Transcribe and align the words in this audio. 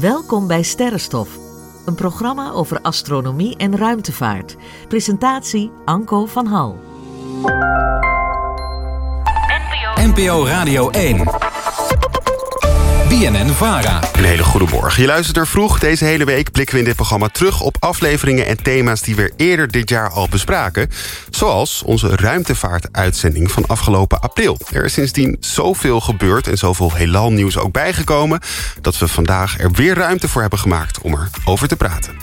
Welkom 0.00 0.46
bij 0.46 0.62
Sterrenstof, 0.62 1.28
een 1.86 1.94
programma 1.94 2.50
over 2.50 2.80
astronomie 2.80 3.56
en 3.56 3.76
ruimtevaart. 3.76 4.56
Presentatie 4.88 5.70
Anko 5.84 6.26
van 6.26 6.46
Hal. 6.46 6.78
NPO 9.96 10.46
Radio 10.46 10.90
1. 10.90 11.51
BNN 13.12 13.48
Vara. 13.48 14.00
Een 14.12 14.24
hele 14.24 14.42
goede 14.42 14.66
morgen. 14.70 15.00
Je 15.00 15.06
luistert 15.06 15.36
er 15.36 15.46
vroeg. 15.46 15.78
Deze 15.78 16.04
hele 16.04 16.24
week 16.24 16.50
blikken 16.50 16.74
we 16.74 16.80
in 16.80 16.86
dit 16.86 16.96
programma 16.96 17.28
terug 17.28 17.60
op 17.60 17.76
afleveringen 17.78 18.46
en 18.46 18.62
thema's 18.62 19.00
die 19.00 19.16
we 19.16 19.32
eerder 19.36 19.70
dit 19.70 19.88
jaar 19.88 20.10
al 20.10 20.28
bespraken. 20.28 20.90
Zoals 21.30 21.82
onze 21.82 22.16
ruimtevaartuitzending 22.16 23.50
van 23.50 23.66
afgelopen 23.66 24.20
april. 24.20 24.58
Er 24.72 24.84
is 24.84 24.92
sindsdien 24.92 25.36
zoveel 25.40 26.00
gebeurd 26.00 26.48
en 26.48 26.58
zoveel 26.58 26.92
heelal 26.92 27.32
nieuws 27.32 27.58
ook 27.58 27.72
bijgekomen 27.72 28.40
dat 28.80 28.98
we 28.98 29.08
vandaag 29.08 29.58
er 29.58 29.70
weer 29.70 29.94
ruimte 29.94 30.28
voor 30.28 30.40
hebben 30.40 30.58
gemaakt 30.58 31.00
om 31.00 31.28
erover 31.42 31.68
te 31.68 31.76
praten. 31.76 32.14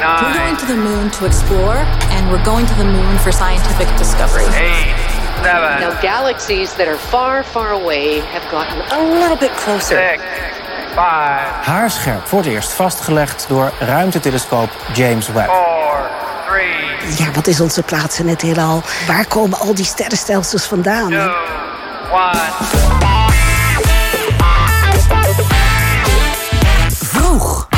We're 0.00 0.38
going 0.38 0.58
to 0.58 0.66
the 0.66 0.76
moon 0.76 1.10
to 1.10 1.24
explore, 1.24 1.78
and 2.10 2.28
we're 2.30 2.44
going 2.44 2.66
to 2.66 2.74
the 2.74 2.84
moon 2.84 3.18
for 3.18 3.32
scientific 3.32 3.96
discovery. 3.96 5.09
Seven, 5.42 5.80
Now, 5.80 6.00
galaxies 6.00 6.70
that 6.74 6.86
are 6.86 6.98
far, 6.98 7.44
far 7.44 7.70
away 7.70 8.20
have 8.32 8.48
gotten 8.50 8.80
a 8.98 9.18
little 9.20 9.36
bit 9.36 9.50
closer. 9.64 9.98
six, 10.10 10.22
five, 10.94 11.64
haarscherp 11.70 12.26
voor 12.26 12.38
het 12.42 12.48
eerst 12.48 12.72
vastgelegd 12.72 13.44
door 13.48 13.72
ruimtetelescoop 13.78 14.70
James 14.92 15.28
Webb. 15.28 15.48
four, 15.50 16.10
three, 16.48 17.16
Ja, 17.26 17.30
wat 17.32 17.46
is 17.46 17.60
onze 17.60 17.82
plaats 17.82 18.20
in 18.20 18.28
het 18.28 18.40
heelal? 18.42 18.82
Waar 19.06 19.26
komen 19.26 19.58
al 19.58 19.74
die 19.74 19.84
sterrenstelsels 19.84 20.64
vandaan? 20.66 21.08
two, 21.10 21.32
one. 22.12 22.38
Vroeg. 27.02 27.68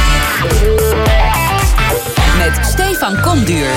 Met 2.38 2.66
Stefan 2.66 3.20
Komduur. 3.20 3.70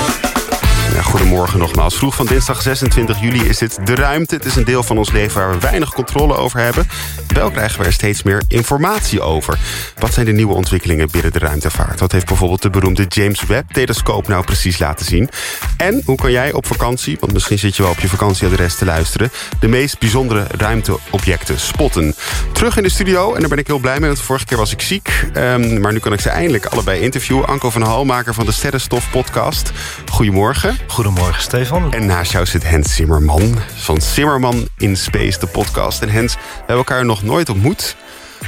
Goedemorgen 1.02 1.58
nogmaals. 1.58 1.96
Vroeg 1.96 2.14
van 2.14 2.26
dinsdag 2.26 2.62
26 2.62 3.20
juli 3.20 3.48
is 3.48 3.58
dit 3.58 3.86
De 3.86 3.94
Ruimte. 3.94 4.34
Het 4.34 4.44
is 4.44 4.56
een 4.56 4.64
deel 4.64 4.82
van 4.82 4.98
ons 4.98 5.12
leven 5.12 5.40
waar 5.40 5.50
we 5.50 5.58
weinig 5.58 5.92
controle 5.92 6.36
over 6.36 6.60
hebben. 6.60 6.88
Wel 7.26 7.50
krijgen 7.50 7.80
we 7.80 7.86
er 7.86 7.92
steeds 7.92 8.22
meer 8.22 8.42
informatie 8.48 9.20
over. 9.20 9.58
Wat 9.98 10.12
zijn 10.12 10.26
de 10.26 10.32
nieuwe 10.32 10.54
ontwikkelingen 10.54 11.10
binnen 11.10 11.32
de 11.32 11.38
ruimtevaart? 11.38 12.00
Wat 12.00 12.12
heeft 12.12 12.26
bijvoorbeeld 12.26 12.62
de 12.62 12.70
beroemde 12.70 13.04
James 13.08 13.42
Webb-telescoop 13.44 14.28
nou 14.28 14.44
precies 14.44 14.78
laten 14.78 15.06
zien? 15.06 15.28
En 15.76 16.02
hoe 16.04 16.16
kan 16.16 16.30
jij 16.30 16.52
op 16.52 16.66
vakantie, 16.66 17.16
want 17.20 17.32
misschien 17.32 17.58
zit 17.58 17.76
je 17.76 17.82
wel 17.82 17.92
op 17.92 18.00
je 18.00 18.08
vakantieadres 18.08 18.74
te 18.74 18.84
luisteren... 18.84 19.30
de 19.60 19.68
meest 19.68 19.98
bijzondere 19.98 20.46
ruimteobjecten 20.56 21.60
spotten? 21.60 22.14
Terug 22.52 22.76
in 22.76 22.82
de 22.82 22.88
studio, 22.88 23.34
en 23.34 23.40
daar 23.40 23.48
ben 23.48 23.58
ik 23.58 23.66
heel 23.66 23.78
blij 23.78 23.98
mee... 24.00 24.08
want 24.08 24.20
vorige 24.20 24.44
keer 24.44 24.58
was 24.58 24.72
ik 24.72 24.80
ziek. 24.80 25.26
Ehm, 25.32 25.80
maar 25.80 25.92
nu 25.92 25.98
kan 25.98 26.12
ik 26.12 26.20
ze 26.20 26.28
eindelijk 26.28 26.66
allebei 26.66 27.00
interviewen. 27.00 27.46
Anko 27.46 27.70
van 27.70 27.82
Hal, 27.82 28.04
maker 28.04 28.34
van 28.34 28.46
de 28.46 28.52
Sterrenstof 28.52 29.10
podcast. 29.10 29.72
Goedemorgen. 30.10 30.76
Goedemorgen 30.86 31.42
Stefan. 31.42 31.92
En 31.92 32.06
naast 32.06 32.32
jou 32.32 32.46
zit 32.46 32.68
Hens 32.68 32.94
Zimmerman 32.94 33.58
van 33.74 34.00
Zimmerman 34.00 34.68
in 34.76 34.96
Space, 34.96 35.38
de 35.38 35.46
podcast. 35.46 36.02
En 36.02 36.08
Hens, 36.08 36.34
we 36.34 36.40
hebben 36.56 36.76
elkaar 36.76 37.04
nog 37.04 37.22
nooit 37.22 37.48
ontmoet. 37.48 37.96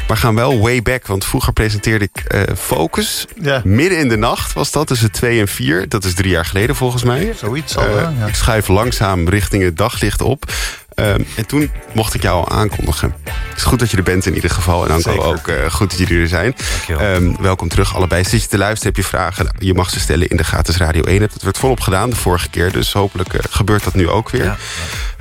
Maar 0.09 0.17
gaan 0.17 0.35
wel 0.35 0.61
way 0.61 0.83
back, 0.83 1.07
want 1.07 1.25
vroeger 1.25 1.53
presenteerde 1.53 2.09
ik 2.13 2.25
eh, 2.25 2.43
Focus. 2.57 3.27
Ja. 3.41 3.61
Midden 3.65 3.99
in 3.99 4.09
de 4.09 4.17
nacht 4.17 4.53
was 4.53 4.73
dat, 4.73 4.87
tussen 4.87 5.13
twee 5.13 5.41
en 5.41 5.49
vier. 5.49 5.89
Dat 5.89 6.05
is 6.05 6.15
drie 6.15 6.31
jaar 6.31 6.45
geleden 6.45 6.77
volgens 6.77 7.03
mij. 7.03 7.33
Zoiets 7.37 7.77
al, 7.77 7.97
hè? 7.97 8.01
Ja. 8.01 8.27
Ik 8.27 8.35
schuif 8.35 8.69
langzaam 8.69 9.29
richting 9.29 9.63
het 9.63 9.77
daglicht 9.77 10.21
op. 10.21 10.53
Ehm, 10.99 11.23
en 11.37 11.47
toen 11.47 11.71
mocht 11.93 12.15
ik 12.15 12.23
jou 12.23 12.37
al 12.37 12.49
aankondigen. 12.49 13.15
Het 13.25 13.57
is 13.57 13.63
goed 13.63 13.79
dat 13.79 13.91
je 13.91 13.97
er 13.97 14.03
bent 14.03 14.27
in 14.27 14.35
ieder 14.35 14.51
geval. 14.51 14.85
En 14.85 14.91
Anko 14.91 15.23
ook 15.23 15.49
eh, 15.49 15.71
goed 15.71 15.91
dat 15.91 15.99
jullie 15.99 16.21
er 16.21 16.29
zijn. 16.29 16.55
Ehm, 16.89 17.33
welkom 17.41 17.69
terug 17.69 17.95
allebei. 17.95 18.25
Zit 18.25 18.43
je 18.43 18.49
te 18.49 18.59
luisteren, 18.59 18.95
heb 18.95 19.03
je 19.05 19.09
vragen? 19.09 19.55
Je 19.59 19.75
mag 19.75 19.91
ze 19.91 20.01
stellen 20.01 20.29
in 20.29 20.37
de 20.37 20.45
gratis 20.45 20.77
Radio 20.77 21.03
1. 21.03 21.21
Het 21.21 21.43
werd 21.43 21.59
volop 21.59 21.81
gedaan 21.81 22.11
de 22.11 22.17
vorige 22.17 22.49
keer. 22.49 22.73
Dus 22.73 22.93
hopelijk 22.93 23.35
eh, 23.35 23.41
gebeurt 23.51 23.85
dat 23.85 23.95
nu 23.95 24.09
ook 24.09 24.31
weer. 24.31 24.45
Ja. 24.45 24.57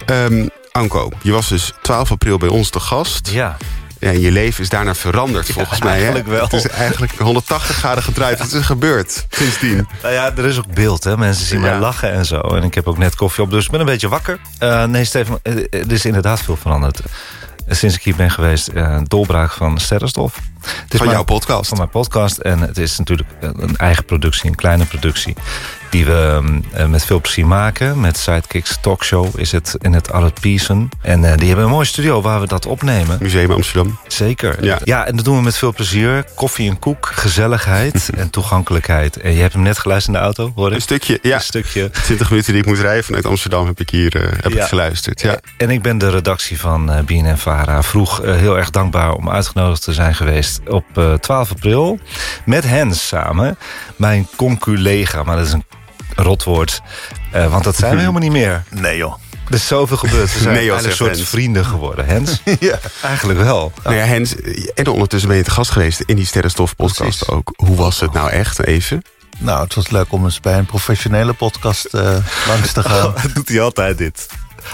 Ehm, 0.06 0.48
Anko, 0.72 1.12
je 1.22 1.32
was 1.32 1.50
dus 1.50 1.74
12 1.82 2.12
april 2.12 2.38
bij 2.38 2.50
ons 2.50 2.70
te 2.70 2.80
gast. 2.80 3.30
Ja, 3.30 3.58
Ja, 4.00 4.10
je 4.10 4.32
leven 4.32 4.64
is 4.64 4.70
daarna 4.70 4.96
veranderd 4.96 5.52
volgens 5.52 5.82
mij. 5.82 5.90
Hè? 5.90 5.98
eigenlijk 5.98 6.28
wel. 6.28 6.44
Het 6.44 6.54
is 6.54 6.68
eigenlijk 6.68 7.12
180 7.12 7.76
graden 7.76 8.04
gedraaid. 8.04 8.40
Wat 8.40 8.52
is 8.52 8.66
gebeurd 8.66 9.26
sindsdien? 9.30 9.88
nou 10.02 10.14
ja, 10.14 10.36
er 10.36 10.46
is 10.46 10.58
ook 10.58 10.74
beeld, 10.74 11.04
hè. 11.04 11.18
Mensen 11.18 11.46
zien 11.46 11.62
mij 11.62 11.80
lachen 11.80 12.12
en 12.12 12.26
zo. 12.26 12.40
En 12.40 12.64
ik 12.64 12.74
heb 12.74 12.88
ook 12.88 12.98
net 12.98 13.16
koffie 13.16 13.44
op, 13.44 13.52
dus 13.52 13.66
ik 13.66 13.72
ben 13.72 13.80
een 13.80 13.86
beetje 13.86 14.08
wakker. 14.08 14.40
Eh, 14.60 14.84
nee, 14.84 15.04
Stefan, 15.04 15.40
eh, 15.44 15.54
er 15.72 15.92
is 15.92 16.06
inderdaad 16.06 16.42
veel 16.42 16.56
veranderd. 16.56 17.02
Sinds 17.70 17.96
ik 17.96 18.04
hier 18.04 18.16
ben 18.16 18.32
geweest, 18.32 18.70
een 18.74 19.04
doorbraak 19.04 19.52
van 19.52 19.80
Sterrenstof. 19.80 20.40
Het 20.62 20.94
is 20.94 21.00
Van 21.00 21.10
jouw 21.10 21.24
podcast. 21.24 21.70
Van 21.70 21.78
mijn 21.78 21.90
podcast. 21.90 22.38
En 22.38 22.60
het 22.60 22.78
is 22.78 22.98
natuurlijk 22.98 23.30
een 23.40 23.78
eigen 23.78 24.06
productie, 24.06 24.50
een 24.50 24.56
kleine 24.56 24.86
productie... 24.86 25.36
die 25.90 26.06
we 26.06 26.40
mm, 26.42 26.64
eh, 26.74 26.86
met 26.86 27.06
veel 27.06 27.22
plezier 27.22 27.48
maken. 27.48 28.00
Met 28.00 28.18
Sidekicks 28.18 28.78
Talkshow 28.82 29.40
is 29.40 29.52
het 29.52 29.76
in 29.82 29.94
het 29.94 30.12
Arlet 30.12 30.40
Pearson. 30.42 30.90
En 31.02 31.24
eh, 31.32 31.38
die 31.38 31.48
hebben 31.48 31.66
een 31.66 31.72
mooie 31.72 31.86
studio 31.86 32.22
waar 32.22 32.40
we 32.40 32.48
dat 32.48 32.66
opnemen. 32.66 33.18
Museum 33.22 33.52
Amsterdam. 33.52 34.00
Zeker. 34.08 34.64
Ja. 34.64 34.80
Ja. 34.84 35.06
en 35.06 35.16
dat 35.16 35.26
doen 35.26 35.38
we 35.38 35.42
met 35.44 35.58
veel 35.58 35.74
plezier. 35.74 36.26
Koffie 36.36 36.70
en 36.70 36.80
koek, 36.80 37.12
gezelligheid 37.14 38.10
en 38.18 38.30
toegankelijkheid. 38.30 39.18
En 39.18 39.34
je 39.34 39.42
hebt 39.42 39.54
hem 39.54 39.62
net 39.62 39.80
geluisterd 39.80 40.16
in 40.16 40.22
de 40.22 40.26
auto, 40.28 40.52
hoor 40.56 40.68
ik? 40.68 40.74
Een 40.76 40.82
stukje, 40.82 41.20
ja. 41.22 41.36
Een 41.36 41.42
stukje. 41.42 41.90
20 42.04 42.30
minuten 42.30 42.52
die 42.54 42.62
ik 42.62 42.68
moet 42.68 42.80
rijden 42.80 43.04
vanuit 43.04 43.26
Amsterdam 43.26 43.66
heb 43.66 43.80
ik 43.80 43.90
hier 43.90 44.16
eh, 44.16 44.32
heb 44.42 44.52
Ja. 44.52 44.62
ik 44.62 44.68
geluisterd. 44.68 45.22
Ja. 45.22 45.40
En 45.58 45.70
ik 45.70 45.82
ben 45.82 45.98
de 45.98 46.10
redactie 46.10 46.60
van 46.60 46.92
eh 46.92 47.04
BNN 47.04 47.38
Vara. 47.38 47.84
Vroeg 47.84 48.22
heel 48.24 48.58
erg 48.58 48.70
dankbaar 48.70 49.14
om 49.14 49.30
uitgenodigd 49.30 49.84
te 49.84 49.94
zijn 49.94 50.16
geweest 50.16 50.60
op 50.68 50.86
eh, 50.94 51.14
12 51.14 51.52
april. 51.52 52.00
Met 52.46 52.64
Hens 52.64 53.08
samen. 53.08 53.58
Mijn 53.96 54.28
conculega, 54.36 55.24
maar 55.24 55.36
dat 55.36 55.46
is 55.46 55.52
een 55.54 55.64
rotwoord. 56.24 56.82
Eh, 57.32 57.52
want 57.52 57.64
dat 57.64 57.76
zijn 57.76 57.92
we 57.94 58.00
helemaal 58.00 58.22
niet 58.22 58.32
meer. 58.32 58.64
Nee 58.70 58.98
joh. 58.98 59.14
Er 59.48 59.54
is 59.54 59.68
zoveel 59.68 59.98
gebeurd. 59.98 60.34
We 60.34 60.40
zijn 60.40 60.54
Nee, 60.54 60.64
joh, 60.66 60.72
eigenlijk 60.74 61.00
een 61.00 61.06
soort 61.06 61.18
Hens. 61.18 61.30
vrienden 61.30 61.66
geworden. 61.66 62.06
Hens? 62.06 62.42
Ja. 62.60 62.80
Eigenlijk 63.02 63.40
wel. 63.40 63.72
Nou 63.84 63.96
ja, 63.96 64.04
Hens, 64.04 64.36
en 64.74 64.88
ondertussen 64.88 65.30
ben 65.30 65.38
je 65.38 65.44
te 65.44 65.52
gast 65.52 65.72
geweest 65.72 66.00
in 66.06 66.16
die 66.16 66.26
Sterrenstof 66.26 66.76
podcast 66.76 67.18
Precies. 67.18 67.28
ook. 67.30 67.54
Hoe 67.56 67.76
was 67.76 68.00
het 68.00 68.14
nou 68.14 68.30
echt, 68.30 68.64
even? 68.66 69.02
Nou, 69.40 69.64
het 69.64 69.74
was 69.74 69.90
leuk 69.90 70.12
om 70.12 70.24
eens 70.24 70.40
bij 70.40 70.58
een 70.58 70.66
professionele 70.66 71.34
podcast 71.34 71.86
eh, 71.86 72.16
langs 72.48 72.72
te 72.72 72.84
gaan. 72.84 73.06
Oh, 73.16 73.24
doet 73.34 73.48
hij 73.50 73.62
altijd 73.62 73.98
dit. 73.98 74.28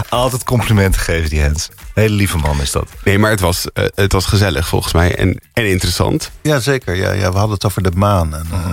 Altijd 0.10 0.44
complimenten 0.44 1.02
geven, 1.02 1.30
die 1.30 1.40
Hens. 1.40 1.70
Hele 1.94 2.16
lieve 2.16 2.38
man 2.38 2.62
is 2.62 2.72
dat. 2.72 2.88
Nee, 3.04 3.20
maar 3.20 3.31
het 3.31 3.40
was, 3.40 3.66
eh, 3.74 3.86
het 3.96 4.12
was 4.14 4.25
gezellig 4.25 4.68
volgens 4.68 4.94
mij 4.94 5.16
en, 5.16 5.42
en 5.54 5.70
interessant. 5.70 6.31
Ja, 6.42 6.60
zeker. 6.60 6.96
Ja, 6.96 7.12
ja, 7.12 7.31
we 7.31 7.38
hadden 7.38 7.54
het 7.54 7.66
over 7.66 7.84
de 7.84 7.92
maan. 7.96 8.36
En, 8.36 8.48
eh, 8.52 8.72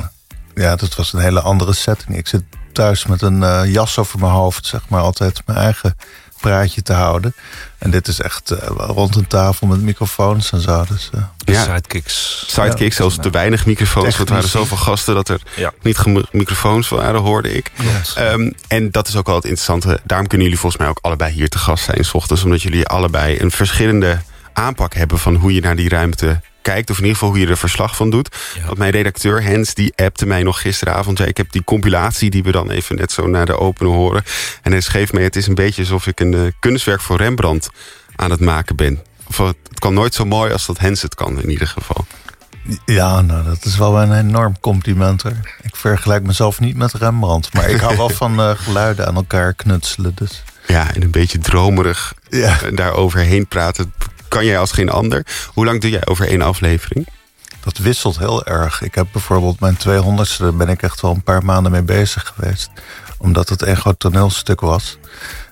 Ja, 0.55 0.77
dat 0.77 0.95
was 0.95 1.13
een 1.13 1.21
hele 1.21 1.41
andere 1.41 1.73
setting. 1.73 2.17
Ik 2.17 2.27
zit 2.29 2.43
thuis 2.73 3.07
met 3.07 3.23
een 3.23 3.43
eh, 3.43 3.73
jas 3.73 3.99
over 3.99 4.19
mijn 4.19 4.33
hoofd, 4.33 4.67
zeg 4.67 4.81
maar, 4.89 5.01
altijd 5.01 5.43
mijn 5.47 5.59
eigen 5.59 5.97
praatje 6.41 6.83
te 6.83 6.93
houden. 6.93 7.35
En 7.79 7.91
dit 7.91 8.09
is 8.09 8.21
echt 8.21 8.51
eh, 8.51 8.59
rond 8.77 9.17
een 9.17 9.27
tafel 9.27 9.67
met 9.67 9.81
microfoons 9.81 10.53
en 10.53 10.61
zo. 10.61 10.85
Dus, 10.89 11.11
eh, 11.15 11.21
Ja. 11.55 11.63
Sidekicks. 11.65 12.45
Sidekick, 12.47 12.93
zelfs 12.93 13.17
te 13.21 13.31
weinig 13.31 13.67
microfoons. 13.67 14.17
Want 14.17 14.29
er 14.29 14.35
waren 14.35 14.51
zoveel 14.51 14.77
gasten 14.77 15.15
dat 15.15 15.29
er 15.29 15.41
Ja. 15.57 15.73
niet 15.83 16.33
microfoons 16.33 16.89
waren, 16.89 17.21
hoorde 17.21 17.53
ik. 17.53 17.71
Ehm, 18.15 18.51
en 18.69 18.91
dat 18.91 19.09
is 19.09 19.17
ook 19.17 19.27
wel 19.27 19.35
het 19.35 19.45
interessante. 19.45 20.01
Daarom 20.05 20.27
kunnen 20.27 20.47
jullie 20.47 20.61
volgens 20.61 20.83
mij 20.83 20.91
ook 20.91 20.99
allebei 21.01 21.33
hier 21.33 21.49
te 21.49 21.59
gast 21.59 21.85
zijn... 21.85 22.05
s 22.05 22.15
ochtends, 22.15 22.45
omdat 22.45 22.63
jullie 22.63 22.87
allebei 22.87 23.41
een 23.41 23.51
verschillende 23.51 24.21
aanpak 24.53 24.94
hebben... 24.94 25.19
van 25.19 25.34
hoe 25.34 25.55
je 25.55 25.61
naar 25.61 25.77
die 25.77 25.88
ruimte 25.88 26.41
kijkt. 26.62 26.91
Of 26.91 26.97
in 26.97 27.03
ieder 27.03 27.19
geval 27.19 27.33
hoe 27.34 27.41
je 27.44 27.47
er 27.50 27.56
verslag 27.56 27.97
van 27.97 28.11
doet. 28.11 28.37
Ja. 28.59 28.65
Want 28.66 28.78
mijn 28.78 28.91
redacteur 28.91 29.43
Hens, 29.43 29.75
die 29.75 29.93
appte 29.97 30.27
mij 30.27 30.43
nog 30.43 30.61
gisteravond. 30.61 31.19
Ja, 31.19 31.25
ik 31.25 31.37
heb 31.37 31.53
die 31.53 31.65
compilatie 31.65 32.31
die 32.31 32.43
we 32.43 32.50
dan 32.53 32.71
even 32.71 32.97
net 32.97 33.12
zo 33.12 33.27
naar 33.27 33.47
de 33.47 33.59
openen 33.59 33.93
horen. 33.93 34.22
En 34.62 34.72
hij 34.72 34.81
schreef 34.81 35.12
mij, 35.12 35.22
het 35.22 35.37
is 35.37 35.47
een 35.47 35.55
beetje 35.55 35.83
alsof 35.83 36.06
ik 36.06 36.21
een 36.21 36.34
eh, 36.34 36.41
kunstwerk 36.60 37.00
voor 37.00 37.16
Rembrandt 37.16 37.69
aan 38.16 38.31
het 38.31 38.41
maken 38.41 38.77
ben. 38.77 39.03
Of 39.28 39.37
het 39.37 39.56
het 39.69 39.78
kan 39.78 39.95
nooit 39.95 40.15
zo 40.15 40.25
mooi 40.25 40.53
als 40.53 40.66
dat 40.66 40.78
Hens 40.78 41.03
het 41.03 41.15
kan, 41.15 41.42
in 41.42 41.51
ieder 41.51 41.66
geval. 41.66 42.07
ja, 42.84 43.21
nou, 43.21 43.45
dat 43.45 43.65
is 43.65 43.77
wel 43.77 44.01
een 44.03 44.13
enorm 44.19 44.60
compliment. 44.60 45.22
Hoor. 45.22 45.36
Ik 45.63 45.77
vergelijk 45.77 46.25
mezelf 46.27 46.60
niet 46.60 46.77
met 46.77 46.92
Rembrandt. 46.92 47.53
Maar 47.54 47.69
ik 47.71 47.80
hou 47.80 47.97
wel 47.97 48.09
van 48.25 48.41
eh, 48.41 48.51
geluiden 48.54 49.07
aan 49.07 49.15
elkaar 49.15 49.54
knutselen. 49.54 50.13
Dus. 50.15 50.42
Ja, 50.66 50.95
en 50.95 51.03
een 51.03 51.10
beetje 51.10 51.39
dromerig 51.39 52.15
Ja. 52.30 52.60
eh, 52.63 52.77
daar 52.77 52.92
overheen 52.92 53.47
praten. 53.47 53.92
Kan 54.30 54.44
jij 54.44 54.59
als 54.59 54.72
geen 54.72 54.91
ander. 54.91 55.27
Hoe 55.54 55.65
lang 55.65 55.80
doe 55.80 55.91
jij 55.91 56.06
over 56.06 56.28
één 56.28 56.42
aflevering? 56.42 57.06
Dat 57.60 57.78
wisselt 57.78 58.18
heel 58.18 58.44
erg. 58.44 58.82
Ik 58.82 58.94
heb 58.94 59.06
bijvoorbeeld 59.12 59.60
mijn 59.60 59.78
200ste, 59.78 60.36
daar 60.38 60.54
ben 60.54 60.68
ik 60.68 60.82
echt 60.82 61.00
wel 61.00 61.10
een 61.10 61.22
paar 61.22 61.44
maanden 61.44 61.72
mee 61.72 61.82
bezig 61.82 62.32
geweest. 62.34 62.71
Omdat 63.18 63.48
het 63.48 63.62
een 63.62 63.77
groot 63.77 63.98
toneelstuk 63.98 64.60
was. 64.60 64.98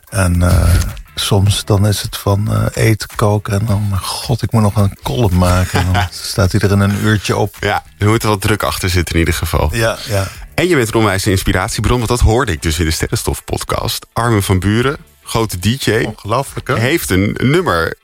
En 0.09 0.43
eh, 0.43 0.75
soms 1.15 1.65
dan 1.65 1.87
is 1.87 2.03
het 2.03 2.17
van 2.17 2.53
eh, 2.53 2.85
eten, 2.85 3.09
koken 3.15 3.61
en 3.61 3.67
dan, 3.67 3.99
god, 4.03 4.43
ik 4.43 4.53
moet 4.53 4.63
nog 4.63 4.77
een 4.77 4.99
column 5.03 5.39
maken. 5.39 5.81
En 5.81 5.93
dan 5.93 6.07
staat 6.33 6.53
hij 6.53 6.61
er 6.61 6.71
in 6.71 6.81
een 6.81 7.05
uurtje 7.05 7.37
op. 7.37 7.57
Ja, 7.61 7.83
er 7.99 8.09
moet 8.09 8.23
er 8.23 8.29
wel 8.29 8.39
druk 8.39 8.63
achter 8.63 8.91
zitten 8.91 9.15
in 9.15 9.21
ieder 9.21 9.35
geval. 9.35 9.75
Ja, 9.75 9.99
ja. 10.07 10.27
En 10.55 10.69
je 10.69 10.77
bent 10.77 10.89
een 10.89 10.95
onwijze 10.95 11.31
inspiratiebron, 11.31 11.97
want 11.97 12.09
dat 12.09 12.21
hoorde 12.21 12.53
ik 12.53 12.63
dus 12.63 12.79
in 12.79 12.85
de 12.85 12.91
Sterrenstof 12.91 13.45
podcast. 13.45 14.07
Armin 14.13 14.43
van 14.43 14.59
Buren, 14.59 14.97
grote 15.23 15.59
DJ, 15.59 16.05
Ongelooflijk, 16.05 16.69
hè? 16.69 16.79
heeft 16.79 17.11
een 17.11 17.37
nummer 17.43 17.97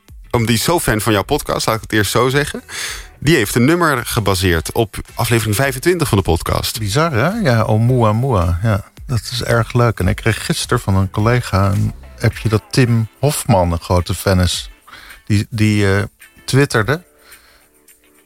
die 0.42 0.54
is 0.54 0.62
zo 0.62 0.80
fan 0.80 1.00
van 1.00 1.12
jouw 1.12 1.22
podcast, 1.22 1.66
laat 1.66 1.76
ik 1.76 1.82
het 1.82 1.92
eerst 1.92 2.10
zo 2.10 2.28
zeggen. 2.28 2.62
Die 3.18 3.36
heeft 3.36 3.54
een 3.54 3.64
nummer 3.64 4.06
gebaseerd 4.06 4.72
op 4.72 4.96
aflevering 5.14 5.56
25 5.56 6.08
van 6.08 6.18
de 6.18 6.24
podcast. 6.24 6.78
Bizar, 6.78 7.12
hè? 7.12 7.28
Ja, 7.28 7.60
Oumuamua. 7.60 8.58
Ja, 8.62 8.84
dat 9.06 9.20
is 9.32 9.42
erg 9.42 9.72
leuk. 9.72 9.98
En 10.00 10.08
ik 10.08 10.16
kreeg 10.16 10.44
gisteren 10.44 10.80
van 10.80 10.94
een 10.96 11.10
collega 11.10 11.70
een 11.70 11.92
appje 12.20 12.48
dat 12.48 12.62
Tim 12.70 13.08
Hofman 13.20 13.72
een 13.72 13.80
grote 13.80 14.14
fan 14.14 14.40
is. 14.40 14.70
Die, 15.26 15.46
die 15.50 15.96
eh, 15.96 16.02
twitterde... 16.44 17.02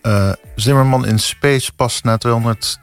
eh, 0.03 0.33
Zimmerman 0.57 1.07
in 1.07 1.19
Space 1.19 1.73
pas 1.73 2.03
na 2.03 2.17
218 2.17 2.79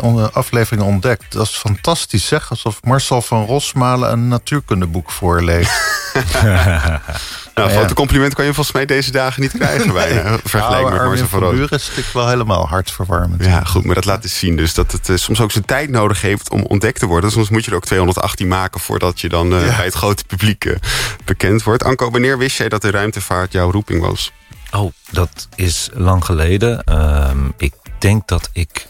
on- 0.00 0.32
afleveringen 0.32 0.86
ontdekt. 0.86 1.32
Dat 1.32 1.46
is 1.46 1.56
fantastisch, 1.56 2.26
zeg. 2.26 2.50
Alsof 2.50 2.82
Marcel 2.82 3.22
van 3.22 3.44
Rosmalen 3.46 4.12
een 4.12 4.28
natuurkundeboek 4.28 5.10
voorleest. 5.10 5.80
Nou, 7.54 7.68
Ja. 7.70 7.76
grote 7.76 7.94
compliment 7.94 8.34
kan 8.34 8.44
je 8.44 8.54
volgens 8.54 8.74
mij 8.76 8.86
deze 8.86 9.10
dagen 9.10 9.42
niet 9.42 9.52
krijgen 9.52 9.92
bijna. 10.02 10.38
Vergelijk 10.44 10.82
met 10.82 10.92
Armin 10.92 11.08
Marcel 11.08 11.26
van. 11.26 11.40
Buren 11.50 11.70
is 11.78 11.86
natuurlijk 11.88 12.14
wel 12.14 12.28
helemaal 12.28 12.68
hartverwarmend. 12.68 13.44
Ja, 13.44 13.64
goed, 13.64 13.84
maar 13.84 13.94
dat 13.94 14.04
laat 14.04 14.22
eens 14.22 14.38
zien. 14.38 14.56
Dus 14.56 14.74
dat 14.74 14.92
het 14.92 15.08
eh, 15.08 15.16
soms 15.16 15.40
ook 15.40 15.50
zijn 15.52 15.64
tijd 15.64 15.90
nodig 15.90 16.20
heeft 16.20 16.50
om 16.50 16.62
ontdekt 16.64 16.98
te 16.98 17.06
worden. 17.06 17.30
Soms 17.30 17.48
moet 17.50 17.64
je 17.64 17.70
er 17.70 17.76
ook 17.76 17.84
218 17.84 18.48
maken 18.48 18.80
voordat 18.80 19.20
je 19.20 19.28
dan 19.28 19.52
eh, 19.54 19.66
Ja. 19.66 19.76
bij 19.76 19.84
het 19.84 19.94
grote 19.94 20.24
publiek 20.24 20.64
eh, 20.64 20.76
bekend 21.24 21.62
wordt. 21.62 21.84
Anko, 21.84 22.10
wanneer 22.10 22.38
wist 22.38 22.56
jij 22.56 22.68
dat 22.68 22.82
de 22.82 22.90
ruimtevaart 22.90 23.52
jouw 23.52 23.70
roeping 23.70 24.00
was? 24.00 24.32
Oh, 24.70 24.92
dat 25.10 25.48
is 25.54 25.88
lang 25.92 26.24
geleden. 26.24 26.84
Ehm, 26.84 27.38
ik 27.56 27.72
denk 27.98 28.28
dat 28.28 28.50
ik 28.52 28.86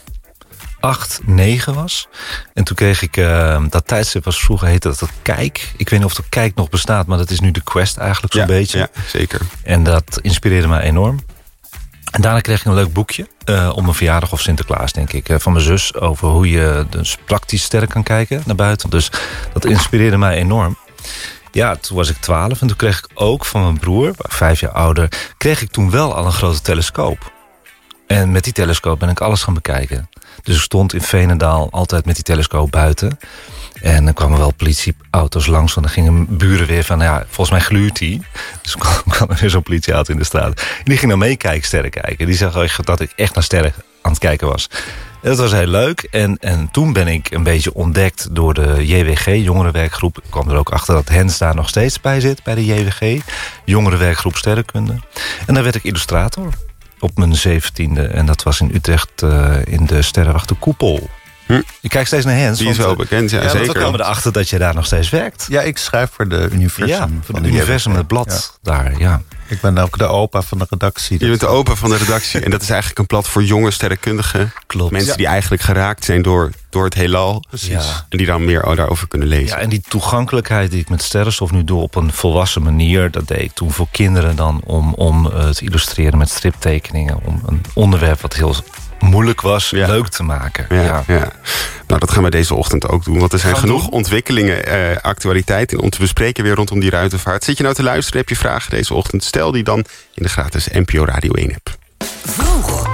8, 0.82 1.20
9 1.24 1.74
was. 1.74 2.08
En 2.54 2.64
toen 2.64 2.76
kreeg 2.76 3.02
ik, 3.02 3.16
ehm, 3.16 3.68
dat 3.68 3.86
tijdstip 3.86 4.24
was 4.24 4.40
vroeger 4.40 4.68
heette 4.68 4.88
dat, 4.88 4.98
dat 4.98 5.10
Kijk. 5.22 5.72
Ik 5.76 5.88
weet 5.88 5.98
niet 5.98 6.08
of 6.08 6.14
dat 6.14 6.28
Kijk 6.28 6.54
nog 6.54 6.68
bestaat, 6.68 7.06
maar 7.06 7.18
dat 7.18 7.30
is 7.30 7.40
nu 7.40 7.50
de 7.50 7.60
Quest 7.62 7.96
eigenlijk 7.96 8.32
zo'n 8.32 8.42
Ja, 8.42 8.48
beetje. 8.48 8.78
ja, 8.78 8.88
zeker. 9.06 9.40
En 9.62 9.82
dat 9.82 10.18
inspireerde 10.22 10.68
mij 10.68 10.82
enorm. 10.82 11.20
En 12.10 12.20
daarna 12.22 12.40
kreeg 12.40 12.60
ik 12.60 12.64
een 12.66 12.74
leuk 12.74 12.92
boekje 12.92 13.26
eh 13.44 13.72
om 13.74 13.82
mijn 13.82 13.94
verjaardag 13.94 14.32
of 14.32 14.40
Sinterklaas, 14.40 14.92
denk 14.92 15.12
ik, 15.12 15.28
eh, 15.28 15.38
van 15.38 15.52
mijn 15.52 15.64
zus 15.64 15.94
over 15.94 16.28
hoe 16.28 16.50
je 16.50 16.86
dus 16.90 17.16
praktisch 17.24 17.62
sterk 17.62 17.88
kan 17.90 18.02
kijken 18.02 18.42
naar 18.46 18.56
buiten. 18.56 18.90
Dus 18.90 19.10
dat 19.52 19.64
inspireerde 19.64 20.16
mij 20.16 20.36
enorm. 20.36 20.76
Ja, 21.52 21.76
toen 21.76 21.96
was 21.96 22.08
ik 22.08 22.16
12 22.16 22.60
en 22.60 22.66
toen 22.66 22.76
kreeg 22.76 22.98
ik 22.98 23.08
ook 23.14 23.44
van 23.44 23.62
mijn 23.62 23.78
broer, 23.78 24.10
vijf 24.16 24.60
jaar 24.60 24.70
ouder, 24.72 25.08
kreeg 25.36 25.62
ik 25.62 25.70
toen 25.70 25.90
wel 25.90 26.14
al 26.14 26.26
een 26.26 26.32
grote 26.32 26.60
telescoop. 26.60 27.32
En 28.12 28.32
met 28.32 28.44
die 28.44 28.52
telescoop 28.52 28.98
ben 28.98 29.08
ik 29.08 29.20
alles 29.20 29.42
gaan 29.42 29.54
bekijken. 29.54 30.08
Dus 30.42 30.56
ik 30.56 30.60
stond 30.60 30.94
in 30.94 31.00
Veenendaal 31.00 31.68
altijd 31.70 32.04
met 32.04 32.14
die 32.14 32.24
telescoop 32.24 32.70
buiten. 32.70 33.18
En 33.80 34.04
dan 34.04 34.14
kwamen 34.14 34.38
wel 34.38 34.52
politieauto's 34.52 35.46
langs. 35.46 35.74
Want 35.74 35.86
dan 35.86 35.94
gingen 35.94 36.36
buren 36.36 36.66
weer 36.66 36.84
van, 36.84 37.00
ja, 37.00 37.24
volgens 37.28 37.50
mij 37.50 37.60
gluurt 37.60 37.98
die. 37.98 38.22
Dus 38.62 38.76
kwam, 39.08 39.30
er 39.30 39.36
weer 39.40 39.50
zo'n 39.50 39.62
politieauto 39.62 40.12
in 40.12 40.18
de 40.18 40.24
straat. 40.24 40.60
En 40.60 40.84
die 40.84 40.96
ging 40.96 41.10
dan 41.10 41.18
meekijken, 41.18 41.66
sterren 41.66 41.90
kijken. 41.90 42.26
Die 42.26 42.34
zag 42.34 42.82
dat 42.84 43.00
ik 43.00 43.12
echt 43.16 43.34
naar 43.34 43.44
sterren 43.44 43.72
aan 44.02 44.10
het 44.10 44.20
kijken 44.20 44.46
was. 44.46 44.68
En 45.22 45.28
dat 45.28 45.38
was 45.38 45.52
heel 45.52 45.66
leuk. 45.66 46.00
En, 46.10 46.38
en 46.40 46.68
toen 46.70 46.92
ben 46.92 47.08
ik 47.08 47.30
een 47.30 47.42
beetje 47.42 47.74
ontdekt 47.74 48.34
door 48.34 48.54
de 48.54 48.86
JWG, 48.86 49.26
jongerenwerkgroep. 49.44 50.18
Ik 50.18 50.30
kwam 50.30 50.50
er 50.50 50.56
ook 50.56 50.70
achter 50.70 50.94
dat 50.94 51.08
Hens 51.08 51.38
daar 51.38 51.54
nog 51.54 51.68
steeds 51.68 52.00
bij 52.00 52.20
zit, 52.20 52.42
bij 52.42 52.54
de 52.54 52.64
JWG. 52.64 53.22
Jongerenwerkgroep 53.64 54.36
Sterrenkunde. 54.36 54.96
En 55.46 55.54
dan 55.54 55.62
werd 55.62 55.74
ik 55.74 55.84
illustrator 55.84 56.52
op 57.02 57.18
mijn 57.18 57.34
zeventiende. 57.34 58.06
En 58.06 58.26
dat 58.26 58.42
was 58.42 58.60
in 58.60 58.70
Utrecht 58.74 59.22
eh, 59.22 59.56
in 59.64 59.86
de 59.86 60.02
Sterrenwachter 60.02 60.56
Koepel. 60.56 61.10
Ik 61.80 61.90
kijk 61.90 62.06
steeds 62.06 62.24
naar 62.24 62.36
Hens. 62.36 62.58
Die 62.58 62.68
is 62.68 62.76
want, 62.76 62.88
wel 62.88 63.04
eh, 63.04 63.10
bekend, 63.10 63.30
ja, 63.30 63.38
want 63.38 63.50
zeker. 63.50 63.66
We 63.66 63.78
kwamen 63.78 64.00
erachter 64.00 64.32
dat 64.32 64.48
je 64.48 64.58
daar 64.58 64.74
nog 64.74 64.86
steeds 64.86 65.10
werkt. 65.10 65.46
Ja, 65.48 65.60
ik 65.60 65.78
schrijf 65.78 66.10
voor 66.12 66.28
de 66.28 66.48
Universum. 66.52 66.86
Ja, 66.86 67.08
voor 67.22 67.42
de 67.42 67.48
Universum, 67.48 67.92
het 67.92 68.06
blad 68.06 68.58
daar, 68.62 68.98
ja. 68.98 69.22
Ik 69.52 69.60
ben 69.60 69.78
ook 69.78 69.98
de 69.98 70.04
opa 70.06 70.42
van 70.42 70.58
de 70.58 70.66
redactie. 70.68 71.16
Je 71.20 71.26
bent 71.28 71.40
de 71.40 71.46
open 71.46 71.76
van 71.76 71.90
de 71.90 71.96
redactie. 71.96 72.40
en 72.40 72.50
dat 72.50 72.62
is 72.62 72.68
eigenlijk 72.70 72.98
een 72.98 73.06
blad 73.06 73.28
voor 73.28 73.44
jonge 73.44 73.70
sterrenkundigen. 73.70 74.52
Klopt. 74.66 74.90
Mensen 74.92 75.10
Ja. 75.10 75.16
die 75.16 75.26
eigenlijk 75.26 75.62
geraakt 75.62 76.04
zijn 76.04 76.22
door, 76.22 76.50
door 76.70 76.84
het 76.84 76.94
heelal. 76.94 77.44
Precies. 77.48 77.68
Ja. 77.68 78.06
En 78.08 78.18
die 78.18 78.26
dan 78.26 78.44
meer 78.44 78.74
daarover 78.74 79.08
kunnen 79.08 79.28
lezen. 79.28 79.56
Ja, 79.56 79.62
en 79.62 79.68
die 79.68 79.82
toegankelijkheid 79.88 80.70
die 80.70 80.80
ik 80.80 80.88
met 80.88 81.02
sterrenstof 81.02 81.50
nu 81.50 81.64
doe 81.64 81.80
op 81.82 81.94
een 81.94 82.12
volwassen 82.12 82.62
manier... 82.62 83.10
dat 83.10 83.28
deed 83.28 83.40
ik 83.40 83.52
toen 83.52 83.70
voor 83.72 83.86
kinderen 83.90 84.36
dan 84.36 84.60
om, 84.64 84.94
om 84.94 85.30
eh, 85.30 85.48
te 85.48 85.64
illustreren 85.64 86.18
met 86.18 86.30
striptekeningen. 86.30 87.20
Om 87.24 87.42
een 87.46 87.60
onderwerp 87.74 88.20
wat 88.20 88.34
heel 88.34 88.54
moeilijk 89.02 89.40
was, 89.40 89.70
leuk 89.70 90.08
te 90.08 90.22
maken. 90.22 90.66
Ja, 90.68 91.02
ja. 91.06 91.32
Nou, 91.86 92.00
dat 92.00 92.10
gaan 92.10 92.22
we 92.22 92.30
deze 92.30 92.54
ochtend 92.54 92.88
ook 92.88 93.04
doen. 93.04 93.18
Want 93.18 93.32
er 93.32 93.38
zijn 93.38 93.52
Gaan 93.52 93.62
genoeg 93.62 93.80
doen. 93.82 93.90
ontwikkelingen, 93.90 94.66
eh, 94.66 94.96
actualiteiten 95.02 95.78
om 95.80 95.90
te 95.90 95.98
bespreken 95.98 96.44
weer 96.44 96.54
rondom 96.54 96.80
die 96.80 96.90
ruimtevaart. 96.90 97.44
Zit 97.44 97.56
je 97.56 97.62
nou 97.62 97.74
te 97.74 97.82
luisteren, 97.82 98.20
heb 98.20 98.28
je 98.28 98.36
vragen 98.36 98.70
deze 98.70 98.94
ochtend? 98.94 99.24
Stel 99.24 99.52
die 99.52 99.62
dan 99.64 99.78
in 100.14 100.22
de 100.22 100.28
gratis 100.28 100.68
NPO 100.72 101.04
Radio 101.04 101.32
1 101.32 101.54
app. 101.54 101.76
Vroeg. 102.24 102.88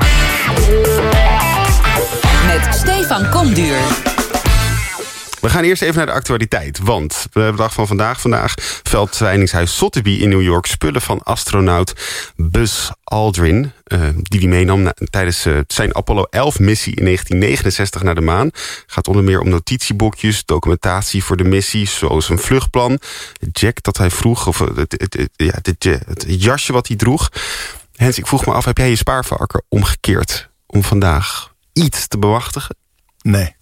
Met 2.47 2.75
Stefan 2.75 3.29
Komduur. 3.31 3.77
We 5.41 5.49
gaan 5.51 5.65
eerst 5.65 5.83
even 5.83 5.97
naar 5.97 6.07
de 6.07 6.13
actualiteit. 6.13 6.79
Want 6.79 7.27
we 7.33 7.41
hebben 7.41 7.57
de 7.57 7.63
dag 7.63 7.73
van 7.73 7.87
vandaag. 7.87 8.21
Vandaag 8.21 8.55
veldtwijningshuis 8.83 9.77
Sotheby 9.77 10.11
in 10.11 10.29
New 10.29 10.43
York... 10.43 10.67
spullen 10.67 11.03
van 11.03 11.23
astronaut 11.23 11.95
Buzz 12.37 12.91
Aldrin... 13.05 13.73
eh, 13.85 14.01
die 14.15 14.39
die 14.41 14.49
meenam 14.49 14.83
na- 14.83 14.95
tijdens 15.11 15.47
eh, 15.47 15.59
zijn 15.67 15.95
Apollo 15.95 16.25
11-missie 16.27 16.95
in 16.95 17.05
1969 17.05 18.03
naar 18.03 18.15
de 18.15 18.21
maan. 18.21 18.51
gaat 18.87 19.09
onder 19.09 19.25
meer 19.25 19.41
om 19.41 19.49
notitieboekjes, 19.49 20.45
documentatie 20.45 21.25
voor 21.25 21.37
de 21.37 21.45
missie... 21.45 21.89
zoals 21.89 22.29
een 22.29 22.39
vluchtplan, 22.39 22.99
jack 23.53 23.83
dat 23.83 23.97
hij 23.97 24.11
vroeg... 24.11 24.47
of 24.47 24.59
het, 24.59 24.77
het- 24.97 25.29
het 26.07 26.25
jasje 26.27 26.73
wat 26.73 26.89
hij 26.89 26.97
droeg. 26.97 27.29
Hens, 27.97 28.19
ik 28.19 28.27
vroeg 28.27 28.47
me 28.47 28.53
af, 28.53 28.65
heb 28.65 28.79
jij 28.79 28.89
je 28.91 28.97
spaarvarken 28.97 29.63
omgekeerd... 29.69 30.49
om 30.67 30.83
vandaag 30.85 31.53
iets 31.73 32.09
te 32.09 32.19
bewachtigen? 32.19 32.77
Nee. 33.23 33.57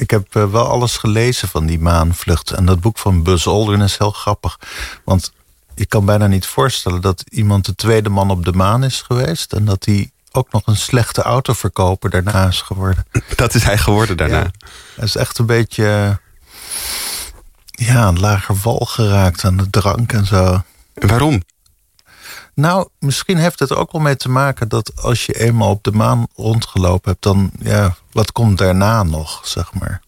Ik 0.00 0.10
heb 0.10 0.36
eh, 0.36 0.50
wel 0.50 0.66
alles 0.66 0.96
gelezen 0.96 1.48
van 1.48 1.66
die 1.66 1.80
maanvlucht. 1.80 2.50
En 2.50 2.66
dat 2.66 2.80
boek 2.80 2.98
van 2.98 3.22
Buzz 3.22 3.46
Aldrin 3.46 3.80
is 3.80 3.98
heel 3.98 4.10
grappig. 4.10 4.58
Want 5.04 5.32
je 5.74 5.86
kan 5.86 6.04
bijna 6.04 6.26
niet 6.26 6.46
voorstellen 6.46 7.00
dat 7.00 7.24
iemand 7.28 7.64
de 7.64 7.74
tweede 7.74 8.08
man 8.08 8.30
op 8.30 8.44
de 8.44 8.52
maan 8.52 8.84
is 8.84 9.00
geweest. 9.00 9.52
En 9.52 9.64
dat 9.64 9.84
hij 9.84 10.10
ook 10.32 10.52
nog 10.52 10.66
een 10.66 10.76
slechte 10.76 11.22
autoverkoper 11.22 12.10
daarna 12.10 12.46
is 12.46 12.60
geworden. 12.60 13.06
Dat 13.36 13.54
is 13.54 13.62
hij 13.62 13.78
geworden 13.78 14.16
daarna. 14.16 14.38
Ja. 14.38 14.50
Hij 14.94 15.04
is 15.04 15.16
echt 15.16 15.38
een 15.38 15.46
beetje 15.46 15.86
eh, 15.86 16.14
ja, 17.86 17.96
aan 17.96 18.20
lager 18.20 18.56
wal 18.62 18.86
geraakt 18.90 19.44
aan 19.44 19.56
de 19.56 19.70
drank 19.70 20.12
en 20.12 20.26
zo. 20.26 20.62
En 20.94 21.08
waarom? 21.08 21.42
Nou, 22.60 22.88
misschien 22.98 23.36
heeft 23.36 23.58
het 23.58 23.70
er 23.70 23.78
ook 23.78 23.92
wel 23.92 24.00
mee 24.00 24.16
te 24.16 24.28
maken 24.28 24.68
dat 24.68 25.02
als 25.02 25.26
je 25.26 25.40
eenmaal 25.40 25.70
op 25.70 25.84
de 25.84 25.92
maan 25.92 26.26
rondgelopen 26.34 27.10
hebt, 27.10 27.22
dan 27.22 27.50
ja, 27.58 27.96
wat 28.12 28.32
komt 28.32 28.58
daarna 28.58 29.02
nog, 29.02 29.40
zeg 29.44 29.74
maar. 29.74 30.02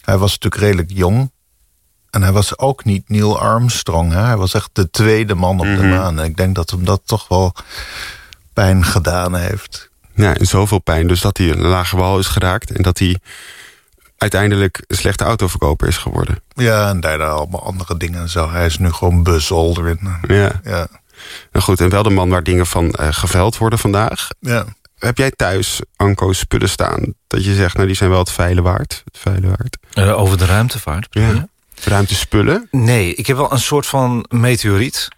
Hij 0.00 0.18
was 0.18 0.30
natuurlijk 0.30 0.62
redelijk 0.62 0.90
jong. 0.90 1.30
En 2.10 2.22
hij 2.22 2.32
was 2.32 2.58
ook 2.58 2.84
niet 2.84 3.08
Neil 3.08 3.38
Armstrong. 3.38 4.12
Hè? 4.12 4.20
Hij 4.20 4.36
was 4.36 4.54
echt 4.54 4.70
de 4.72 4.90
tweede 4.90 5.34
man 5.34 5.60
op 5.60 5.66
de 5.66 5.82
maan. 5.82 6.18
En 6.18 6.24
ik 6.24 6.36
denk 6.36 6.54
dat 6.54 6.70
hem 6.70 6.84
dat 6.84 7.02
toch 7.04 7.28
wel 7.28 7.54
pijn 8.52 8.84
gedaan 8.84 9.34
heeft. 9.34 9.90
Ja, 10.14 10.36
en 10.36 10.46
zoveel 10.46 10.78
pijn. 10.78 11.06
Dus 11.06 11.20
dat 11.20 11.36
hij 11.36 11.50
een 11.50 11.60
lage 11.60 11.96
wal 11.96 12.18
is 12.18 12.26
geraakt. 12.26 12.70
En 12.70 12.82
dat 12.82 12.98
hij 12.98 13.18
uiteindelijk 14.18 14.84
een 14.86 14.96
slechte 14.96 15.24
autoverkoper 15.24 15.88
is 15.88 15.96
geworden. 15.96 16.42
Ja, 16.54 16.88
en 16.88 17.00
daarna 17.00 17.26
allemaal 17.26 17.64
andere 17.64 17.96
dingen 17.96 18.20
en 18.20 18.28
zo. 18.28 18.50
Hij 18.50 18.66
is 18.66 18.78
nu 18.78 18.92
gewoon 18.92 19.22
Buzz 19.22 19.50
Aldrin. 19.50 20.16
Ja. 20.26 20.60
Ja. 20.64 20.88
Nou 21.52 21.64
goed, 21.64 21.80
en 21.80 21.88
wel 21.88 22.02
de 22.02 22.10
man 22.10 22.28
waar 22.28 22.42
dingen 22.42 22.66
van 22.66 22.90
eh, 22.90 23.08
geveld 23.10 23.58
worden 23.58 23.78
vandaag. 23.78 24.28
Ja. 24.40 24.64
Heb 24.98 25.18
jij 25.18 25.30
thuis, 25.30 25.80
Anko, 25.96 26.32
spullen 26.32 26.68
staan... 26.68 27.14
dat 27.26 27.44
je 27.44 27.54
zegt, 27.54 27.74
nou 27.74 27.86
die 27.86 27.96
zijn 27.96 28.10
wel 28.10 28.18
het 28.18 28.32
veilen 28.32 28.62
waard? 28.62 29.02
Het 29.04 29.18
veilen 29.18 29.48
waard. 29.48 29.76
Eh, 29.92 30.18
over 30.20 30.38
de 30.38 30.46
ruimtevaart. 30.46 31.06
Ja. 31.10 31.48
Ruimtespullen? 31.84 32.68
Nee, 32.70 33.14
ik 33.14 33.26
heb 33.26 33.36
wel 33.36 33.52
een 33.52 33.58
soort 33.58 33.86
van 33.86 34.26
meteoriet. 34.28 35.08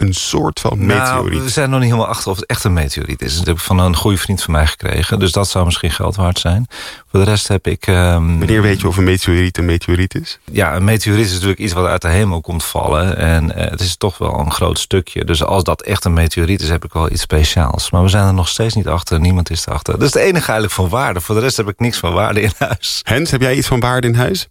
Een 0.00 0.12
soort 0.14 0.60
van 0.60 0.86
Nou, 0.86 0.98
meteoriet? 1.14 1.42
we 1.42 1.48
zijn 1.48 1.70
nog 1.70 1.80
niet 1.80 1.88
helemaal 1.88 2.10
achter 2.10 2.30
of 2.30 2.36
het 2.36 2.46
echt 2.46 2.64
een 2.64 2.72
meteoriet 2.72 3.22
is. 3.22 3.36
Dat 3.36 3.46
heb 3.46 3.54
ik 3.56 3.62
van 3.62 3.78
een 3.78 3.96
goede 3.96 4.16
vriend 4.16 4.42
van 4.42 4.52
mij 4.52 4.66
gekregen. 4.66 5.18
Dus 5.18 5.32
dat 5.32 5.48
zou 5.48 5.64
misschien 5.64 5.90
geld 5.90 6.16
waard 6.16 6.38
zijn. 6.38 6.66
Voor 7.10 7.20
de 7.24 7.30
rest 7.30 7.48
heb 7.48 7.66
ik... 7.66 7.86
ehm, 7.86 8.38
Wanneer 8.38 8.62
weet 8.62 8.80
je 8.80 8.88
of 8.88 8.96
een 8.96 9.04
meteoriet 9.04 9.58
een 9.58 9.64
meteoriet 9.64 10.14
is? 10.14 10.38
Ja, 10.52 10.74
een 10.76 10.84
meteoriet 10.84 11.24
is 11.26 11.32
natuurlijk 11.32 11.58
iets 11.60 11.72
wat 11.72 11.86
uit 11.86 12.02
de 12.02 12.08
hemel 12.08 12.40
komt 12.40 12.64
vallen. 12.64 13.16
En 13.16 13.54
eh, 13.54 13.70
het 13.70 13.80
is 13.80 13.96
toch 13.96 14.18
wel 14.18 14.38
een 14.38 14.52
groot 14.52 14.78
stukje. 14.78 15.24
Dus 15.24 15.42
als 15.44 15.64
dat 15.64 15.82
echt 15.82 16.04
een 16.04 16.12
meteoriet 16.12 16.60
is, 16.62 16.68
heb 16.68 16.84
ik 16.84 16.92
wel 16.92 17.10
iets 17.10 17.22
speciaals. 17.22 17.90
Maar 17.90 18.02
we 18.02 18.08
zijn 18.08 18.26
er 18.26 18.34
nog 18.34 18.48
steeds 18.48 18.74
niet 18.74 18.88
achter. 18.88 19.20
Niemand 19.20 19.50
is 19.50 19.66
erachter. 19.66 19.92
Dat 19.98 20.02
is 20.08 20.14
het 20.14 20.22
enige 20.22 20.44
eigenlijk 20.44 20.72
van 20.72 20.88
waarde. 20.88 21.20
Voor 21.20 21.34
de 21.34 21.40
rest 21.40 21.56
heb 21.56 21.68
ik 21.68 21.78
niks 21.80 21.98
van 21.98 22.12
waarde 22.12 22.40
in 22.40 22.52
huis. 22.58 23.00
Hens, 23.02 23.30
heb 23.30 23.40
jij 23.40 23.54
iets 23.56 23.66
van 23.66 23.80
waarde 23.80 24.06
in 24.06 24.14
huis? 24.14 24.46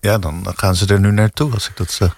Ja, 0.00 0.18
dan, 0.18 0.42
dan 0.42 0.52
gaan 0.56 0.74
ze 0.74 0.86
er 0.86 1.00
nu 1.00 1.10
naartoe 1.10 1.52
als 1.52 1.68
ik 1.68 1.76
dat 1.76 1.90
zeg. 1.90 2.16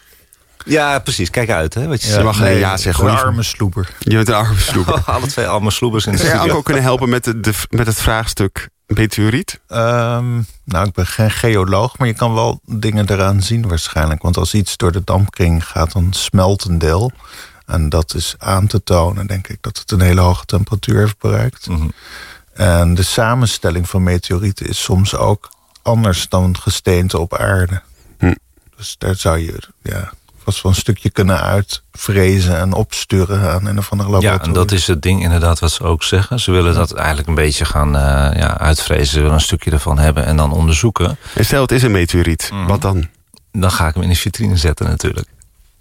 Ja, 0.64 0.98
precies. 0.98 1.30
Kijk 1.30 1.50
uit, 1.50 1.74
hè. 1.74 1.86
Wat 1.86 2.00
je 2.00 2.06
Je 2.06 2.12
zegt. 2.12 2.24
mag 2.24 2.36
geen 2.36 2.58
ja 2.58 2.76
zeggen. 2.76 3.04
Een 3.06 3.16
arme 3.16 3.42
sloeber. 3.42 3.90
Je 3.98 4.14
bent 4.14 4.28
een 4.28 4.34
arme 4.34 4.58
sloeber. 4.70 5.02
Alle 5.06 5.26
twee 5.26 5.46
allemaal 5.46 5.70
sloebers 5.70 6.06
in 6.06 6.12
de 6.12 6.18
Zou 6.18 6.28
studio. 6.30 6.48
Anko 6.48 6.62
kunnen 6.62 6.82
helpen 6.82 7.08
met, 7.08 7.24
de, 7.24 7.40
de- 7.40 7.66
met 7.70 7.86
het 7.86 8.00
vraagstuk... 8.00 8.68
meteoriet? 8.86 9.60
Um, 9.68 10.46
nou, 10.64 10.86
ik 10.86 10.92
ben 10.92 11.06
geen 11.06 11.30
geoloog, 11.30 11.98
maar 11.98 12.06
je 12.08 12.14
kan 12.14 12.34
wel 12.34 12.60
dingen 12.64 13.10
eraan 13.10 13.42
zien 13.42 13.68
waarschijnlijk. 13.68 14.22
Want 14.22 14.36
als 14.36 14.54
iets 14.54 14.76
door 14.76 14.92
de 14.92 15.04
dampkring 15.04 15.66
gaat, 15.66 15.92
dan 15.92 16.12
smelt 16.12 16.64
een 16.64 16.78
deel. 16.78 17.12
En 17.66 17.88
dat 17.88 18.14
is 18.14 18.34
aan 18.38 18.66
te 18.66 18.82
tonen, 18.82 19.26
denk 19.26 19.48
ik, 19.48 19.58
dat 19.60 19.78
het 19.78 19.90
een 19.90 20.00
hele 20.00 20.20
hoge 20.20 20.44
temperatuur 20.44 20.98
heeft 20.98 21.18
bereikt. 21.18 21.68
Mhm. 21.68 21.88
En 22.52 22.94
de 22.94 23.02
samenstelling 23.02 23.88
van 23.88 24.02
meteorieten 24.02 24.66
is 24.66 24.82
soms 24.82 25.16
ook 25.16 25.50
anders 25.82 26.28
dan 26.28 26.56
gesteente 26.60 27.18
op 27.18 27.36
aarde. 27.36 27.82
Hm. 28.18 28.34
Dus 28.76 28.94
daar 28.98 29.14
zou 29.14 29.38
je 29.38 29.58
ja, 29.82 30.12
vast 30.52 30.62
wel 30.62 30.72
een 30.72 30.78
stukje 30.78 31.10
kunnen 31.10 31.40
uitvrezen 31.40 32.58
en 32.58 32.72
opsturen 32.72 33.52
aan 33.52 33.66
een 33.66 33.78
of 33.78 33.90
andere 33.90 34.10
laboratorium. 34.10 34.40
Ja, 34.40 34.60
en 34.60 34.66
dat 34.68 34.72
is 34.72 34.86
het 34.86 35.02
ding 35.02 35.22
inderdaad 35.22 35.58
wat 35.58 35.70
ze 35.70 35.82
ook 35.82 36.02
zeggen. 36.02 36.40
Ze 36.40 36.50
willen 36.50 36.74
dat 36.74 36.92
eigenlijk 36.92 37.28
een 37.28 37.34
beetje 37.34 37.64
gaan 37.64 37.88
uh, 37.88 38.00
ja, 38.40 38.58
uitvrezen. 38.58 39.06
Ze 39.06 39.18
willen 39.18 39.34
een 39.34 39.40
stukje 39.40 39.70
ervan 39.70 39.98
hebben 39.98 40.24
en 40.24 40.36
dan 40.36 40.52
onderzoeken. 40.52 41.18
En 41.34 41.44
stel 41.44 41.62
het 41.62 41.72
is 41.72 41.82
een 41.82 41.90
meteoriet, 41.90 42.50
Mhm. 42.52 42.66
wat 42.66 42.82
dan? 42.82 43.08
Dan 43.52 43.70
ga 43.70 43.88
ik 43.88 43.94
hem 43.94 44.02
in 44.02 44.08
de 44.08 44.14
vitrine 44.16 44.56
zetten 44.56 44.86
natuurlijk. 44.86 45.26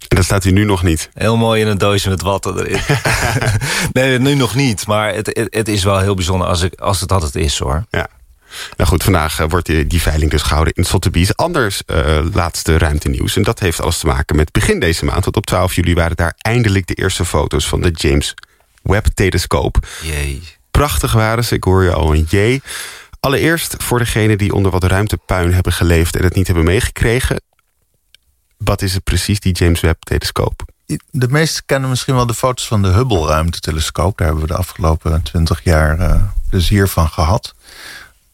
En 0.08 0.16
dat 0.16 0.24
staat 0.24 0.42
hij 0.42 0.52
nu 0.52 0.64
nog 0.64 0.82
niet. 0.82 1.10
Heel 1.14 1.36
mooi 1.36 1.60
in 1.60 1.68
een 1.68 1.78
doosje 1.78 2.08
met 2.08 2.22
watten 2.22 2.58
erin. 2.58 2.80
nee, 3.92 4.18
nu 4.18 4.34
nog 4.34 4.54
niet. 4.54 4.86
Maar 4.86 5.14
het, 5.14 5.26
het, 5.26 5.46
het, 5.54 5.68
is 5.68 5.84
wel 5.84 5.98
heel 5.98 6.14
bijzonder 6.14 6.46
als, 6.46 6.62
ik, 6.62 6.80
als 6.80 7.00
het 7.00 7.12
altijd 7.12 7.34
is 7.34 7.58
hoor. 7.58 7.84
Ja. 7.90 8.08
Nou 8.76 8.90
goed, 8.90 9.02
vandaag 9.02 9.40
uh, 9.40 9.46
wordt 9.48 9.66
die, 9.66 9.86
die, 9.86 10.02
veiling 10.02 10.30
dus 10.30 10.42
gehouden 10.42 10.74
in 10.74 10.84
Sotheby's. 10.84 11.34
Anders 11.34 11.82
uh, 11.86 12.18
laatste 12.32 12.78
ruimtenieuws. 12.78 13.36
En 13.36 13.42
dat 13.42 13.58
heeft 13.58 13.80
alles 13.80 13.98
te 13.98 14.06
maken 14.06 14.36
met 14.36 14.52
begin 14.52 14.80
deze 14.80 15.04
maand. 15.04 15.24
Want 15.24 15.36
op 15.36 15.46
12 15.46 15.74
juli 15.74 15.94
waren 15.94 16.16
daar 16.16 16.34
eindelijk 16.38 16.86
de 16.86 16.94
eerste 16.94 17.24
foto's 17.24 17.68
van 17.68 17.80
de 17.80 17.90
James 17.90 18.34
Webb-telescoop. 18.82 19.86
Jee. 20.02 20.42
Prachtig 20.70 21.12
waren 21.12 21.44
ze, 21.44 21.54
ik 21.54 21.64
hoor 21.64 21.82
je 21.82 21.92
al 21.92 22.14
een 22.14 22.26
jee. 22.28 22.62
Allereerst 23.20 23.74
voor 23.78 23.98
degenen 23.98 24.38
die 24.38 24.54
onder 24.54 24.70
wat 24.70 24.84
ruimtepuin 24.84 25.52
hebben 25.52 25.72
geleefd... 25.72 26.16
en 26.16 26.24
het 26.24 26.34
niet 26.34 26.46
hebben 26.46 26.64
meegekregen. 26.64 27.40
Wat 28.56 28.82
is 28.82 28.94
het 28.94 29.04
precies, 29.04 29.40
die 29.40 29.52
James 29.52 29.80
Webb-telescoop? 29.80 30.62
De 31.10 31.28
meesten 31.28 31.62
kennen 31.66 31.90
misschien 31.90 32.14
wel 32.14 32.26
de 32.26 32.34
foto's 32.34 32.66
van 32.66 32.82
de 32.82 32.88
Hubble-ruimtetelescoop. 32.88 34.18
Daar 34.18 34.26
hebben 34.26 34.46
we 34.46 34.52
de 34.52 34.58
afgelopen 34.58 35.22
twintig 35.22 35.64
jaar 35.64 35.98
uh, 35.98 36.22
plezier 36.50 36.88
van 36.88 37.08
gehad. 37.08 37.54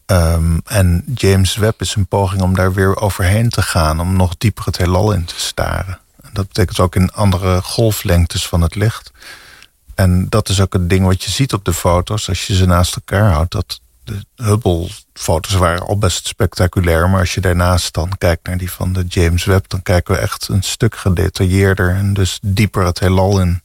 Um, 0.05 0.61
en 0.65 1.03
James 1.13 1.55
Webb 1.55 1.81
is 1.81 1.95
een 1.95 2.07
poging 2.07 2.41
om 2.41 2.55
daar 2.55 2.73
weer 2.73 2.97
overheen 2.97 3.49
te 3.49 3.61
gaan... 3.61 3.99
om 3.99 4.15
nog 4.15 4.37
dieper 4.37 4.65
het 4.65 4.77
heelal 4.77 5.11
in 5.11 5.25
te 5.25 5.39
staren. 5.39 5.99
En 6.21 6.29
dat 6.33 6.47
betekent 6.47 6.79
ook 6.79 6.95
in 6.95 7.11
andere 7.11 7.61
golflengtes 7.61 8.47
van 8.47 8.61
het 8.61 8.75
licht. 8.75 9.11
En 9.95 10.29
dat 10.29 10.49
is 10.49 10.61
ook 10.61 10.73
het 10.73 10.89
ding 10.89 11.05
wat 11.05 11.23
je 11.23 11.31
ziet 11.31 11.53
op 11.53 11.65
de 11.65 11.73
foto's... 11.73 12.29
als 12.29 12.47
je 12.47 12.55
ze 12.55 12.65
naast 12.65 12.95
elkaar 12.95 13.31
houdt. 13.31 13.51
Dat 13.51 13.79
de 14.03 14.25
Hubble-foto's 14.35 15.53
waren 15.53 15.87
al 15.87 15.97
best 15.97 16.27
spectaculair... 16.27 17.09
maar 17.09 17.19
als 17.19 17.33
je 17.33 17.41
daarnaast 17.41 17.93
dan 17.93 18.17
kijkt 18.17 18.47
naar 18.47 18.57
die 18.57 18.71
van 18.71 18.93
de 18.93 19.05
James 19.07 19.45
Webb... 19.45 19.69
dan 19.69 19.81
kijken 19.81 20.13
we 20.13 20.19
echt 20.19 20.47
een 20.47 20.63
stuk 20.63 20.95
gedetailleerder... 20.95 21.95
en 21.95 22.13
dus 22.13 22.39
dieper 22.41 22.85
het 22.85 22.99
heelal 22.99 23.39
in. 23.39 23.61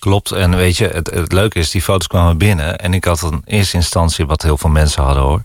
Klopt, 0.00 0.32
en 0.32 0.56
weet 0.56 0.76
je, 0.76 0.86
het, 0.86 1.10
het 1.10 1.32
leuke 1.32 1.58
is, 1.58 1.70
die 1.70 1.82
foto's 1.82 2.06
kwamen 2.06 2.38
binnen... 2.38 2.78
en 2.78 2.94
ik 2.94 3.04
had 3.04 3.22
in 3.22 3.42
eerste 3.44 3.76
instantie, 3.76 4.26
wat 4.26 4.42
heel 4.42 4.58
veel 4.58 4.70
mensen 4.70 5.02
hadden 5.02 5.22
hoor... 5.22 5.42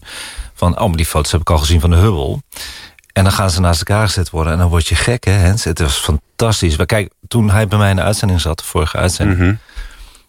van, 0.53 0.79
oh, 0.79 0.87
maar 0.87 0.97
die 0.97 1.05
foto's 1.05 1.31
heb 1.31 1.41
ik 1.41 1.49
al 1.49 1.57
gezien 1.57 1.79
van 1.79 1.89
de 1.89 1.95
Hubble... 1.95 2.41
En 3.13 3.23
dan 3.23 3.33
gaan 3.33 3.49
ze 3.49 3.61
naast 3.61 3.79
elkaar 3.79 4.05
gezet 4.05 4.29
worden. 4.29 4.53
En 4.53 4.59
dan 4.59 4.69
word 4.69 4.87
je 4.87 4.95
gek, 4.95 5.23
hè, 5.23 5.31
Hens? 5.31 5.63
Het 5.63 5.79
was 5.79 5.97
fantastisch. 5.97 6.77
Maar 6.77 6.85
kijk, 6.85 7.11
toen 7.27 7.49
hij 7.49 7.67
bij 7.67 7.77
mij 7.77 7.89
in 7.89 7.95
de 7.95 8.01
uitzending 8.01 8.41
zat, 8.41 8.57
de 8.57 8.63
vorige 8.63 8.97
uitzending... 8.97 9.39
Mm 9.39 9.45
-hmm. 9.45 9.59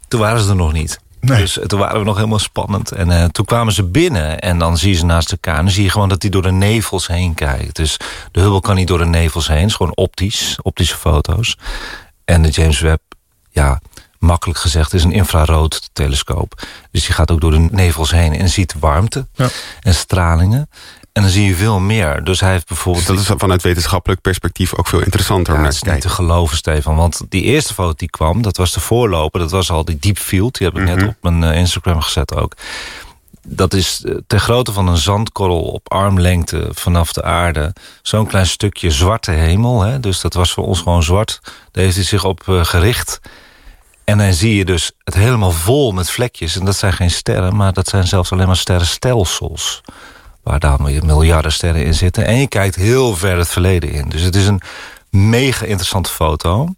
toen 0.09 0.21
waren 0.21 0.41
ze 0.41 0.49
er 0.49 0.57
nog 0.57 0.73
niet. 0.73 1.01
Nee. 1.21 1.41
Dus 1.41 1.59
toen 1.67 1.79
waren 1.79 1.99
we 1.99 2.05
nog 2.05 2.17
helemaal 2.17 2.39
spannend. 2.39 2.93
En 2.93 3.09
uh, 3.09 3.25
toen 3.25 3.45
kwamen 3.45 3.73
ze 3.73 3.85
binnen 3.85 4.39
en 4.41 4.59
dan 4.59 4.79
zie 4.79 4.91
je 4.91 4.97
ze 4.97 5.05
naast 5.05 5.33
elkaar. 5.33 5.57
En 5.57 5.65
dan 5.65 5.73
zie 5.73 5.85
je 5.85 5.91
gewoon 5.91 6.09
dat 6.09 6.23
hij 6.23 6.31
door 6.31 6.43
de 6.43 6.53
nevels 6.53 7.07
heen 7.07 7.35
kijkt. 7.35 7.77
Dus 7.77 7.97
de 8.33 8.41
Hubble 8.41 8.61
kan 8.61 8.75
niet 8.75 8.89
door 8.89 8.99
de 8.99 9.05
nevels 9.05 9.49
heen. 9.49 9.61
Het 9.61 9.69
is 9.69 9.75
gewoon 9.75 9.97
optisch, 9.97 10.59
optische 10.63 10.97
foto's. 10.97 11.57
En 12.25 12.43
de 12.43 12.49
James 12.49 12.81
Webb, 12.81 13.03
ja, 13.51 13.81
makkelijk 14.19 14.59
gezegd, 14.59 14.93
is 14.93 15.05
een 15.05 15.13
infrarood 15.13 15.91
telescoop. 15.93 16.63
Dus 16.91 17.05
die 17.05 17.15
gaat 17.15 17.31
ook 17.31 17.41
door 17.41 17.51
de 17.51 17.69
nevels 17.71 18.11
heen 18.11 18.33
en 18.33 18.49
ziet 18.49 18.75
warmte 18.79 19.27
ja. 19.35 19.49
en 19.81 19.95
stralingen. 19.95 20.69
En 21.17 21.23
dan 21.23 21.31
zie 21.31 21.47
je 21.47 21.55
veel 21.55 21.81
meer. 21.81 22.25
Dus 22.25 22.41
hij 22.41 22.51
heeft 22.51 22.69
bijvoorbeeld... 22.69 23.07
Dus 23.07 23.17
dat 23.17 23.35
is 23.35 23.41
vanuit 23.41 23.63
wetenschappelijk 23.63 24.21
perspectief 24.21 24.75
ook 24.75 24.87
veel 24.87 25.01
interessanter 25.01 25.53
ja, 25.53 25.59
om 25.59 25.65
naar 25.65 25.73
te 25.73 25.79
kijken. 25.79 25.95
niet 25.95 26.03
te 26.03 26.23
geloven, 26.23 26.57
Stefan. 26.57 26.97
Want 26.97 27.21
die 27.29 27.43
eerste 27.43 27.75
foto 27.75 27.95
die 27.97 28.11
kwam, 28.11 28.43
dat 28.43 28.57
was 28.57 28.73
de 28.73 28.81
voorloper. 28.81 29.41
Dat 29.41 29.51
was 29.51 29.71
al 29.71 29.85
die 29.85 29.99
deep 29.99 30.19
field. 30.19 30.59
Die 30.59 30.67
heb 30.67 30.77
ik 30.77 30.83
mm 30.83 30.89
-hmm. 30.89 30.99
net 30.99 31.09
op 31.09 31.17
mijn 31.21 31.53
uh, 31.53 31.59
Instagram 31.59 32.01
gezet 32.01 32.35
ook. 32.35 32.53
Dat 33.43 33.75
is 33.75 34.03
uh, 34.05 34.17
ter 34.27 34.41
grootte 34.41 34.73
van 34.73 34.89
een 34.89 34.97
zandkorrel 34.97 35.63
op 35.63 35.93
armlengte 35.93 36.69
vanaf 36.73 37.13
de 37.13 37.23
aarde. 37.23 37.73
Zo'n 38.03 38.27
klein 38.27 38.47
stukje 38.47 38.91
zwarte 38.91 39.31
hemel. 39.31 39.83
Hè? 39.83 40.01
Dus 40.01 40.21
dat 40.21 40.35
was 40.35 40.53
voor 40.53 40.65
ons 40.67 40.81
gewoon 40.81 41.03
zwart. 41.03 41.41
Daar 41.71 41.85
heeft 41.85 41.97
hij 41.97 42.05
zich 42.05 42.25
op 42.25 42.43
uh, 42.49 42.65
gericht. 42.65 43.21
En 44.07 44.19
dan 44.19 44.33
zie 44.33 44.57
je 44.57 44.65
dus 44.65 44.93
het 45.05 45.15
helemaal 45.15 45.51
vol 45.51 45.93
met 45.93 46.11
vlekjes. 46.11 46.57
En 46.57 46.65
dat 46.65 46.77
zijn 46.77 46.93
geen 46.93 47.11
sterren, 47.11 47.57
maar 47.57 47.73
dat 47.73 47.89
zijn 47.89 48.07
zelfs 48.07 48.33
alleen 48.33 48.47
maar 48.47 48.57
sterrenstelsels 48.57 49.83
waar 50.43 50.61
daar 50.61 50.81
miljarden 50.81 51.53
sterren 51.53 51.85
in 51.85 51.95
zitten. 51.95 52.27
En 52.27 52.37
je 52.37 52.49
kijkt 52.49 52.75
heel 52.75 53.17
ver 53.17 53.39
het 53.39 53.49
verleden 53.49 53.91
in. 53.91 54.09
Dus 54.09 54.23
het 54.23 54.37
is 54.37 54.47
een 54.47 54.61
mega 55.11 55.65
interessante 55.65 56.11
foto. 56.11 56.75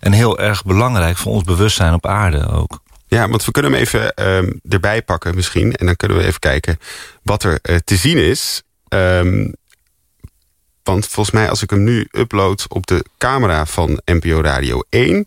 En 0.00 0.12
heel 0.12 0.38
erg 0.38 0.64
belangrijk 0.64 1.16
voor 1.16 1.32
ons 1.32 1.42
bewustzijn 1.42 1.94
op 1.94 2.06
aarde 2.06 2.48
ook. 2.48 2.80
Ja, 3.06 3.28
want 3.28 3.44
we 3.44 3.50
kunnen 3.50 3.72
hem 3.72 3.80
even 3.80 4.28
um, 4.28 4.60
erbij 4.68 5.02
pakken 5.02 5.34
misschien. 5.34 5.72
En 5.74 5.86
dan 5.86 5.96
kunnen 5.96 6.16
we 6.16 6.24
even 6.24 6.40
kijken 6.40 6.78
wat 7.22 7.42
er 7.42 7.58
uh, 7.62 7.76
te 7.84 7.96
zien 7.96 8.18
is. 8.18 8.62
Um, 8.88 9.54
want 10.82 11.06
volgens 11.06 11.34
mij 11.34 11.50
als 11.50 11.62
ik 11.62 11.70
hem 11.70 11.84
nu 11.84 12.08
upload 12.10 12.66
op 12.68 12.86
de 12.86 13.04
camera 13.18 13.66
van 13.66 14.00
NPO 14.04 14.40
Radio 14.40 14.82
1... 14.88 15.26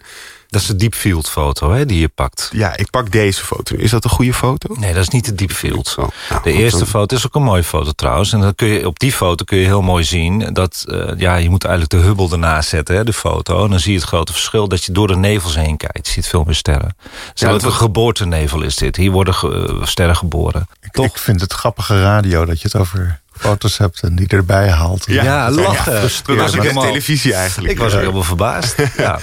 Dat 0.52 0.62
is 0.62 0.68
de 0.68 0.76
deep 0.76 0.94
field 0.96 1.30
foto 1.30 1.72
hè, 1.72 1.86
die 1.86 2.00
je 2.00 2.08
pakt. 2.08 2.50
Ja, 2.54 2.78
ik 2.78 2.90
pak 2.90 3.12
deze 3.12 3.44
foto. 3.44 3.76
Is 3.76 3.92
dat 3.92 4.04
een 4.04 4.10
goede 4.10 4.34
foto? 4.34 4.76
Nee, 4.80 4.94
dat 4.94 5.02
is 5.02 5.10
niet 5.10 5.26
de 5.26 5.36
deep 5.36 5.52
field. 5.52 5.96
Oh, 5.98 6.08
nou, 6.30 6.44
de 6.44 6.52
eerste 6.52 6.78
dan... 6.78 6.88
foto 6.88 7.16
is 7.16 7.26
ook 7.26 7.36
een 7.36 7.44
mooie 7.44 7.64
foto 7.64 7.92
trouwens. 7.92 8.34
En 8.34 8.40
dan 8.40 8.56
kun 8.56 8.68
je, 8.68 8.88
op 8.88 9.00
die 9.00 9.12
foto 9.12 9.44
kun 9.44 9.58
je 9.58 9.66
heel 9.66 9.82
mooi 9.82 10.04
zien... 10.04 10.54
dat 10.54 10.86
uh, 10.88 11.12
ja, 11.18 11.36
je 11.36 11.50
moet 11.50 11.64
eigenlijk 11.64 11.94
de 11.94 12.08
Hubble 12.08 12.32
ernaast 12.32 12.70
zetten, 12.70 12.96
hè, 12.96 13.04
de 13.04 13.14
foto. 13.14 13.64
En 13.64 13.70
dan 13.70 13.80
zie 13.80 13.92
je 13.92 13.98
het 14.00 14.08
grote 14.08 14.32
verschil 14.32 14.68
dat 14.68 14.84
je 14.84 14.92
door 14.92 15.08
de 15.08 15.16
nevels 15.16 15.56
heen 15.56 15.78
kijkt. 15.78 16.08
Je 16.08 16.14
ziet 16.14 16.28
veel 16.28 16.44
meer 16.44 16.56
sterren. 16.56 16.96
Ja, 17.34 17.50
dat 17.50 17.64
een 17.64 17.72
geboortenevel 17.72 18.62
is 18.62 18.76
dit. 18.76 18.96
Hier 18.96 19.12
worden 19.12 19.34
ge 19.34 19.76
uh, 19.80 19.86
sterren 19.86 20.16
geboren. 20.16 20.68
Ik, 20.82 20.98
ik 20.98 21.18
vind 21.18 21.42
het 21.42 21.54
grappige 21.54 22.02
radio 22.02 22.46
dat 22.46 22.62
je 22.62 22.68
het 22.72 22.82
over 22.82 23.22
foto's 23.32 23.78
hebt 23.78 24.02
en 24.02 24.16
die 24.16 24.28
erbij 24.28 24.70
haalt. 24.70 25.06
Ja, 25.08 25.24
ja 25.24 25.52
lachen. 25.52 25.94
Ja, 25.94 26.02
dat 26.02 26.12
was 26.26 26.56
ook 26.56 26.62
helemaal... 26.62 26.84
televisie 26.84 27.34
eigenlijk. 27.34 27.74
Ik 27.74 27.80
was 27.80 27.94
ook 27.94 28.00
helemaal 28.00 28.24
verbaasd. 28.24 28.76
ja. 28.98 29.20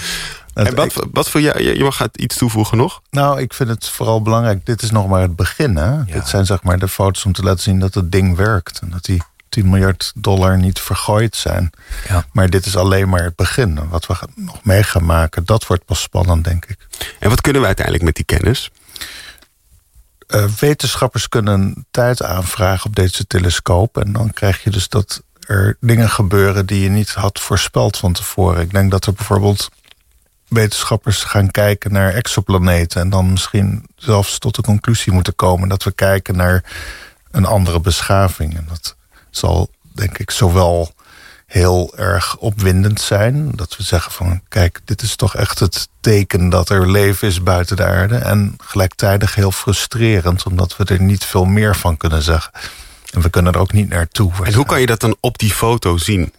En 0.67 0.75
wat, 0.75 1.07
wat 1.11 1.29
voor 1.29 1.41
jou, 1.41 1.63
je 1.63 1.83
mag 1.83 2.07
iets 2.15 2.37
toevoegen 2.37 2.77
nog? 2.77 3.01
Nou, 3.09 3.41
ik 3.41 3.53
vind 3.53 3.69
het 3.69 3.87
vooral 3.87 4.21
belangrijk. 4.21 4.65
Dit 4.65 4.81
is 4.81 4.91
nog 4.91 5.07
maar 5.07 5.21
het 5.21 5.35
begin. 5.35 5.75
Hè? 5.75 5.91
Ja. 5.91 6.05
Dit 6.05 6.27
zijn 6.27 6.45
zeg 6.45 6.63
maar 6.63 6.79
de 6.79 6.87
foto's 6.87 7.25
om 7.25 7.33
te 7.33 7.43
laten 7.43 7.61
zien 7.61 7.79
dat 7.79 7.93
het 7.93 8.11
ding 8.11 8.35
werkt. 8.35 8.79
En 8.79 8.89
dat 8.89 9.03
die 9.03 9.21
10 9.49 9.69
miljard 9.69 10.11
dollar 10.15 10.57
niet 10.57 10.79
vergooid 10.79 11.35
zijn. 11.35 11.69
Ja. 12.07 12.25
Maar 12.31 12.49
dit 12.49 12.65
is 12.65 12.75
alleen 12.75 13.09
maar 13.09 13.23
het 13.23 13.35
begin. 13.35 13.89
Wat 13.89 14.05
we 14.05 14.15
nog 14.35 14.63
mee 14.63 14.83
gaan 14.83 15.05
maken, 15.05 15.45
dat 15.45 15.67
wordt 15.67 15.85
pas 15.85 16.01
spannend, 16.01 16.43
denk 16.43 16.65
ik. 16.65 16.77
En 17.19 17.29
wat 17.29 17.41
kunnen 17.41 17.61
we 17.61 17.67
uiteindelijk 17.67 18.05
met 18.05 18.15
die 18.15 18.25
kennis? 18.25 18.71
Uh, 20.27 20.45
wetenschappers 20.59 21.29
kunnen 21.29 21.85
tijd 21.91 22.23
aanvragen 22.23 22.85
op 22.85 22.95
deze 22.95 23.27
telescoop. 23.27 23.97
En 23.97 24.13
dan 24.13 24.33
krijg 24.33 24.63
je 24.63 24.69
dus 24.69 24.89
dat 24.89 25.21
er 25.39 25.77
dingen 25.79 26.09
gebeuren 26.09 26.65
die 26.65 26.81
je 26.81 26.89
niet 26.89 27.09
had 27.09 27.39
voorspeld 27.39 27.97
van 27.97 28.13
tevoren. 28.13 28.61
Ik 28.61 28.71
denk 28.71 28.91
dat 28.91 29.05
er 29.05 29.13
bijvoorbeeld 29.13 29.69
wetenschappers 30.49 31.23
gaan 31.23 31.51
kijken 31.51 31.91
naar 31.91 32.13
exoplaneten... 32.13 33.01
en 33.01 33.09
dan 33.09 33.31
misschien 33.31 33.85
zelfs 33.95 34.37
tot 34.37 34.55
de 34.55 34.61
conclusie 34.61 35.13
moeten 35.13 35.35
komen... 35.35 35.69
dat 35.69 35.83
we 35.83 35.91
kijken 35.91 36.35
naar 36.35 36.63
een 37.31 37.45
andere 37.45 37.79
beschaving. 37.79 38.57
En 38.57 38.65
dat 38.69 38.95
zal, 39.29 39.69
denk 39.93 40.17
ik, 40.17 40.31
zowel 40.31 40.93
heel 41.45 41.93
erg 41.97 42.37
opwindend 42.37 43.01
zijn... 43.01 43.51
dat 43.51 43.77
we 43.77 43.83
zeggen 43.83 44.11
van, 44.11 44.41
kijk, 44.47 44.79
dit 44.85 45.01
is 45.01 45.15
toch 45.15 45.35
echt 45.35 45.59
het 45.59 45.87
teken... 45.99 46.49
dat 46.49 46.69
er 46.69 46.91
leven 46.91 47.27
is 47.27 47.43
buiten 47.43 47.75
de 47.75 47.85
aarde... 47.85 48.15
en 48.15 48.55
gelijktijdig 48.57 49.35
heel 49.35 49.51
frustrerend... 49.51 50.45
omdat 50.45 50.77
we 50.77 50.83
er 50.83 51.01
niet 51.01 51.25
veel 51.25 51.45
meer 51.45 51.75
van 51.75 51.97
kunnen 51.97 52.21
zeggen. 52.21 52.51
En 53.13 53.21
we 53.21 53.29
kunnen 53.29 53.53
er 53.53 53.59
ook 53.59 53.73
niet 53.73 53.89
naartoe. 53.89 54.31
En 54.43 54.53
hoe 54.53 54.65
kan 54.65 54.79
je 54.79 54.85
dat 54.85 54.99
dan 54.99 55.17
op 55.19 55.37
die 55.37 55.51
foto 55.51 55.97
zien? 55.97 56.33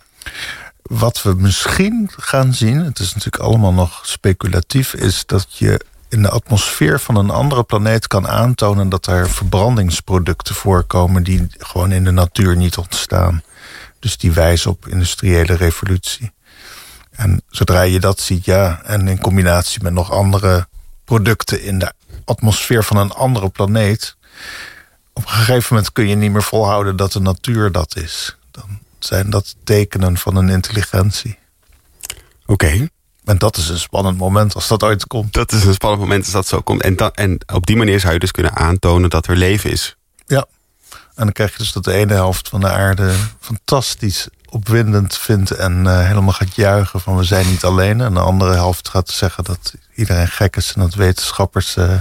Wat 0.82 1.22
we 1.22 1.34
misschien 1.34 2.10
gaan 2.16 2.54
zien, 2.54 2.84
het 2.84 2.98
is 2.98 3.14
natuurlijk 3.14 3.42
allemaal 3.42 3.72
nog 3.72 4.00
speculatief... 4.02 4.94
is 4.94 5.26
dat 5.26 5.56
je 5.58 5.80
in 6.08 6.22
de 6.22 6.28
atmosfeer 6.30 7.00
van 7.00 7.16
een 7.16 7.30
andere 7.30 7.62
planeet 7.64 8.06
kan 8.06 8.28
aantonen... 8.28 8.88
dat 8.88 9.06
er 9.06 9.30
verbrandingsproducten 9.30 10.54
voorkomen 10.54 11.22
die 11.22 11.46
gewoon 11.58 11.92
in 11.92 12.04
de 12.04 12.10
natuur 12.10 12.56
niet 12.56 12.76
ontstaan. 12.76 13.42
Dus 13.98 14.16
die 14.16 14.32
wijzen 14.32 14.70
op 14.70 14.86
industriële 14.86 15.54
revolutie. 15.54 16.32
En 17.10 17.42
zodra 17.48 17.82
je 17.82 18.00
dat 18.00 18.20
ziet, 18.20 18.44
ja, 18.44 18.82
en 18.82 19.08
in 19.08 19.20
combinatie 19.20 19.82
met 19.82 19.92
nog 19.92 20.10
andere 20.10 20.68
producten... 21.04 21.62
in 21.62 21.78
de 21.78 21.92
atmosfeer 22.24 22.84
van 22.84 22.96
een 22.96 23.12
andere 23.12 23.48
planeet 23.48 24.16
op 25.12 25.22
een 25.22 25.32
gegeven 25.32 25.66
moment 25.74 25.92
kun 25.92 26.08
je 26.08 26.14
niet 26.14 26.32
meer 26.32 26.42
volhouden 26.42 26.96
dat 26.96 27.12
de 27.12 27.20
natuur 27.20 27.72
dat 27.72 27.96
is. 27.96 28.36
Dan 28.50 28.78
zijn 29.04 29.30
dat 29.30 29.56
tekenen 29.64 30.16
van 30.16 30.36
een 30.36 30.48
intelligentie. 30.48 31.38
Oké. 32.46 32.88
En 33.24 33.38
dat 33.38 33.56
is 33.56 33.68
een 33.68 33.78
spannend 33.78 34.18
moment 34.18 34.54
als 34.54 34.68
dat 34.68 34.82
ooit 34.82 35.06
komt. 35.06 35.32
Dat 35.32 35.52
is 35.52 35.64
een 35.64 35.74
spannend 35.74 36.02
moment 36.02 36.24
als 36.24 36.32
dat 36.32 36.46
zo 36.46 36.60
komt. 36.60 36.82
En, 36.82 36.96
dan, 36.96 37.12
en 37.12 37.38
op 37.52 37.66
die 37.66 37.76
manier 37.76 38.00
zou 38.00 38.12
je 38.12 38.18
dus 38.18 38.30
kunnen 38.30 38.56
aantonen 38.56 39.10
dat 39.10 39.26
er 39.26 39.36
leven 39.36 39.70
is. 39.70 39.96
Ja. 40.26 40.46
En 40.90 41.24
dan 41.24 41.32
krijg 41.32 41.52
je 41.52 41.58
dus 41.58 41.72
dat 41.72 41.84
de 41.84 41.92
ene 41.92 42.12
helft 42.12 42.48
van 42.48 42.60
de 42.60 42.70
aarde 42.70 43.12
fantastisch 43.40 44.28
opwindend 44.48 45.18
vindt 45.18 45.50
en 45.50 45.84
uh, 45.84 46.06
helemaal 46.06 46.32
gaat 46.32 46.54
juichen 46.54 47.00
van 47.00 47.16
we 47.16 47.24
zijn 47.24 47.48
niet 47.48 47.64
alleen. 47.64 48.00
En 48.00 48.14
de 48.14 48.20
andere 48.20 48.52
helft 48.52 48.88
gaat 48.88 49.08
zeggen 49.08 49.44
dat 49.44 49.74
iedereen 49.94 50.28
gek 50.28 50.56
is 50.56 50.72
en 50.72 50.80
dat 50.80 50.94
wetenschappers 50.94 51.76
uh, 51.76 51.98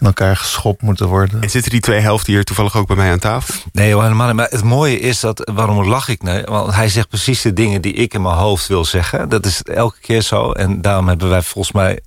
in 0.00 0.06
elkaar 0.06 0.36
geschopt 0.36 0.82
moeten 0.82 1.06
worden. 1.06 1.42
En 1.42 1.50
zitten 1.50 1.70
die 1.70 1.80
twee 1.80 2.00
helften 2.00 2.32
hier 2.32 2.44
toevallig 2.44 2.76
ook 2.76 2.86
bij 2.86 2.96
mij 2.96 3.10
aan 3.10 3.18
tafel? 3.18 3.54
Nee, 3.72 3.86
helemaal 3.86 4.26
niet. 4.26 4.36
Maar 4.36 4.48
het 4.50 4.64
mooie 4.64 5.00
is 5.00 5.20
dat, 5.20 5.50
waarom 5.54 5.84
lach 5.84 6.08
ik 6.08 6.22
nou? 6.22 6.42
Want 6.44 6.74
hij 6.74 6.88
zegt 6.88 7.08
precies 7.08 7.42
de 7.42 7.52
dingen 7.52 7.80
die 7.80 7.92
ik 7.92 8.14
in 8.14 8.22
mijn 8.22 8.34
hoofd 8.34 8.66
wil 8.66 8.84
zeggen. 8.84 9.28
Dat 9.28 9.46
is 9.46 9.62
elke 9.62 9.98
keer 10.00 10.20
zo. 10.22 10.52
En 10.52 10.80
daarom 10.80 11.08
hebben 11.08 11.28
wij 11.28 11.42
volgens 11.42 11.74
mij 11.74 12.00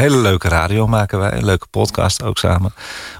hele 0.00 0.16
leuke 0.16 0.48
radio 0.48 0.86
maken 0.86 1.18
wij. 1.18 1.32
Een 1.32 1.44
leuke 1.44 1.66
podcast 1.70 2.22
ook 2.22 2.38
samen. 2.38 2.74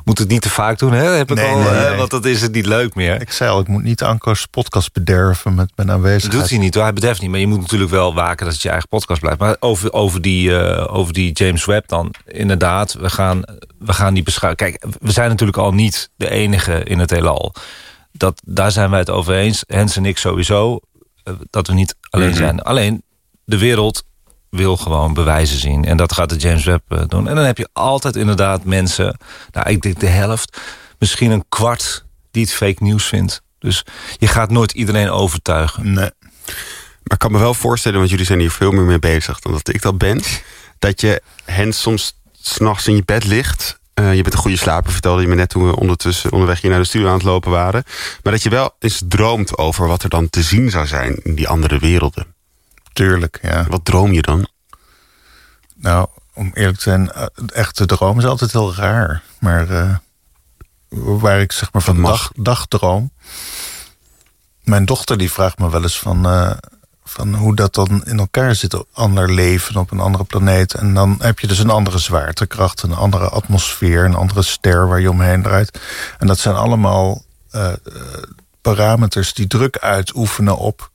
Moet 0.04 0.18
het 0.18 0.28
niet 0.28 0.42
te 0.42 0.50
vaak 0.50 0.78
doen, 0.78 0.92
hè? 0.92 1.04
Heb 1.04 1.30
ik 1.30 1.36
Nee, 1.36 1.50
al, 1.52 1.58
nee, 1.58 1.70
nee. 1.88 1.96
Want 1.96 2.10
dat 2.10 2.24
is 2.24 2.40
het 2.42 2.52
niet 2.52 2.66
leuk 2.66 2.94
meer. 2.94 3.20
Ik 3.20 3.32
zei 3.32 3.50
al, 3.50 3.60
ik 3.60 3.68
moet 3.68 3.82
niet 3.82 4.02
Anko's 4.02 4.46
podcast 4.46 4.92
bederven 4.92 5.54
met 5.54 5.72
mijn 5.74 5.88
Dat 5.88 5.96
aanwezigheid. 5.96 6.40
doet 6.40 6.50
hij 6.50 6.58
niet, 6.58 6.74
hoor. 6.74 6.82
hij 6.82 6.92
bederft 6.92 7.20
niet. 7.20 7.30
Maar 7.30 7.40
je 7.40 7.46
moet 7.46 7.60
natuurlijk 7.60 7.90
wel 7.90 8.14
waken 8.14 8.44
dat 8.44 8.54
het 8.54 8.62
je 8.62 8.68
eigen 8.68 8.88
podcast 8.88 9.20
blijft. 9.20 9.38
Maar 9.40 9.56
over, 9.60 9.92
over, 9.92 10.22
die, 10.22 10.58
eh, 10.58 10.94
over 10.96 11.12
die 11.12 11.32
James 11.32 11.64
Webb 11.64 11.88
dan. 11.88 12.14
Inderdaad, 12.26 12.92
we 12.92 13.10
gaan, 13.10 13.42
we 13.78 13.92
gaan 13.92 14.14
die 14.14 14.22
beschouwen. 14.22 14.58
Kijk, 14.58 14.84
we 15.00 15.12
zijn 15.12 15.28
natuurlijk 15.28 15.58
al 15.58 15.72
niet 15.72 16.10
de 16.16 16.30
enige 16.30 16.82
in 16.84 16.98
het 16.98 17.10
heelal. 17.10 17.54
Dat, 18.12 18.40
daar 18.44 18.70
zijn 18.72 18.90
wij 18.90 18.98
het 18.98 19.10
over 19.10 19.34
eens. 19.34 19.64
Hens 19.66 19.96
en 19.96 20.04
ik 20.04 20.18
sowieso. 20.18 20.80
eh, 21.22 21.34
Dat 21.50 21.66
we 21.66 21.72
niet 21.74 21.96
alleen 22.10 22.28
Mhm. 22.28 22.36
zijn. 22.38 22.62
Alleen, 22.62 23.02
de 23.44 23.58
wereld 23.58 24.04
wil 24.54 24.76
gewoon 24.76 25.14
bewijzen 25.14 25.58
zien. 25.58 25.84
En 25.84 25.96
dat 25.96 26.12
gaat 26.12 26.28
de 26.28 26.36
James 26.36 26.64
Webb 26.64 26.92
eh, 26.92 27.02
doen. 27.08 27.28
En 27.28 27.34
dan 27.34 27.44
heb 27.44 27.58
je 27.58 27.68
altijd 27.72 28.16
inderdaad 28.16 28.64
mensen... 28.64 29.18
Nou, 29.50 29.70
ik 29.70 29.82
denk 29.82 30.00
de 30.00 30.06
helft, 30.06 30.60
misschien 30.98 31.30
een 31.30 31.44
kwart... 31.48 32.04
die 32.30 32.42
het 32.42 32.52
fake 32.52 32.82
nieuws 32.82 33.04
vindt. 33.04 33.42
Dus 33.58 33.84
je 34.18 34.26
gaat 34.26 34.50
nooit 34.50 34.72
iedereen 34.72 35.10
overtuigen. 35.10 35.92
Nee. 35.92 36.10
Maar 37.04 37.12
ik 37.12 37.18
kan 37.18 37.32
me 37.32 37.38
wel 37.38 37.54
voorstellen, 37.54 37.98
want 37.98 38.10
jullie 38.10 38.26
zijn 38.26 38.38
hier 38.38 38.50
veel 38.50 38.70
meer 38.70 38.84
mee 38.84 38.98
bezig 38.98 39.40
dan 39.40 39.52
dat 39.52 39.68
ik 39.68 39.82
dat 39.82 39.98
ben. 39.98 40.22
Dat 40.78 41.00
je 41.00 41.22
hen 41.44 41.72
soms 41.72 42.20
s'nachts 42.40 42.86
in 42.86 42.96
je 42.96 43.04
bed 43.04 43.24
ligt. 43.24 43.78
Eh, 43.94 44.14
je 44.14 44.22
bent 44.22 44.34
een 44.34 44.40
goede 44.40 44.56
slaper, 44.56 44.92
vertelde 44.92 45.22
je 45.22 45.28
me 45.28 45.34
net 45.34 45.48
toen 45.48 45.66
we 45.66 45.76
ondertussen 45.76 46.32
onderweg 46.32 46.60
hier 46.60 46.70
naar 46.70 46.80
de 46.80 46.86
studio 46.86 47.08
aan 47.08 47.14
het 47.14 47.22
lopen 47.22 47.50
waren. 47.50 47.82
Maar 48.22 48.32
dat 48.32 48.42
je 48.42 48.50
wel 48.50 48.74
eens 48.78 49.02
droomt 49.08 49.58
over 49.58 49.86
wat 49.86 50.02
er 50.02 50.08
dan 50.08 50.30
te 50.30 50.42
zien 50.42 50.70
zou 50.70 50.86
zijn 50.86 51.20
in 51.22 51.34
die 51.34 51.48
andere 51.48 51.78
werelden. 51.78 52.33
Tuurlijk, 52.94 53.38
ja. 53.42 53.64
Wat 53.68 53.84
droom 53.84 54.12
je 54.12 54.22
dan? 54.22 54.48
Nou, 55.74 56.08
om 56.34 56.50
eerlijk 56.54 56.76
te 56.76 56.82
zijn, 56.82 57.12
eh, 57.12 57.26
echt 57.52 57.78
de 57.78 57.86
droom 57.86 58.18
is 58.18 58.24
altijd 58.24 58.52
heel 58.52 58.74
raar. 58.74 59.22
Maar 59.38 59.70
eh, 59.70 59.96
waar 60.88 61.40
ik 61.40 61.52
zeg 61.52 61.72
maar 61.72 61.82
van 61.82 62.02
dag, 62.02 62.30
dagdroom... 62.34 63.12
Mijn 64.62 64.84
dochter 64.84 65.18
die 65.18 65.32
vraagt 65.32 65.58
me 65.58 65.70
wel 65.70 65.82
eens 65.82 65.98
van, 65.98 66.26
eh, 66.26 66.50
van 67.04 67.34
hoe 67.34 67.56
dat 67.56 67.74
dan 67.74 68.04
in 68.04 68.18
elkaar 68.18 68.54
zit. 68.54 68.84
Ander 68.92 69.32
leven 69.32 69.76
op 69.76 69.90
een 69.90 70.00
andere 70.00 70.24
planeet. 70.24 70.74
En 70.74 70.94
dan 70.94 71.16
heb 71.18 71.38
je 71.38 71.46
dus 71.46 71.58
een 71.58 71.70
andere 71.70 71.98
zwaartekracht, 71.98 72.82
een 72.82 72.94
andere 72.94 73.28
atmosfeer... 73.28 74.04
een 74.04 74.14
andere 74.14 74.42
ster 74.42 74.88
waar 74.88 75.00
je 75.00 75.10
omheen 75.10 75.42
draait. 75.42 75.80
En 76.18 76.26
dat 76.26 76.38
zijn 76.38 76.54
allemaal 76.54 77.24
parameters 78.60 79.34
die 79.34 79.46
druk 79.46 79.78
uitoefenen 79.78 80.56
op 80.56 80.90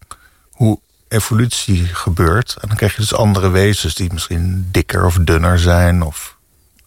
hoe 0.52 0.80
evolutie 1.10 1.86
gebeurt. 1.86 2.58
En 2.62 2.68
dan 2.68 2.78
krijg 2.78 2.92
je 2.96 3.02
dus 3.02 3.14
andere 3.14 3.50
wezens 3.50 3.96
die 3.96 4.14
misschien 4.14 4.68
dikker 4.72 5.06
of 5.06 5.18
dunner 5.22 5.60
zijn... 5.60 6.04
of 6.04 6.38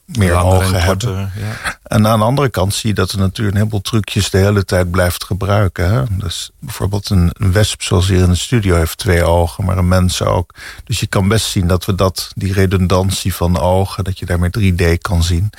meer 0.04 0.34
ogen 0.34 0.84
korter, 0.84 1.16
hebben. 1.16 1.32
ja. 1.36 1.78
En 1.82 2.06
aan 2.06 2.18
de 2.18 2.24
andere 2.24 2.48
kant 2.48 2.74
zie 2.74 2.88
je 2.88 2.94
dat 2.94 3.10
de 3.10 3.18
natuur 3.18 3.46
een 3.46 3.56
heleboel 3.56 3.80
trucjes 3.80 4.30
de 4.30 4.38
hele 4.38 4.64
tijd 4.64 4.90
blijft 4.90 5.24
gebruiken. 5.24 5.90
Hè? 5.90 6.02
Dus 6.10 6.50
bijvoorbeeld 6.58 7.10
een, 7.10 7.30
een 7.32 7.52
wesp 7.52 7.82
zoals 7.82 8.08
hier 8.08 8.22
in 8.22 8.28
de 8.28 8.34
studio 8.34 8.76
heeft 8.76 8.98
twee 8.98 9.24
ogen, 9.24 9.64
maar 9.64 9.78
een 9.78 9.88
mens 9.88 10.22
ook. 10.22 10.54
Dus 10.84 11.00
je 11.00 11.06
kan 11.06 11.28
best 11.28 11.46
zien 11.46 11.66
dat 11.66 11.84
we 11.84 11.94
dat, 11.94 12.30
die 12.34 12.52
redundantie 12.52 13.34
van 13.34 13.58
ogen, 13.58 14.04
dat 14.04 14.18
je 14.18 14.26
daarmee 14.26 14.72
3D 14.72 14.98
kan 15.00 15.22
zien, 15.22 15.50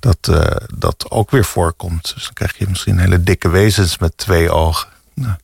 dat 0.00 0.18
eh, 0.20 0.56
dat 0.76 1.10
ook 1.10 1.30
weer 1.30 1.44
voorkomt. 1.44 2.12
Dus 2.14 2.24
dan 2.24 2.32
krijg 2.32 2.58
je 2.58 2.68
misschien 2.68 2.98
hele 2.98 3.22
dikke 3.22 3.48
wezens 3.48 3.98
met 3.98 4.12
twee 4.16 4.50
ogen. 4.50 4.88
Nou, 5.14 5.34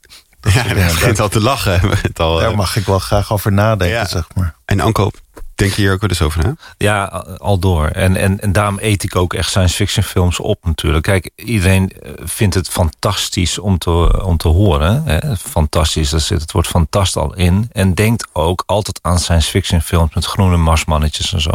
Ja, 0.54 0.62
dingen. 0.62 0.86
begint 0.86 1.20
al 1.20 1.28
te 1.28 1.40
lachen. 1.40 1.80
Het 2.02 2.20
al, 2.20 2.36
Daar 2.38 2.50
eh, 2.50 2.56
mag 2.56 2.76
ik 2.76 2.86
wel 2.86 2.98
graag 2.98 3.32
over 3.32 3.52
nadenken, 3.52 3.96
Ja. 3.96 4.06
zeg 4.06 4.26
maar. 4.34 4.54
En 4.64 4.80
Anko, 4.80 5.10
denk 5.54 5.72
je 5.72 5.82
hier 5.82 5.92
ook 5.92 6.00
wel 6.00 6.10
eens 6.10 6.22
over 6.22 6.44
na? 6.44 6.54
Ja, 6.78 7.04
al 7.38 7.58
door. 7.58 7.86
En, 7.86 8.16
en, 8.16 8.40
en 8.40 8.52
daarom 8.52 8.78
eet 8.80 9.02
ik 9.02 9.16
ook 9.16 9.34
echt 9.34 9.48
science 9.50 9.74
fiction 9.74 10.04
films 10.04 10.40
op 10.40 10.58
natuurlijk. 10.64 11.04
Kijk, 11.04 11.30
iedereen 11.36 11.90
eh, 11.92 12.10
vindt 12.24 12.54
het 12.54 12.68
fantastisch 12.68 13.58
om 13.58 13.78
te, 13.78 14.22
om 14.24 14.36
te 14.36 14.48
horen. 14.48 15.02
Hè? 15.04 15.36
Fantastisch, 15.36 16.10
daar 16.10 16.20
zit 16.20 16.40
het 16.40 16.52
woord 16.52 16.66
fantast 16.66 17.16
al 17.16 17.34
in. 17.34 17.68
En 17.72 17.94
denkt 17.94 18.26
ook 18.32 18.62
altijd 18.66 18.98
aan 19.02 19.18
science 19.18 19.50
fiction 19.50 19.80
films 19.80 20.14
met 20.14 20.24
groene 20.24 20.56
marsmannetjes 20.56 21.32
en 21.32 21.40
zo. 21.40 21.50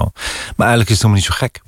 Maar 0.55 0.67
eigenlijk 0.67 0.89
is 0.89 0.95
het 0.95 1.01
helemaal 1.01 1.15
niet 1.15 1.25
zo 1.25 1.33
gek. 1.37 1.61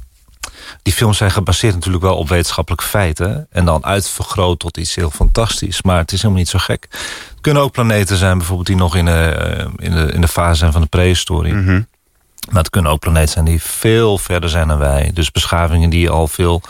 Die 0.81 0.93
films 0.93 1.17
zijn 1.17 1.31
gebaseerd 1.31 1.73
natuurlijk 1.73 2.03
wel 2.03 2.17
op 2.17 2.29
wetenschappelijke 2.29 2.85
feiten. 2.85 3.47
En 3.51 3.65
dan 3.65 3.85
uitvergroot 3.85 4.59
tot 4.59 4.77
iets 4.77 4.95
heel 4.95 5.09
fantastisch. 5.09 5.81
Maar 5.81 5.97
het 5.97 6.11
is 6.11 6.17
helemaal 6.17 6.41
niet 6.41 6.49
zo 6.49 6.59
gek. 6.59 6.87
Het 7.29 7.41
kunnen 7.41 7.63
ook 7.63 7.71
planeten 7.71 8.17
zijn 8.17 8.37
bijvoorbeeld 8.37 8.67
die 8.67 8.75
nog 8.75 8.95
in 8.95 9.05
de, 9.05 9.11
eh, 9.11 9.65
in 9.77 9.91
de, 9.91 10.11
in 10.13 10.21
de 10.21 10.27
fase 10.27 10.57
zijn 10.57 10.71
van 10.71 10.81
de 10.81 10.87
prehistorie. 10.87 11.53
Maar 11.53 12.61
het 12.61 12.69
kunnen 12.69 12.91
ook 12.91 12.99
planeten 12.99 13.33
zijn 13.33 13.45
die 13.45 13.61
veel 13.61 14.17
verder 14.17 14.49
zijn 14.49 14.67
dan 14.67 14.77
wij. 14.77 15.11
Dus 15.13 15.31
beschavingen 15.31 15.89
die 15.89 16.09
al 16.09 16.27
veel 16.27 16.61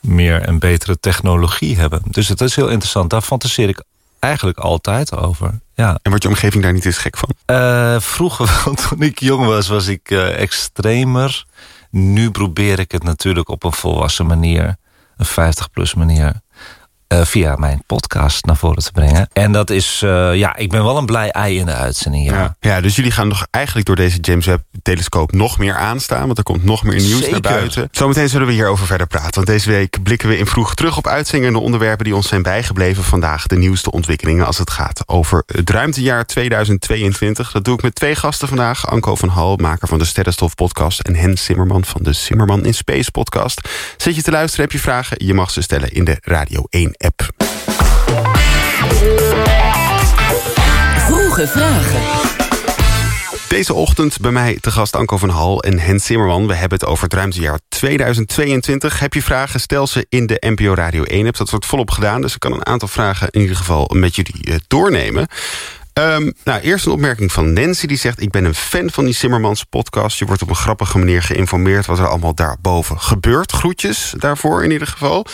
meer 0.00 0.40
en 0.40 0.58
betere 0.58 1.00
technologie 1.00 1.78
hebben. 1.78 2.02
Dus 2.04 2.28
het 2.28 2.40
is 2.40 2.56
heel 2.56 2.68
interessant. 2.68 3.10
Daar 3.10 3.20
fantaseer 3.20 3.68
ik 3.68 3.82
eigenlijk 4.18 4.58
altijd 4.58 5.16
over. 5.16 5.60
Ja. 5.74 5.98
En 6.02 6.10
wordt 6.10 6.22
je 6.22 6.28
omgeving 6.28 6.62
daar 6.62 6.72
niet 6.72 6.84
eens 6.84 6.98
gek 6.98 7.16
van? 7.16 7.28
Eh, 7.44 7.96
vroeger, 8.00 8.62
toen 8.88 9.02
ik 9.02 9.20
jong 9.20 9.46
was, 9.46 9.68
was 9.68 9.86
ik 9.86 10.10
eh, 10.10 10.40
extremer. 10.40 11.44
Nu 11.92 12.30
probeer 12.30 12.78
ik 12.78 12.92
het 12.92 13.02
natuurlijk 13.02 13.48
op 13.48 13.64
een 13.64 13.72
volwassen 13.72 14.26
manier. 14.26 14.76
Een 15.16 15.26
50-plus 15.26 15.94
manier. 15.94 16.41
Eh, 17.12 17.24
via 17.24 17.56
mijn 17.56 17.82
podcast 17.86 18.44
naar 18.44 18.56
voren 18.56 18.82
te 18.82 18.92
brengen. 18.92 19.28
En 19.32 19.52
dat 19.52 19.70
is, 19.70 20.00
eh, 20.04 20.34
ja, 20.34 20.56
ik 20.56 20.70
ben 20.70 20.84
wel 20.84 20.96
een 20.96 21.06
blij 21.06 21.30
ei 21.30 21.58
in 21.58 21.66
de 21.66 21.74
uitzending. 21.74 22.30
Ja. 22.30 22.38
Ja. 22.38 22.56
ja, 22.60 22.80
dus 22.80 22.96
jullie 22.96 23.10
gaan 23.10 23.28
nog 23.28 23.46
eigenlijk 23.50 23.86
door 23.86 23.96
deze 23.96 24.18
James 24.20 24.46
Webb-telescoop 24.46 25.32
nog 25.32 25.58
meer 25.58 25.74
aanstaan. 25.74 26.26
Want 26.26 26.38
er 26.38 26.44
komt 26.44 26.64
nog 26.64 26.82
meer 26.82 27.00
nieuws 27.00 27.18
Zeker. 27.18 27.30
naar 27.30 27.40
buiten. 27.40 27.88
Zometeen 27.90 28.28
zullen 28.28 28.46
we 28.46 28.52
hierover 28.52 28.86
verder 28.86 29.06
praten. 29.06 29.34
Want 29.34 29.46
deze 29.46 29.70
week 29.70 30.02
blikken 30.02 30.28
we 30.28 30.38
in 30.38 30.46
vroeg 30.46 30.74
terug 30.74 30.96
op 30.96 31.06
uitzendingen... 31.06 31.54
en 31.54 31.60
de 31.60 31.64
onderwerpen 31.64 32.04
die 32.04 32.14
ons 32.14 32.28
zijn 32.28 32.42
bijgebleven 32.42 33.04
vandaag. 33.04 33.46
De 33.46 33.56
nieuwste 33.56 33.90
ontwikkelingen 33.90 34.46
als 34.46 34.58
het 34.58 34.70
gaat 34.70 35.02
over 35.08 35.42
het 35.46 35.70
ruimtejaar 35.70 36.26
2022. 36.26 37.52
Dat 37.52 37.64
doe 37.64 37.74
ik 37.74 37.82
met 37.82 37.94
twee 37.94 38.14
gasten 38.14 38.48
vandaag. 38.48 38.86
Anko 38.86 39.14
van 39.14 39.28
Hal, 39.28 39.56
maker 39.56 39.88
van 39.88 39.98
de 39.98 40.04
Sterrenstof 40.04 40.54
podcast... 40.54 41.00
en 41.00 41.16
Hens 41.16 41.44
Simmerman 41.44 41.84
van 41.84 42.02
de 42.02 42.12
Simmerman 42.12 42.64
in 42.64 42.74
Space 42.74 43.10
podcast. 43.10 43.68
Zit 43.96 44.16
je 44.16 44.22
te 44.22 44.30
luisteren, 44.30 44.64
heb 44.64 44.72
je 44.72 44.80
vragen? 44.80 45.26
Je 45.26 45.34
mag 45.34 45.50
ze 45.50 45.62
stellen 45.62 45.92
in 45.92 46.04
de 46.04 46.16
Radio 46.20 46.66
1-app. 47.02 47.28
Vroege 50.96 51.46
vragen. 51.46 52.00
Deze 53.48 53.74
ochtend 53.74 54.20
bij 54.20 54.30
mij 54.30 54.58
te 54.60 54.70
gast 54.70 54.96
Anko 54.96 55.16
van 55.16 55.28
Hal 55.28 55.62
en 55.62 55.78
Hens 55.78 56.06
Zimmerman. 56.06 56.46
We 56.46 56.54
hebben 56.54 56.78
het 56.78 56.88
over 56.88 57.04
het 57.04 57.14
ruimtejaar 57.14 57.58
2022. 57.68 58.98
Heb 58.98 59.14
je 59.14 59.22
vragen, 59.22 59.60
stel 59.60 59.86
ze 59.86 60.06
in 60.08 60.26
de 60.26 60.36
NPO 60.40 60.74
Radio 60.74 61.02
1-app. 61.02 61.36
Dat 61.36 61.50
wordt 61.50 61.66
volop 61.66 61.90
gedaan, 61.90 62.20
dus 62.20 62.34
ik 62.34 62.40
kan 62.40 62.52
een 62.52 62.66
aantal 62.66 62.88
vragen 62.88 63.28
in 63.30 63.40
ieder 63.40 63.56
geval 63.56 63.90
met 63.94 64.16
jullie 64.16 64.44
eh, 64.44 64.54
doornemen. 64.66 65.26
Ehm, 65.92 66.30
nou, 66.44 66.60
eerst 66.60 66.86
een 66.86 66.92
opmerking 66.92 67.32
van 67.32 67.52
Nancy. 67.52 67.86
Die 67.86 67.96
zegt, 67.96 68.20
ik 68.20 68.30
ben 68.30 68.44
een 68.44 68.54
fan 68.54 68.90
van 68.90 69.04
die 69.04 69.14
Zimmermans 69.14 69.64
podcast. 69.64 70.18
Je 70.18 70.24
wordt 70.24 70.42
op 70.42 70.48
een 70.48 70.56
grappige 70.56 70.98
manier 70.98 71.22
geïnformeerd... 71.22 71.86
wat 71.86 71.98
er 71.98 72.08
allemaal 72.08 72.34
daarboven 72.34 73.00
gebeurt. 73.00 73.52
Groetjes 73.52 74.14
daarvoor 74.18 74.64
in 74.64 74.70
ieder 74.70 74.86
geval. 74.86 75.26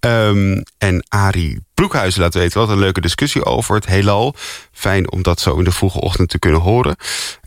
Ehm, 0.00 0.62
en 0.78 1.06
Arie 1.08 1.60
Broekhuizen 1.74 2.20
laat 2.20 2.34
weten... 2.34 2.60
wat 2.60 2.68
een 2.68 2.78
leuke 2.78 3.00
discussie 3.00 3.44
over 3.44 3.74
het 3.74 3.86
heelal. 3.86 4.34
Fijn 4.72 5.10
om 5.10 5.22
dat 5.22 5.40
zo 5.40 5.58
in 5.58 5.64
de 5.64 5.72
vroege 5.72 6.00
ochtend 6.00 6.28
te 6.28 6.38
kunnen 6.38 6.60
horen. 6.60 6.96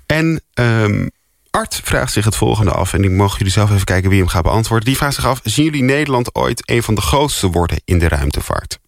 En 0.05 0.41
ehm, 0.53 1.07
Art 1.51 1.81
vraagt 1.83 2.13
zich 2.13 2.25
het 2.25 2.35
volgende 2.35 2.71
af. 2.71 2.93
En 2.93 3.03
ik 3.03 3.11
mogen 3.11 3.37
jullie 3.37 3.53
zelf 3.53 3.71
even 3.71 3.85
kijken 3.85 4.09
wie 4.09 4.19
hem 4.19 4.27
gaat 4.27 4.43
beantwoorden. 4.43 4.87
Die 4.87 4.97
vraagt 4.97 5.15
zich 5.15 5.25
af, 5.25 5.39
zien 5.43 5.65
jullie 5.65 5.83
Nederland 5.83 6.35
ooit... 6.35 6.69
een 6.69 6.83
van 6.83 6.95
de 6.95 7.01
grootste 7.01 7.47
worden 7.47 7.81
in 7.85 7.99
de 7.99 8.07
ruimtevaart? 8.07 8.79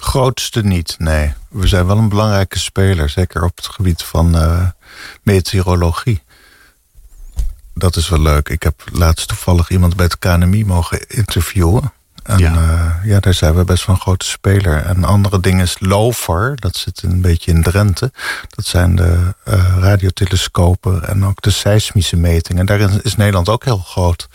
Grootste 0.00 0.62
niet, 0.62 0.94
nee. 0.98 1.32
We 1.48 1.66
zijn 1.66 1.86
wel 1.86 1.98
een 1.98 2.08
belangrijke 2.08 2.58
speler, 2.58 3.08
zeker 3.08 3.44
op 3.44 3.56
het 3.56 3.66
gebied 3.66 4.02
van 4.02 4.36
eh, 4.36 4.66
meteorologie. 5.22 6.22
Dat 7.74 7.96
is 7.96 8.08
wel 8.08 8.20
leuk. 8.20 8.48
Ik 8.48 8.62
heb 8.62 8.82
laatst 8.92 9.28
toevallig 9.28 9.70
iemand 9.70 9.96
bij 9.96 10.04
het 10.04 10.18
KNMI 10.18 10.64
mogen 10.64 11.06
interviewen. 11.06 11.92
En 12.22 12.38
ja. 12.38 13.00
ja, 13.04 13.20
daar 13.20 13.34
zijn 13.34 13.54
we 13.54 13.64
best 13.64 13.86
wel 13.86 13.94
een 13.94 14.00
grote 14.00 14.26
speler. 14.26 14.76
En 14.76 15.04
andere 15.04 15.40
dingen 15.40 15.64
is 15.64 15.76
LOFAR, 15.78 16.56
dat 16.56 16.76
zit 16.76 17.02
een 17.02 17.20
beetje 17.20 17.52
in 17.52 17.62
Drenthe. 17.62 18.12
Dat 18.48 18.66
zijn 18.66 18.96
de 18.96 19.34
uh, 19.48 19.76
radiotelescopen 19.78 21.08
en 21.08 21.24
ook 21.24 21.42
de 21.42 21.50
seismische 21.50 22.16
metingen. 22.16 22.66
Daarin 22.66 23.00
is 23.02 23.16
Nederland 23.16 23.48
ook 23.48 23.64
heel 23.64 23.78
groot. 23.78 24.28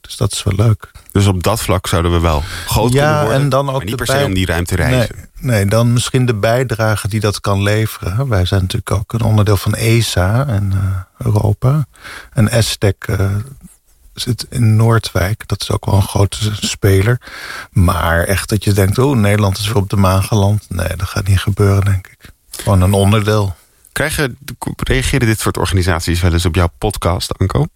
Dus 0.00 0.16
dat 0.16 0.32
is 0.32 0.42
wel 0.42 0.54
leuk. 0.54 0.90
Dus 1.12 1.26
op 1.26 1.42
dat 1.42 1.60
vlak 1.60 1.86
zouden 1.86 2.12
we 2.12 2.20
wel 2.20 2.42
groot 2.66 2.92
ja, 2.92 3.02
kunnen 3.02 3.22
worden. 3.22 3.42
En 3.42 3.48
dan 3.48 3.68
ook 3.68 3.76
maar 3.76 3.84
niet 3.84 3.96
per 3.96 4.06
se 4.06 4.24
om 4.24 4.34
die 4.34 4.46
ruimte 4.46 4.76
reizen. 4.76 5.16
Nee, 5.16 5.56
nee, 5.56 5.66
dan 5.66 5.92
misschien 5.92 6.26
de 6.26 6.34
bijdrage 6.34 7.08
die 7.08 7.20
dat 7.20 7.40
kan 7.40 7.62
leveren. 7.62 8.28
Wij 8.28 8.44
zijn 8.44 8.60
natuurlijk 8.60 8.90
ook 8.90 9.12
een 9.12 9.22
onderdeel 9.22 9.56
van 9.56 9.74
ESA 9.74 10.46
en 10.46 10.72
uh, 10.74 11.26
Europa. 11.26 11.86
En 12.32 12.48
ESTEC 12.48 13.06
uh, 13.08 13.30
zit 14.14 14.46
in 14.50 14.76
Noordwijk. 14.76 15.48
Dat 15.48 15.60
is 15.60 15.70
ook 15.70 15.84
wel 15.84 15.94
een 15.94 16.02
grote 16.02 16.50
speler. 16.60 17.20
Maar 17.70 18.24
echt 18.24 18.48
dat 18.48 18.64
je 18.64 18.72
denkt, 18.72 18.98
oh, 18.98 19.16
Nederland 19.16 19.58
is 19.58 19.66
weer 19.66 19.76
op 19.76 19.90
de 19.90 19.96
maan 19.96 20.22
geland. 20.22 20.64
Nee, 20.68 20.96
dat 20.96 21.08
gaat 21.08 21.28
niet 21.28 21.40
gebeuren, 21.40 21.84
denk 21.84 22.06
ik. 22.06 22.30
Gewoon 22.50 22.82
een 22.82 22.92
onderdeel. 22.92 23.54
Krijgen, 23.92 24.38
reageren 24.76 25.26
dit 25.26 25.40
soort 25.40 25.56
organisaties 25.56 26.20
wel 26.20 26.32
eens 26.32 26.46
op 26.46 26.54
jouw 26.54 26.70
podcast, 26.78 27.38
Anko? 27.38 27.66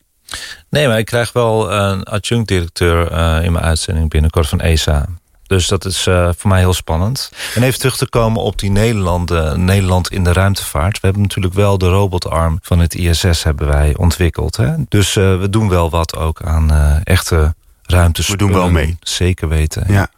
Nee, 0.69 0.89
maar 0.89 0.99
ik 0.99 1.05
krijg 1.05 1.33
wel 1.33 1.73
een 1.73 2.03
adjunct-directeur 2.03 3.13
uh, 3.13 3.45
in 3.45 3.53
mijn 3.53 3.65
uitzending 3.65 4.11
binnenkort 4.11 4.49
van 4.49 4.61
ESA. 4.61 5.07
Dus 5.47 5.69
dat 5.69 5.85
is 5.85 6.07
uh, 6.07 6.31
voor 6.37 6.51
mij 6.51 6.59
heel 6.59 6.75
spannend. 6.75 7.31
En 7.55 7.63
even 7.63 7.79
terug 7.79 7.97
te 7.97 8.09
komen 8.09 8.43
op 8.43 8.59
die 8.59 8.71
Nederland, 8.71 9.31
uh, 9.31 9.53
Nederland 9.53 10.11
in 10.11 10.25
de 10.25 10.33
ruimtevaart. 10.33 10.93
We 10.93 11.07
hebben 11.07 11.23
natuurlijk 11.23 11.55
wel 11.55 11.79
de 11.79 11.89
robotarm 11.89 12.59
van 12.63 12.79
het 12.79 12.95
ISS 12.95 13.43
hebben 13.43 13.67
wij 13.67 13.97
ontwikkeld. 13.97 14.57
Hè? 14.57 14.75
Dus 14.89 15.15
we 15.15 15.47
doen 15.51 15.69
wel 15.69 15.91
wat 15.91 16.17
ook 16.17 16.43
aan 16.43 16.73
echte 17.05 17.55
ruimtes. 17.83 18.29
We 18.29 18.37
doen 18.37 18.53
wel 18.53 18.71
mee. 18.71 18.97
Zeker 19.01 19.49
weten. 19.49 19.85
Ja. 19.89 20.11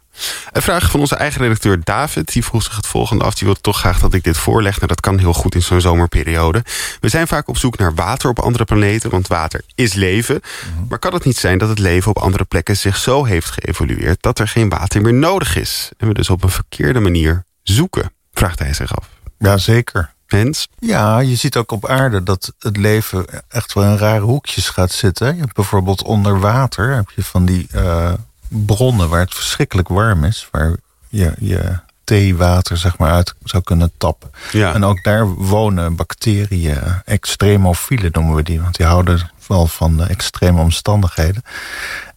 Een 0.51 0.61
vraag 0.61 0.91
van 0.91 0.99
onze 0.99 1.15
eigen 1.15 1.41
redacteur 1.41 1.79
David. 1.83 2.33
Die 2.33 2.43
vroeg 2.43 2.63
zich 2.63 2.75
het 2.75 2.87
volgende 2.87 3.23
af. 3.23 3.35
Die 3.35 3.47
wil 3.47 3.55
toch 3.61 3.77
graag 3.79 3.99
dat 3.99 4.13
ik 4.13 4.23
dit 4.23 4.37
voorleg. 4.37 4.75
Nou, 4.75 4.87
dat 4.87 5.01
kan 5.01 5.17
heel 5.17 5.33
goed 5.33 5.55
in 5.55 5.61
zo'n 5.61 5.81
zomerperiode. 5.81 6.63
We 6.99 7.09
zijn 7.09 7.27
vaak 7.27 7.47
op 7.47 7.57
zoek 7.57 7.77
naar 7.77 7.93
water 7.95 8.29
op 8.29 8.39
andere 8.39 8.65
planeten. 8.65 9.09
Want 9.09 9.27
water 9.27 9.61
is 9.75 9.93
leven. 9.93 10.41
Maar 10.89 10.99
kan 10.99 11.13
het 11.13 11.25
niet 11.25 11.37
zijn 11.37 11.57
dat 11.57 11.69
het 11.69 11.79
leven 11.79 12.09
op 12.09 12.17
andere 12.17 12.43
plekken 12.43 12.77
zich 12.77 12.97
zo 12.97 13.23
heeft 13.23 13.49
geëvolueerd... 13.49 14.17
dat 14.21 14.39
er 14.39 14.47
geen 14.47 14.69
water 14.69 15.01
meer 15.01 15.13
nodig 15.13 15.55
is? 15.55 15.89
En 15.97 16.07
we 16.07 16.13
dus 16.13 16.29
op 16.29 16.43
een 16.43 16.49
verkeerde 16.49 16.99
manier 16.99 17.45
zoeken? 17.63 18.11
Vraagt 18.33 18.59
hij 18.59 18.73
zich 18.73 18.95
af. 18.95 19.09
Ja, 19.37 19.57
zeker. 19.57 20.13
Hens? 20.25 20.67
Ja, 20.79 21.19
je 21.19 21.35
ziet 21.35 21.57
ook 21.57 21.71
op 21.71 21.87
aarde 21.87 22.23
dat 22.23 22.53
het 22.59 22.77
leven 22.77 23.25
echt 23.47 23.73
wel 23.73 23.83
in 23.83 23.97
rare 23.97 24.19
hoekjes 24.19 24.69
gaat 24.69 24.91
zitten. 24.91 25.35
Je 25.35 25.41
hebt 25.41 25.53
bijvoorbeeld 25.53 26.03
onder 26.03 26.39
water 26.39 26.95
heb 26.95 27.09
je 27.15 27.23
van 27.23 27.45
die... 27.45 27.67
Uh 27.75 28.13
bronnen 28.49 29.09
waar 29.09 29.19
het 29.19 29.33
verschrikkelijk 29.33 29.87
warm 29.87 30.23
is. 30.23 30.47
Waar 30.51 30.75
je, 31.07 31.33
je 31.39 31.79
theewater 32.03 32.77
zeg 32.77 32.97
maar 32.97 33.11
uit 33.11 33.33
zou 33.43 33.63
kunnen 33.63 33.91
tappen. 33.97 34.31
Ja. 34.51 34.73
En 34.73 34.83
ook 34.83 35.03
daar 35.03 35.27
wonen 35.27 35.95
bacteriën, 35.95 37.01
extremofielen 37.05 38.11
noemen 38.13 38.35
we 38.35 38.43
die. 38.43 38.61
Want 38.61 38.75
die 38.75 38.85
houden 38.85 39.31
wel 39.47 39.67
van 39.67 39.97
de 39.97 40.03
extreme 40.03 40.61
omstandigheden. 40.61 41.43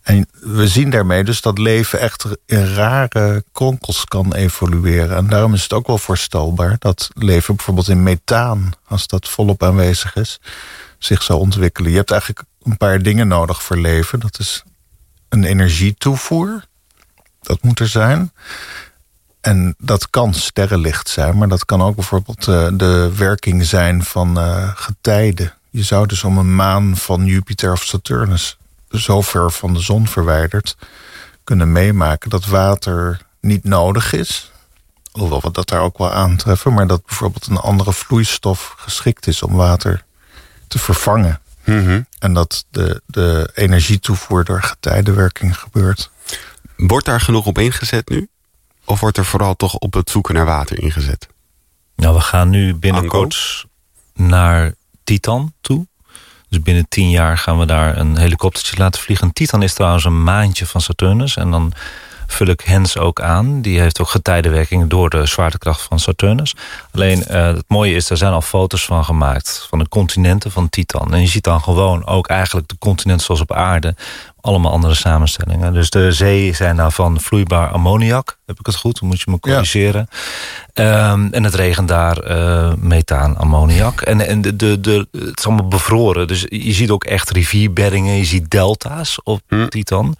En 0.02 0.28
we 0.32 0.68
zien 0.68 0.90
daarmee 0.90 1.24
dus 1.24 1.40
dat 1.40 1.58
leven 1.58 2.00
echt 2.00 2.26
in 2.46 2.74
rare 2.74 3.44
kronkels 3.52 4.04
kan 4.04 4.34
evolueren. 4.34 5.16
En 5.16 5.26
daarom 5.26 5.54
is 5.54 5.62
het 5.62 5.72
ook 5.72 5.86
wel 5.86 5.98
voorstelbaar 5.98 6.76
dat 6.78 7.10
leven 7.14 7.56
bijvoorbeeld 7.56 7.88
in 7.88 8.02
methaan, 8.02 8.72
als 8.88 9.06
dat 9.06 9.28
volop 9.28 9.62
aanwezig 9.62 10.16
is, 10.16 10.40
zich 10.98 11.22
zou 11.22 11.38
ontwikkelen. 11.40 11.90
Je 11.90 11.96
hebt 11.96 12.10
eigenlijk 12.10 12.42
een 12.62 12.76
paar 12.76 13.02
dingen 13.02 13.28
nodig 13.28 13.62
voor 13.62 13.76
leven. 13.76 14.20
Dat 14.20 14.38
is 14.38 14.62
een 15.32 15.44
energietoevoer. 15.44 16.64
Dat 17.40 17.62
moet 17.62 17.78
er 17.78 17.88
zijn. 17.88 18.32
En 19.40 19.74
dat 19.78 20.10
kan 20.10 20.34
sterrenlicht 20.34 21.08
zijn, 21.08 21.38
maar 21.38 21.48
dat 21.48 21.64
kan 21.64 21.82
ook 21.82 21.94
bijvoorbeeld 21.94 22.46
uh, 22.46 22.68
de 22.72 23.12
werking 23.16 23.64
zijn 23.64 24.02
van 24.02 24.38
uh, 24.38 24.70
getijden. 24.74 25.54
Je 25.70 25.82
zou 25.82 26.06
dus 26.06 26.24
om 26.24 26.38
een 26.38 26.54
maan 26.54 26.96
van 26.96 27.24
Jupiter 27.24 27.72
of 27.72 27.82
Saturnus 27.82 28.58
zo 28.88 29.20
ver 29.20 29.50
van 29.50 29.74
de 29.74 29.80
zon 29.80 30.08
verwijderd 30.08 30.76
kunnen 31.44 31.72
meemaken 31.72 32.30
dat 32.30 32.46
water 32.46 33.20
niet 33.40 33.64
nodig 33.64 34.12
is. 34.12 34.52
Hoewel 35.12 35.40
we 35.40 35.50
dat 35.50 35.68
daar 35.68 35.80
ook 35.80 35.98
wel 35.98 36.12
aantreffen, 36.12 36.74
maar 36.74 36.86
dat 36.86 37.06
bijvoorbeeld 37.06 37.46
een 37.46 37.56
andere 37.56 37.92
vloeistof 37.92 38.74
geschikt 38.76 39.26
is 39.26 39.42
om 39.42 39.54
water 39.54 40.04
te 40.68 40.78
vervangen. 40.78 41.40
Mm 41.64 41.84
-hmm. 41.84 42.06
En 42.18 42.32
dat 42.32 42.64
de, 42.70 43.02
de 43.06 43.50
energietoevoer 43.54 44.44
door 44.44 44.62
getijdenwerking 44.62 45.58
gebeurt. 45.58 46.10
Wordt 46.76 47.06
daar 47.06 47.20
genoeg 47.20 47.46
op 47.46 47.58
ingezet 47.58 48.08
nu? 48.08 48.28
Of 48.84 49.00
wordt 49.00 49.18
er 49.18 49.24
vooral 49.24 49.56
toch 49.56 49.74
op 49.74 49.92
het 49.92 50.10
zoeken 50.10 50.34
naar 50.34 50.44
water 50.44 50.78
ingezet? 50.78 51.28
Nou, 51.96 52.14
we 52.14 52.20
gaan 52.20 52.50
nu 52.50 52.74
binnenkort 52.74 53.64
naar 54.14 54.74
Titan 55.04 55.52
toe. 55.60 55.86
Dus 56.48 56.60
binnen 56.60 56.88
tien 56.88 57.10
jaar 57.10 57.38
gaan 57.38 57.58
we 57.58 57.66
daar 57.66 57.96
een 57.96 58.16
helikoptertje 58.16 58.76
laten 58.76 59.00
vliegen. 59.00 59.32
Titan 59.32 59.62
is 59.62 59.74
trouwens 59.74 60.04
een 60.04 60.22
maandje 60.22 60.66
van 60.66 60.80
Saturnus. 60.80 61.36
En 61.36 61.50
dan 61.50 61.72
vul 62.32 62.46
ik 62.46 62.60
Hens 62.60 62.98
ook 62.98 63.20
aan. 63.20 63.60
Die 63.60 63.80
heeft 63.80 64.00
ook 64.00 64.08
getijdenwerking 64.08 64.90
door 64.90 65.10
de 65.10 65.26
zwaartekracht 65.26 65.82
van 65.82 65.98
Saturnus. 65.98 66.54
Alleen 66.92 67.24
uh, 67.30 67.46
het 67.46 67.64
mooie 67.68 67.94
is, 67.94 68.10
er 68.10 68.16
zijn 68.16 68.32
al 68.32 68.40
foto's 68.40 68.84
van 68.84 69.04
gemaakt... 69.04 69.66
van 69.68 69.78
de 69.78 69.88
continenten 69.88 70.50
van 70.50 70.68
Titan. 70.68 71.14
En 71.14 71.20
je 71.20 71.26
ziet 71.26 71.44
dan 71.44 71.60
gewoon 71.60 72.06
ook 72.06 72.28
eigenlijk 72.28 72.68
de 72.68 72.76
continenten 72.78 73.24
zoals 73.24 73.40
op 73.40 73.52
aarde... 73.52 73.94
allemaal 74.42 74.72
andere 74.72 74.94
samenstellingen. 74.94 75.72
Dus 75.72 75.90
de 75.90 76.12
zee 76.12 76.54
zijn 76.54 76.76
nou 76.76 76.92
van 76.92 77.20
vloeibaar 77.20 77.68
ammoniak. 77.68 78.38
Heb 78.46 78.58
ik 78.58 78.66
het 78.66 78.74
goed? 78.76 79.00
Dan 79.00 79.08
moet 79.08 79.20
je 79.20 79.30
me 79.30 79.40
corrigeren. 79.40 80.08
Ja. 80.72 81.12
Um, 81.12 81.32
en 81.32 81.44
het 81.44 81.54
regent 81.54 81.88
daar 81.88 82.30
uh, 82.30 82.72
methaan, 82.76 83.36
ammoniak. 83.36 84.00
En, 84.00 84.26
en 84.26 84.40
de, 84.40 84.56
de, 84.56 84.80
de, 84.80 85.08
het 85.12 85.38
is 85.38 85.46
allemaal 85.46 85.68
bevroren. 85.68 86.26
Dus 86.26 86.44
je 86.48 86.72
ziet 86.72 86.90
ook 86.90 87.04
echt 87.04 87.30
rivierbeddingen. 87.30 88.16
Je 88.16 88.24
ziet 88.24 88.50
delta's 88.50 89.18
op 89.24 89.40
hm. 89.48 89.68
Titan. 89.68 90.14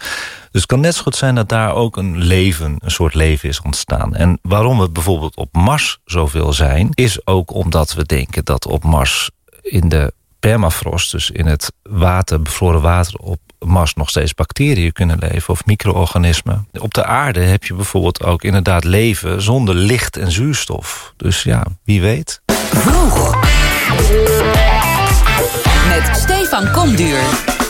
Dus 0.51 0.61
het 0.61 0.67
kan 0.67 0.81
net 0.81 0.95
zo 0.95 1.03
goed 1.03 1.17
zijn 1.17 1.35
dat 1.35 1.49
daar 1.49 1.75
ook 1.75 1.97
een 1.97 2.19
leven, 2.19 2.77
een 2.79 2.91
soort 2.91 3.15
leven 3.15 3.49
is 3.49 3.61
ontstaan. 3.61 4.15
En 4.15 4.39
waarom 4.43 4.79
we 4.79 4.91
bijvoorbeeld 4.91 5.37
op 5.37 5.55
Mars 5.55 5.99
zoveel 6.05 6.53
zijn... 6.53 6.89
is 6.95 7.27
ook 7.27 7.55
omdat 7.55 7.95
we 7.95 8.05
denken 8.05 8.45
dat 8.45 8.67
op 8.67 8.85
Mars 8.85 9.31
in 9.63 9.89
de 9.89 10.13
permafrost... 10.41 11.11
dus 11.11 11.31
in 11.31 11.47
het 11.47 11.73
water, 11.83 12.43
bevroren 12.43 12.81
water 12.81 13.19
op 13.19 13.39
Mars 13.65 13.95
nog 13.95 14.09
steeds 14.09 14.35
bacteriën 14.35 14.93
kunnen 14.93 15.19
leven 15.19 15.53
of 15.53 15.67
micro-organismen. 15.67 16.69
Op 16.79 16.95
de 16.95 17.05
aarde 17.05 17.41
heb 17.41 17.65
je 17.65 17.75
bijvoorbeeld 17.75 18.25
ook 18.25 18.43
inderdaad 18.43 18.85
leven 18.85 19.43
zonder 19.43 19.75
licht 19.75 20.17
en 20.17 20.31
zuurstof. 20.31 21.13
Dus 21.17 21.43
ja, 21.43 21.65
wie 21.85 22.01
weet. 22.01 22.41
Vroeg. 22.47 23.37
Met 25.89 26.17
Stefan 26.17 26.71
Komduur. 26.71 27.61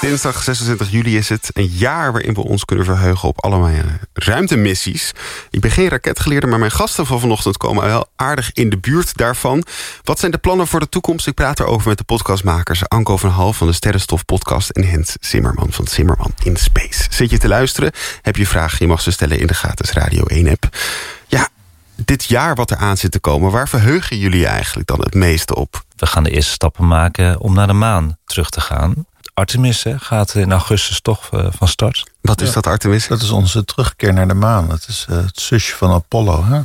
Dinsdag 0.00 0.42
26 0.42 0.90
juli 0.90 1.16
is 1.16 1.28
het 1.28 1.50
een 1.52 1.66
jaar 1.66 2.12
waarin 2.12 2.34
we 2.34 2.40
ons 2.40 2.64
kunnen 2.64 2.84
verheugen 2.84 3.28
op 3.28 3.44
allemaal 3.44 3.70
ruimtemissies. 4.12 5.12
Ik 5.50 5.60
ben 5.60 5.70
geen 5.70 5.88
raketgeleerde, 5.88 6.46
maar 6.46 6.58
mijn 6.58 6.70
gasten 6.70 7.06
van 7.06 7.20
vanochtend 7.20 7.56
komen 7.56 7.84
wel 7.84 8.08
aardig 8.16 8.52
in 8.52 8.70
de 8.70 8.78
buurt 8.78 9.16
daarvan. 9.16 9.64
Wat 10.04 10.18
zijn 10.18 10.30
de 10.30 10.38
plannen 10.38 10.66
voor 10.66 10.80
de 10.80 10.88
toekomst? 10.88 11.26
Ik 11.26 11.34
praat 11.34 11.60
erover 11.60 11.88
met 11.88 11.98
de 11.98 12.04
podcastmakers 12.04 12.88
Anko 12.88 13.16
van 13.16 13.30
Hal 13.30 13.52
van 13.52 13.66
de 13.66 13.72
Sterrenstof 13.72 14.24
podcast 14.24 14.70
en 14.70 14.88
Hens 14.88 15.16
Zimmerman 15.20 15.72
van 15.72 15.86
Zimmerman 15.86 16.32
in 16.42 16.56
Space. 16.56 17.06
Zit 17.10 17.30
je 17.30 17.38
te 17.38 17.48
luisteren? 17.48 17.92
Heb 18.22 18.36
je 18.36 18.46
vragen? 18.46 18.78
Je 18.80 18.86
mag 18.86 19.00
ze 19.00 19.10
stellen 19.10 19.38
in 19.38 19.46
de 19.46 19.54
gratis 19.54 19.90
Radio 19.90 20.24
1 20.24 20.48
app. 20.48 20.68
Dit 21.96 22.24
jaar 22.24 22.54
wat 22.54 22.70
er 22.70 22.76
aan 22.76 22.96
zit 22.96 23.12
te 23.12 23.18
komen, 23.18 23.50
waar 23.50 23.68
verheugen 23.68 24.18
jullie 24.18 24.46
eigenlijk 24.46 24.88
dan 24.88 25.00
het 25.00 25.14
meeste 25.14 25.54
op? 25.54 25.84
We 25.96 26.06
gaan 26.06 26.22
de 26.22 26.30
eerste 26.30 26.52
stappen 26.52 26.86
maken 26.86 27.40
om 27.40 27.54
naar 27.54 27.66
de 27.66 27.72
maan 27.72 28.18
terug 28.24 28.50
te 28.50 28.60
gaan. 28.60 29.06
Artemis 29.34 29.82
hè, 29.82 29.98
gaat 29.98 30.34
in 30.34 30.52
augustus 30.52 31.00
toch 31.00 31.30
uh, 31.32 31.46
van 31.50 31.68
start. 31.68 32.10
Wat 32.20 32.40
is 32.40 32.48
ja. 32.48 32.54
dat 32.54 32.66
Artemis? 32.66 33.06
Dat 33.06 33.22
is 33.22 33.30
onze 33.30 33.64
terugkeer 33.64 34.12
naar 34.12 34.28
de 34.28 34.34
maan. 34.34 34.68
Dat 34.68 34.86
is 34.88 35.06
uh, 35.10 35.16
het 35.16 35.40
zusje 35.40 35.76
van 35.76 35.92
Apollo. 35.92 36.44
Hè? 36.44 36.60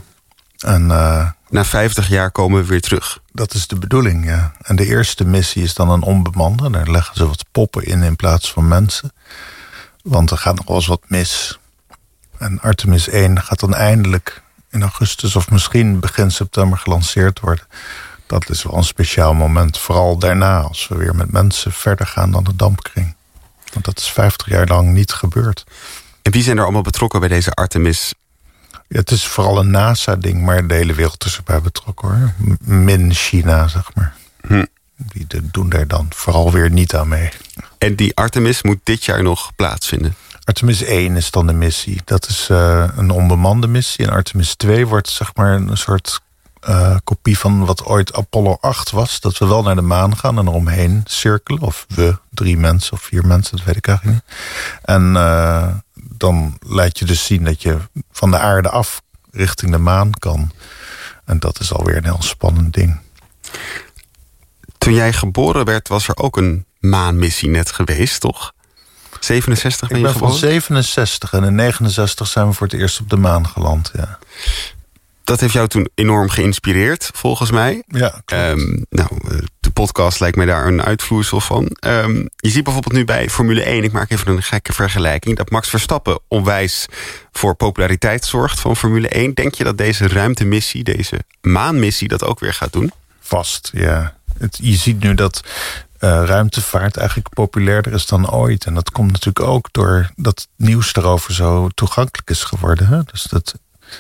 En, 0.58 0.82
uh, 0.88 1.30
Na 1.50 1.66
50 1.66 2.08
jaar 2.08 2.32
komen 2.32 2.62
we 2.62 2.68
weer 2.68 2.82
terug. 2.82 3.20
Dat 3.32 3.54
is 3.54 3.68
de 3.68 3.76
bedoeling, 3.76 4.26
ja. 4.26 4.52
En 4.62 4.76
de 4.76 4.86
eerste 4.86 5.26
missie 5.26 5.64
is 5.64 5.74
dan 5.74 5.90
een 5.90 6.02
onbemande. 6.02 6.70
Daar 6.70 6.92
leggen 6.92 7.16
ze 7.16 7.28
wat 7.28 7.46
poppen 7.52 7.86
in 7.86 8.04
in 8.04 8.16
plaats 8.16 8.52
van 8.52 8.68
mensen. 8.68 9.12
Want 10.04 10.32
er 10.32 10.38
gaat 10.38 10.56
nog 10.56 10.68
wel 10.68 10.76
eens 10.76 10.88
wat 10.88 11.04
mis. 11.08 11.60
En 12.38 12.60
Artemis 12.62 13.08
1 13.08 13.42
gaat 13.42 13.60
dan 13.60 13.74
eindelijk 13.74 14.41
in 14.72 14.82
augustus 14.82 15.36
of 15.36 15.50
misschien 15.50 16.00
begin 16.00 16.32
september 16.32 16.78
gelanceerd 16.78 17.40
worden 17.40 17.68
dat 18.32 18.50
is 18.50 18.64
wel 18.64 18.78
een 18.78 18.84
speciaal 18.84 19.34
moment. 19.34 19.78
Vooral 19.78 20.18
daarna, 20.18 20.62
als 20.62 20.88
we 20.88 20.96
weer 20.96 21.16
met 21.16 21.32
mensen 21.32 21.72
verder 21.72 22.08
gaan 22.08 22.32
dan 22.32 22.44
de 22.44 22.56
dampkring. 22.56 23.16
Want 23.74 23.86
dat 23.86 23.98
is 23.98 24.12
50 24.12 24.50
jaar 24.50 24.68
lang 24.68 24.94
niet 24.94 25.12
gebeurd. 25.12 25.64
En 26.22 26.32
wie 26.32 26.44
zijn 26.44 26.58
er 26.58 26.64
allemaal 26.64 26.82
betrokken 26.82 27.20
bij 27.20 27.30
deze 27.30 27.52
Artemis? 27.52 28.14
Ja, 28.72 29.00
het 29.00 29.12
is 29.12 29.28
vooral 29.28 29.60
een 29.60 29.72
NASA-ding, 29.72 30.42
maar 30.42 30.68
de 30.68 30.74
hele 30.74 30.94
wereld 30.94 31.26
is 31.26 31.38
erbij 31.38 31.62
betrokken 31.62 32.08
hoor. 32.08 32.34
Min 32.60 33.14
China, 33.14 33.68
zeg 33.68 33.94
maar. 33.94 34.16
Hm. 34.48 34.66
Die 34.96 35.28
doen 35.52 35.70
daar 35.70 35.88
dan 35.88 36.08
vooral 36.10 36.52
weer 36.52 36.70
niet 36.70 36.96
aan 36.96 37.08
mee. 37.08 37.30
En 37.78 37.96
die 37.96 38.16
Artemis 38.16 38.62
moet 38.62 38.80
dit 38.84 39.06
jaar 39.06 39.24
nog 39.24 39.56
plaatsvinden? 39.56 40.16
Artemis 40.52 40.84
1 40.84 41.16
is 41.16 41.32
dan 41.32 41.48
de 41.48 41.54
missie. 41.54 42.02
Dat 42.06 42.28
is 42.28 42.48
uh, 42.52 42.88
een 42.96 43.10
onbemande 43.10 43.68
missie. 43.68 44.06
En 44.06 44.12
Artemis 44.12 44.56
2 44.56 44.88
wordt 44.88 45.10
zeg 45.10 45.36
maar 45.36 45.54
een 45.54 45.78
soort 45.78 46.22
uh, 46.70 46.96
kopie 47.04 47.38
van 47.38 47.66
wat 47.66 47.86
ooit 47.86 48.14
Apollo 48.14 48.58
8 48.62 48.92
was. 48.92 49.20
Dat 49.20 49.38
we 49.38 49.48
wel 49.48 49.64
naar 49.64 49.76
de 49.76 49.82
maan 49.82 50.18
gaan 50.18 50.38
en 50.38 50.48
eromheen 50.48 51.02
cirkelen. 51.06 51.62
Of 51.62 51.86
we, 51.88 52.18
drie 52.30 52.58
mensen 52.58 52.94
of 52.94 53.02
vier 53.02 53.26
mensen, 53.26 53.58
dat 53.58 53.66
weet 53.66 53.76
ik 53.76 53.88
eigenlijk 53.88 54.18
niet. 54.18 54.36
En 54.82 55.14
uh, 55.14 55.68
dan 55.94 56.58
laat 56.60 57.00
je 57.00 57.06
dus 57.06 57.26
zien 57.26 57.44
dat 57.44 57.62
je 57.62 57.78
van 58.12 58.32
de 58.32 58.40
aarde 58.40 58.70
af 58.70 59.02
richting 59.32 59.72
de 59.72 59.78
maan 59.78 60.12
kan. 60.12 60.52
En 61.26 61.40
dat 61.40 61.60
is 61.60 61.74
alweer 61.74 61.98
een 61.98 62.04
heel 62.04 62.22
spannend 62.22 62.74
ding. 62.74 63.00
Toen 64.78 64.94
jij 64.94 65.14
geboren 65.14 65.66
werd, 65.66 65.88
was 65.88 66.08
er 66.08 66.18
ook 66.18 66.38
een 66.38 66.66
maanmissie 66.80 67.50
net 67.50 67.72
geweest, 67.72 68.20
toch? 68.20 68.54
67 69.26 69.88
ben 69.88 69.98
ik 69.98 70.04
ben 70.04 70.12
je 70.12 70.18
geboren? 70.18 70.40
van 70.40 70.50
67 70.50 71.34
en 71.34 71.44
in 71.44 71.56
69 71.56 72.28
zijn 72.28 72.48
we 72.48 72.54
voor 72.54 72.68
het 72.68 72.80
eerst 72.80 73.00
op 73.00 73.10
de 73.10 73.18
maan 73.18 73.48
geland, 73.48 73.92
ja. 73.94 74.20
Dat 75.24 75.40
heeft 75.40 75.54
jou 75.54 75.68
toen 75.68 75.90
enorm 75.96 76.30
geïnspireerd, 76.30 77.12
volgens 77.14 77.52
mij. 77.52 77.84
Ja, 77.88 78.22
um, 78.34 78.86
nou, 78.90 79.08
de 79.60 79.70
podcast 79.70 80.20
lijkt 80.20 80.38
mij 80.38 80.46
daar 80.46 80.68
een 80.68 80.82
uitvloeisel 80.82 81.40
van. 81.40 81.78
Um, 81.86 82.30
je 82.36 82.50
ziet 82.50 82.64
bijvoorbeeld 82.64 82.94
nu 82.94 83.06
bij 83.06 83.30
Formule 83.30 83.64
1, 83.64 83.84
ik 83.84 83.92
maak 83.92 84.12
even 84.12 84.32
een 84.32 84.44
gekke 84.44 84.74
vergelijking... 84.74 85.38
dat 85.38 85.50
Max 85.50 85.70
Verstappen 85.70 86.20
onwijs 86.28 86.86
voor 87.32 87.56
populariteit 87.56 88.26
zorgt 88.26 88.60
van 88.60 88.76
Formule 88.76 89.08
1. 89.08 89.34
Denk 89.34 89.54
je 89.54 89.64
dat 89.64 89.78
deze 89.78 90.08
ruimtemissie, 90.08 90.84
deze 90.84 91.20
maanmissie... 91.42 92.08
dat 92.08 92.24
ook 92.24 92.40
weer 92.40 92.54
gaat 92.54 92.74
doen? 92.74 92.92
Vast, 93.20 93.70
ja. 93.74 94.16
Het, 94.38 94.60
je 94.62 94.76
ziet 94.76 95.00
nu 95.00 95.14
dat 95.14 95.44
uh, 96.04 96.24
ruimtevaart 96.26 96.98
eigenlijk 96.98 97.30
populairder 97.30 97.94
is 97.94 98.06
dan 98.06 98.32
ooit. 98.32 98.66
En 98.66 98.74
dat 98.74 98.92
komt 98.92 99.12
natuurlijk 99.12 99.46
ook 99.46 99.68
door 99.72 100.12
dat 100.16 100.48
nieuws 100.56 100.96
erover 100.96 101.34
zo 101.34 101.70
toegankelijk 101.70 102.30
is 102.30 102.44
geworden. 102.44 102.88
Hè? 102.88 103.04
Dus 103.04 103.24
dat 103.24 103.56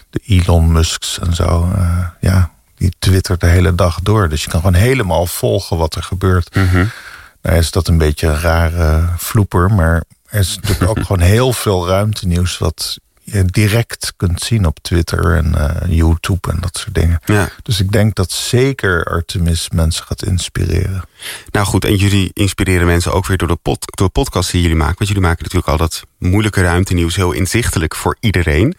de 0.09 0.21
Elon 0.25 0.71
Musks 0.71 1.19
en 1.19 1.33
zo, 1.33 1.71
uh, 1.75 2.07
ja, 2.19 2.51
die 2.75 2.93
twittert 2.99 3.39
de 3.39 3.47
hele 3.47 3.75
dag 3.75 3.99
door. 4.01 4.29
Dus 4.29 4.43
je 4.43 4.49
kan 4.49 4.59
gewoon 4.59 4.75
helemaal 4.75 5.25
volgen 5.25 5.77
wat 5.77 5.95
er 5.95 6.03
gebeurt. 6.03 6.55
Mm 6.55 6.67
-hmm. 6.67 6.89
Nou 7.41 7.57
is 7.57 7.71
dat 7.71 7.87
een 7.87 7.97
beetje 7.97 8.27
een 8.27 8.39
rare 8.39 9.07
vloeper, 9.17 9.71
maar 9.71 10.03
er 10.25 10.39
is 10.39 10.55
natuurlijk 10.55 10.89
ook 10.89 11.05
gewoon 11.07 11.27
heel 11.27 11.53
veel 11.53 11.87
ruimtenieuws 11.87 12.57
wat 12.57 12.97
je 13.31 13.45
direct 13.45 14.13
kunt 14.17 14.41
zien 14.41 14.65
op 14.65 14.79
Twitter 14.81 15.35
en 15.35 15.55
uh, 15.57 15.97
YouTube 15.97 16.51
en 16.51 16.57
dat 16.59 16.77
soort 16.77 16.95
dingen. 16.95 17.19
Ja. 17.25 17.49
Dus 17.63 17.79
ik 17.79 17.91
denk 17.91 18.15
dat 18.15 18.31
zeker 18.31 19.05
Artemis 19.05 19.69
mensen 19.69 20.05
gaat 20.05 20.23
inspireren. 20.23 21.03
Nou 21.51 21.65
goed, 21.65 21.85
en 21.85 21.95
jullie 21.95 22.31
inspireren 22.33 22.87
mensen 22.87 23.13
ook 23.13 23.25
weer 23.25 23.37
door 23.37 23.47
de, 23.47 23.55
pod, 23.55 23.85
door 23.97 24.07
de 24.07 24.13
podcast 24.13 24.51
die 24.51 24.61
jullie 24.61 24.77
maken. 24.77 24.97
Want 24.97 25.09
jullie 25.09 25.25
maken 25.25 25.43
natuurlijk 25.43 25.71
al 25.71 25.77
dat 25.77 26.03
moeilijke 26.17 26.61
ruimtenieuws 26.61 27.15
heel 27.15 27.31
inzichtelijk 27.31 27.95
voor 27.95 28.17
iedereen. 28.19 28.75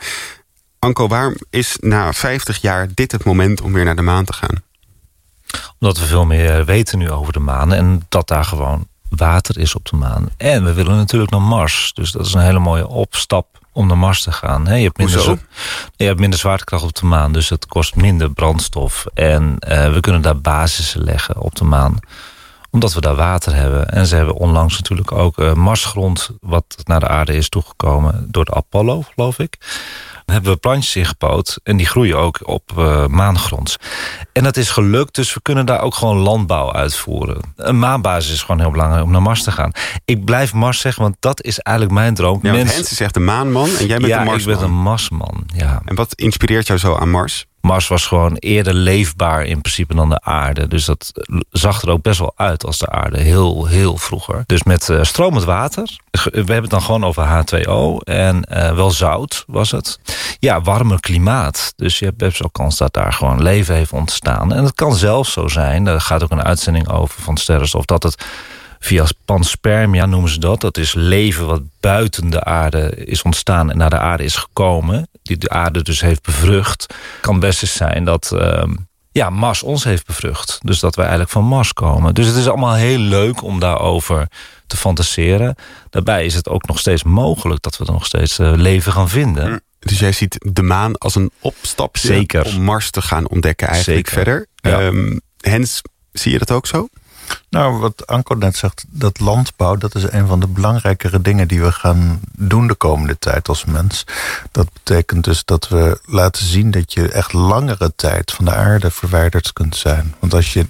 Anko, 0.78 1.08
waarom 1.08 1.36
is 1.50 1.76
na 1.80 2.12
50 2.12 2.60
jaar 2.60 2.88
dit 2.94 3.12
het 3.12 3.24
moment 3.24 3.60
om 3.60 3.72
weer 3.72 3.84
naar 3.84 3.96
de 3.96 4.02
maan 4.02 4.24
te 4.24 4.32
gaan? 4.32 4.62
Omdat 5.78 5.98
we 5.98 6.06
veel 6.06 6.24
meer 6.24 6.64
weten 6.64 6.98
nu 6.98 7.10
over 7.10 7.32
de 7.32 7.40
maan 7.40 7.72
en 7.72 8.06
dat 8.08 8.28
daar 8.28 8.44
gewoon 8.44 8.86
water 9.08 9.58
is 9.58 9.74
op 9.74 9.88
de 9.88 9.96
maan. 9.96 10.28
En 10.36 10.64
we 10.64 10.72
willen 10.72 10.96
natuurlijk 10.96 11.30
naar 11.30 11.42
Mars. 11.42 11.92
Dus 11.94 12.12
dat 12.12 12.26
is 12.26 12.34
een 12.34 12.40
hele 12.40 12.58
mooie 12.58 12.88
opstap 12.88 13.61
om 13.72 13.86
naar 13.86 13.98
Mars 13.98 14.22
te 14.22 14.32
gaan. 14.32 14.64
Je 14.64 14.84
hebt 14.84 14.98
minder, 14.98 15.38
je 15.96 16.04
hebt 16.04 16.20
minder 16.20 16.38
zwaartekracht 16.38 16.84
op 16.84 16.94
de 16.94 17.06
maan, 17.06 17.32
dus 17.32 17.48
het 17.48 17.66
kost 17.66 17.94
minder 17.94 18.32
brandstof. 18.32 19.06
En 19.14 19.56
uh, 19.68 19.92
we 19.92 20.00
kunnen 20.00 20.22
daar 20.22 20.40
basissen 20.40 21.04
leggen 21.04 21.40
op 21.40 21.54
de 21.54 21.64
maan 21.64 22.00
omdat 22.72 22.94
we 22.94 23.00
daar 23.00 23.14
water 23.14 23.54
hebben. 23.54 23.88
En 23.88 24.06
ze 24.06 24.16
hebben 24.16 24.34
onlangs 24.34 24.76
natuurlijk 24.76 25.12
ook 25.12 25.38
uh, 25.38 25.52
Marsgrond... 25.52 26.30
wat 26.40 26.76
naar 26.84 27.00
de 27.00 27.08
aarde 27.08 27.34
is 27.34 27.48
toegekomen 27.48 28.26
door 28.30 28.44
de 28.44 28.54
Apollo, 28.54 29.02
geloof 29.14 29.38
ik 29.38 29.58
hebben 30.24 30.52
we 30.52 30.58
plantjes 30.58 30.96
ingepoot. 30.96 31.60
En 31.62 31.76
die 31.76 31.86
groeien 31.86 32.18
ook 32.18 32.40
op 32.44 32.72
uh, 32.78 33.06
maangrond. 33.06 33.76
En 34.32 34.42
dat 34.42 34.56
is 34.56 34.70
gelukt, 34.70 35.14
dus 35.14 35.34
we 35.34 35.40
kunnen 35.42 35.66
daar 35.66 35.80
ook 35.80 35.94
gewoon 35.94 36.16
landbouw 36.16 36.72
uitvoeren. 36.72 37.40
Een 37.56 37.78
maanbasis 37.78 38.32
is 38.32 38.40
gewoon 38.40 38.60
heel 38.60 38.70
belangrijk 38.70 39.04
om 39.04 39.10
naar 39.10 39.22
Mars 39.22 39.42
te 39.42 39.52
gaan. 39.52 39.72
Ik 40.04 40.24
blijf 40.24 40.52
Mars 40.52 40.80
zeggen, 40.80 41.02
want 41.02 41.16
dat 41.20 41.42
is 41.42 41.58
eigenlijk 41.58 41.96
mijn 41.96 42.14
droom. 42.14 42.38
Ja, 42.42 42.52
Mensen... 42.52 42.96
Zegt 42.96 43.14
de 43.14 43.20
maanman 43.20 43.68
en 43.78 43.86
jij 43.86 43.98
bent 43.98 44.08
ja, 44.08 44.18
de 44.18 44.24
Marsman. 44.24 44.54
ik 44.54 44.60
ben 44.60 44.68
een 44.68 44.74
Marsman, 44.74 45.46
ja. 45.54 45.82
En 45.84 45.94
wat 45.94 46.14
inspireert 46.14 46.66
jou 46.66 46.78
zo 46.78 46.94
aan 46.94 47.10
Mars? 47.10 47.46
Mars 47.62 47.88
was 47.88 48.06
gewoon 48.06 48.36
eerder 48.36 48.74
leefbaar 48.74 49.44
in 49.44 49.60
principe 49.60 49.94
dan 49.94 50.08
de 50.08 50.20
aarde. 50.20 50.68
Dus 50.68 50.84
dat 50.84 51.12
zag 51.50 51.82
er 51.82 51.90
ook 51.90 52.02
best 52.02 52.18
wel 52.18 52.32
uit 52.36 52.64
als 52.64 52.78
de 52.78 52.88
aarde. 52.88 53.20
Heel, 53.20 53.66
heel 53.66 53.96
vroeger. 53.96 54.42
Dus 54.46 54.62
met 54.62 54.88
uh, 54.88 55.02
stromend 55.02 55.44
water. 55.44 55.96
We 56.10 56.30
hebben 56.32 56.60
het 56.60 56.70
dan 56.70 56.82
gewoon 56.82 57.04
over 57.04 57.26
H2O. 57.26 58.04
En 58.04 58.46
uh, 58.52 58.74
wel 58.74 58.90
zout 58.90 59.44
was 59.46 59.70
het. 59.70 59.98
Ja, 60.38 60.60
warmer 60.60 61.00
klimaat. 61.00 61.72
Dus 61.76 61.98
je 61.98 62.04
hebt 62.04 62.16
best 62.16 62.38
wel 62.38 62.50
kans 62.50 62.76
dat 62.76 62.92
daar 62.92 63.12
gewoon 63.12 63.42
leven 63.42 63.74
heeft 63.74 63.92
ontstaan. 63.92 64.52
En 64.52 64.64
het 64.64 64.74
kan 64.74 64.94
zelfs 64.94 65.32
zo 65.32 65.48
zijn. 65.48 65.84
Daar 65.84 66.00
gaat 66.00 66.22
ook 66.22 66.30
een 66.30 66.44
uitzending 66.44 66.88
over 66.88 67.22
van 67.22 67.36
Sterrenstof. 67.36 67.84
Dat 67.84 68.02
het 68.02 68.24
via 68.84 69.06
panspermia 69.24 70.06
noemen 70.06 70.30
ze 70.30 70.38
dat. 70.38 70.60
Dat 70.60 70.76
is 70.76 70.94
leven 70.94 71.46
wat 71.46 71.62
buiten 71.80 72.30
de 72.30 72.44
aarde 72.44 72.94
is 72.94 73.22
ontstaan 73.22 73.70
en 73.70 73.76
naar 73.76 73.90
de 73.90 73.98
aarde 73.98 74.24
is 74.24 74.36
gekomen. 74.36 75.08
Die 75.22 75.36
de 75.36 75.48
aarde 75.48 75.82
dus 75.82 76.00
heeft 76.00 76.22
bevrucht. 76.22 76.94
Kan 77.20 77.40
best 77.40 77.62
eens 77.62 77.76
zijn 77.76 78.04
dat 78.04 78.30
uh, 78.34 78.62
ja, 79.12 79.30
Mars 79.30 79.62
ons 79.62 79.84
heeft 79.84 80.06
bevrucht. 80.06 80.58
Dus 80.62 80.80
dat 80.80 80.94
wij 80.94 81.04
eigenlijk 81.04 81.32
van 81.34 81.44
Mars 81.44 81.72
komen. 81.72 82.14
Dus 82.14 82.26
het 82.26 82.36
is 82.36 82.48
allemaal 82.48 82.74
heel 82.74 82.98
leuk 82.98 83.42
om 83.42 83.60
daarover 83.60 84.28
te 84.66 84.76
fantaseren. 84.76 85.54
Daarbij 85.90 86.24
is 86.24 86.34
het 86.34 86.48
ook 86.48 86.66
nog 86.66 86.78
steeds 86.78 87.02
mogelijk 87.02 87.62
dat 87.62 87.76
we 87.78 87.84
er 87.84 87.92
nog 87.92 88.06
steeds 88.06 88.38
uh, 88.38 88.52
leven 88.56 88.92
gaan 88.92 89.08
vinden. 89.08 89.62
Dus 89.78 89.98
jij 89.98 90.12
ziet 90.12 90.38
de 90.52 90.62
maan 90.62 90.98
als 90.98 91.14
een 91.14 91.30
opstapje 91.40 92.08
Zeker. 92.08 92.46
om 92.46 92.62
Mars 92.62 92.90
te 92.90 93.02
gaan 93.02 93.28
ontdekken 93.28 93.68
eigenlijk 93.68 94.08
Zeker. 94.08 94.24
verder. 94.24 94.46
Ja. 94.54 94.86
Um, 94.86 95.20
Hens, 95.40 95.80
zie 96.12 96.32
je 96.32 96.38
dat 96.38 96.50
ook 96.50 96.66
zo? 96.66 96.88
Nou, 97.48 97.78
wat 97.78 98.06
Anko 98.06 98.34
net 98.34 98.56
zegt, 98.56 98.84
dat 98.88 99.20
landbouw... 99.20 99.76
dat 99.76 99.94
is 99.94 100.02
een 100.02 100.26
van 100.26 100.40
de 100.40 100.46
belangrijkere 100.46 101.20
dingen 101.20 101.48
die 101.48 101.62
we 101.62 101.72
gaan 101.72 102.20
doen 102.36 102.66
de 102.66 102.74
komende 102.74 103.18
tijd 103.18 103.48
als 103.48 103.64
mens. 103.64 104.04
Dat 104.50 104.72
betekent 104.72 105.24
dus 105.24 105.44
dat 105.44 105.68
we 105.68 106.00
laten 106.04 106.46
zien 106.46 106.70
dat 106.70 106.92
je 106.92 107.08
echt 107.08 107.32
langere 107.32 107.92
tijd... 107.96 108.30
van 108.32 108.44
de 108.44 108.54
aarde 108.54 108.90
verwijderd 108.90 109.52
kunt 109.52 109.76
zijn. 109.76 110.14
Want 110.18 110.34
als 110.34 110.52
je 110.52 110.66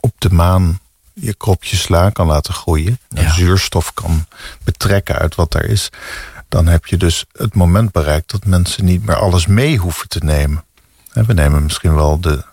op 0.00 0.12
de 0.18 0.30
maan 0.30 0.78
je 1.12 1.34
kropje 1.34 1.76
sla 1.76 2.10
kan 2.10 2.26
laten 2.26 2.54
groeien... 2.54 2.98
en 3.08 3.22
Ja. 3.22 3.32
zuurstof 3.32 3.94
kan 3.94 4.26
betrekken 4.64 5.14
uit 5.14 5.34
wat 5.34 5.54
er 5.54 5.64
is... 5.64 5.90
dan 6.48 6.66
heb 6.66 6.86
je 6.86 6.96
dus 6.96 7.24
het 7.32 7.54
moment 7.54 7.92
bereikt 7.92 8.30
dat 8.30 8.44
mensen 8.44 8.84
niet 8.84 9.06
meer 9.06 9.16
alles 9.16 9.46
mee 9.46 9.76
hoeven 9.76 10.08
te 10.08 10.20
nemen. 10.24 10.64
We 11.12 11.32
nemen 11.32 11.62
misschien 11.62 11.94
wel 11.94 12.20
de, 12.20 12.44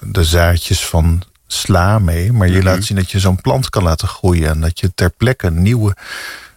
de 0.00 0.24
zaadjes 0.24 0.86
van 0.86 1.22
sla 1.52 1.98
mee... 1.98 2.32
maar 2.32 2.48
je 2.48 2.56
Mhm. 2.56 2.64
laat 2.64 2.84
zien 2.84 2.96
dat 2.96 3.10
je 3.10 3.18
zo'n 3.18 3.40
plant 3.40 3.70
kan 3.70 3.82
laten 3.82 4.08
groeien... 4.08 4.48
en 4.48 4.60
dat 4.60 4.80
je 4.80 4.94
ter 4.94 5.10
plekke 5.10 5.46
een 5.46 5.62
nieuwe, 5.62 5.96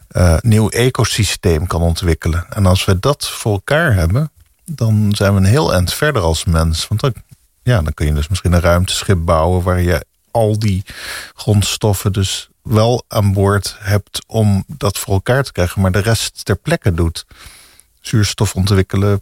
eh, 0.08 0.38
nieuw 0.42 0.70
ecosysteem 0.70 1.68
kan 1.68 1.82
ontwikkelen. 1.82 2.46
En 2.50 2.66
als 2.66 2.86
we 2.86 3.00
dat 3.00 3.30
voor 3.30 3.52
elkaar 3.54 3.94
hebben... 3.94 4.32
dan 4.66 5.12
zijn 5.16 5.32
we 5.34 5.40
een 5.40 5.46
heel 5.46 5.74
eind 5.74 5.94
verder 5.94 6.22
als 6.22 6.46
mens. 6.46 6.88
Want 6.88 7.02
dan, 7.02 7.14
ja, 7.64 7.82
dan 7.82 7.94
kun 7.94 8.06
je 8.06 8.14
dus 8.14 8.28
misschien 8.28 8.54
een 8.54 8.62
ruimteschip 8.62 9.18
bouwen... 9.26 9.64
waar 9.64 9.82
je 9.82 10.06
al 10.32 10.60
die 10.60 10.84
grondstoffen 11.36 12.14
dus 12.14 12.50
wel 12.62 13.04
aan 13.08 13.34
boord 13.34 13.76
hebt... 13.80 14.24
om 14.28 14.64
dat 14.68 14.98
voor 14.98 15.14
elkaar 15.14 15.44
te 15.44 15.52
krijgen, 15.52 15.82
maar 15.82 15.92
de 15.92 16.00
rest 16.00 16.46
ter 16.46 16.56
plekke 16.56 16.94
doet. 16.94 17.26
Zuurstof 18.02 18.56
ontwikkelen, 18.56 19.22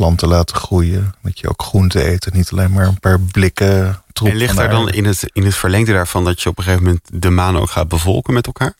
planten 0.00 0.28
laten 0.28 0.56
groeien... 0.56 1.14
dat 1.22 1.38
je 1.38 1.48
ook 1.48 1.62
groente 1.62 2.08
eet 2.10 2.26
en 2.26 2.36
niet 2.36 2.50
alleen 2.50 2.72
maar 2.72 2.86
een 2.86 3.00
paar 3.00 3.20
blikken 3.20 4.02
troep 4.12 4.28
En 4.28 4.36
ligt 4.36 4.56
daar 4.56 4.70
dan 4.70 4.90
in 4.90 5.04
het, 5.04 5.30
in 5.32 5.44
het 5.44 5.54
verlengde 5.54 5.92
daarvan... 5.92 6.24
dat 6.24 6.42
je 6.42 6.48
op 6.48 6.58
een 6.58 6.64
gegeven 6.64 6.84
moment 6.84 7.02
de 7.12 7.30
maan 7.30 7.58
ook 7.58 7.70
gaat 7.70 7.88
bevolken 7.88 8.34
met 8.34 8.46
elkaar? 8.46 8.74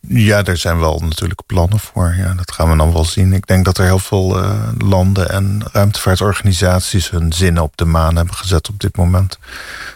Ja, 0.00 0.44
er 0.44 0.56
zijn 0.56 0.78
wel 0.78 0.98
natuurlijk 0.98 1.40
plannen 1.46 1.78
voor. 1.78 2.14
Ja, 2.16 2.34
dat 2.34 2.52
gaan 2.52 2.70
we 2.70 2.76
dan 2.76 2.92
wel 2.92 3.04
zien. 3.04 3.32
Ik 3.32 3.46
denk 3.46 3.64
dat 3.64 3.78
er 3.78 3.84
heel 3.84 3.98
veel 3.98 4.42
eh, 4.42 4.68
landen 4.78 5.30
en 5.30 5.62
ruimtevaartorganisaties 5.72 7.10
hun 7.10 7.32
zinnen 7.32 7.62
op 7.62 7.76
de 7.76 7.84
maan 7.84 8.16
hebben 8.16 8.34
gezet 8.34 8.68
op 8.68 8.80
dit 8.80 8.96
moment. 8.96 9.38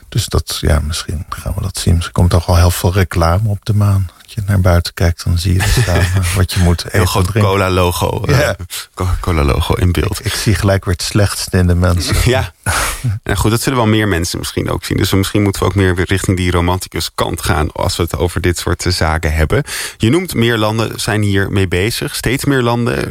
Dus 0.09 0.27
dat, 0.27 0.59
ja, 0.61 0.81
misschien 0.81 1.27
gaan 1.29 1.53
we 1.55 1.63
dat 1.63 1.79
zien. 1.79 1.95
Misschien 1.95 2.15
komt 2.15 2.31
toch 2.31 2.47
wel 2.47 2.57
heel 2.57 2.71
veel 2.71 2.93
reclame 2.93 3.49
op 3.49 3.65
de 3.65 3.75
maan. 3.75 4.11
Je 4.31 4.43
naar 4.47 4.61
buiten 4.61 4.95
kijkt, 4.95 5.25
dan 5.25 5.39
zie 5.39 5.55
je 5.55 5.63
staan 5.81 5.99
eh, 6.23 6.35
wat 6.35 6.53
je 6.53 6.61
moet 6.61 6.79
eten. 6.85 6.99
Heel 6.99 7.07
groot 7.07 7.27
drinken. 7.27 7.53
Coca-Logo 7.53 8.23
Ja. 8.27 8.57
Coca-Cola-logo 8.95 9.75
in 9.75 9.93
beeld. 9.93 10.25
Ik 10.25 10.33
zie 10.33 10.55
gelijk 10.55 10.85
weer 10.85 10.95
het 10.95 11.03
slechtste 11.03 11.59
in 11.59 11.67
de 11.67 11.75
mensen. 11.75 12.17
Ja, 12.29 12.53
en 13.23 13.37
goed, 13.37 13.51
dat 13.51 13.61
zullen 13.61 13.79
wel 13.79 13.87
meer 13.87 14.09
mensen 14.09 14.39
misschien 14.39 14.71
ook 14.71 14.85
zien. 14.85 14.97
Dus 14.97 15.13
misschien 15.13 15.43
moeten 15.43 15.63
we 15.63 15.69
ook 15.69 15.75
meer 15.75 15.95
weer 15.95 16.07
richting 16.09 16.37
die 16.37 16.51
romanticus 16.51 17.11
kant 17.15 17.43
gaan... 17.43 17.73
als 17.73 17.97
we 17.97 18.03
het 18.03 18.17
over 18.17 18.41
dit 18.41 18.59
soort 18.59 18.87
eh, 18.87 18.93
zaken 18.93 19.33
hebben. 19.33 19.63
Je 19.97 20.11
noemt 20.11 20.35
meer 20.35 20.59
landen 20.59 21.01
zijn 21.01 21.23
hier 21.23 21.53
mee 21.53 21.69
bezig. 21.69 22.15
Steeds 22.15 22.45
meer 22.45 22.63
landen. 22.63 23.09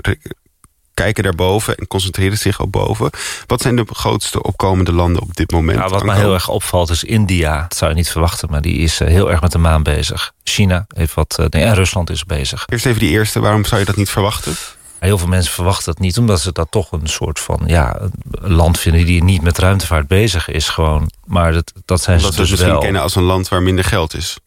Kijken 1.03 1.23
daarboven 1.23 1.75
en 1.77 1.87
concentreren 1.87 2.37
zich 2.37 2.59
op 2.59 2.71
boven. 2.71 3.09
Wat 3.47 3.61
zijn 3.61 3.75
de 3.75 3.85
grootste 3.91 4.43
opkomende 4.43 4.91
landen 4.93 5.21
op 5.21 5.35
dit 5.35 5.51
moment? 5.51 5.77
Ja, 5.77 5.87
wat 5.89 6.03
mij 6.03 6.09
Anko? 6.15 6.25
heel 6.25 6.33
erg 6.33 6.49
opvalt 6.49 6.89
is 6.89 7.03
India. 7.03 7.61
Dat 7.61 7.77
zou 7.77 7.91
je 7.91 7.97
niet 7.97 8.09
verwachten, 8.09 8.49
maar 8.51 8.61
die 8.61 8.77
is 8.77 8.99
eh, 8.99 9.07
heel 9.07 9.31
erg 9.31 9.41
met 9.41 9.51
de 9.51 9.57
maan 9.57 9.83
bezig. 9.83 10.31
China 10.43 10.85
heeft 10.95 11.13
wat... 11.13 11.35
eh, 11.39 11.45
nee, 11.49 11.63
en 11.63 11.73
Rusland 11.75 12.09
is 12.09 12.23
bezig. 12.23 12.63
Eerst 12.67 12.85
even 12.85 12.99
die 12.99 13.09
eerste, 13.09 13.39
waarom 13.39 13.65
zou 13.65 13.79
je 13.79 13.85
dat 13.85 13.95
niet 13.95 14.09
verwachten? 14.09 14.55
Heel 14.99 15.17
veel 15.17 15.27
mensen 15.27 15.53
verwachten 15.53 15.85
dat 15.85 15.99
niet, 15.99 16.17
omdat 16.17 16.41
ze 16.41 16.51
dat 16.51 16.67
toch 16.71 16.91
een 16.91 17.07
soort 17.07 17.39
van 17.39 17.61
ja, 17.65 17.99
land 18.41 18.79
vinden 18.79 19.05
die 19.05 19.23
niet 19.23 19.41
met 19.41 19.57
ruimtevaart 19.57 20.07
bezig 20.07 20.47
is. 20.49 20.69
Gewoon. 20.69 21.11
Maar 21.25 21.53
dat, 21.53 21.73
dat 21.85 22.01
zijn 22.01 22.17
Omdat 22.17 22.33
ze 22.33 22.39
dus 22.39 22.49
misschien 22.49 22.71
wel. 22.71 22.79
kennen 22.81 23.01
als 23.01 23.15
een 23.15 23.23
land 23.23 23.47
waar 23.47 23.61
minder 23.61 23.83
geld 23.85 24.13
is. 24.15 24.37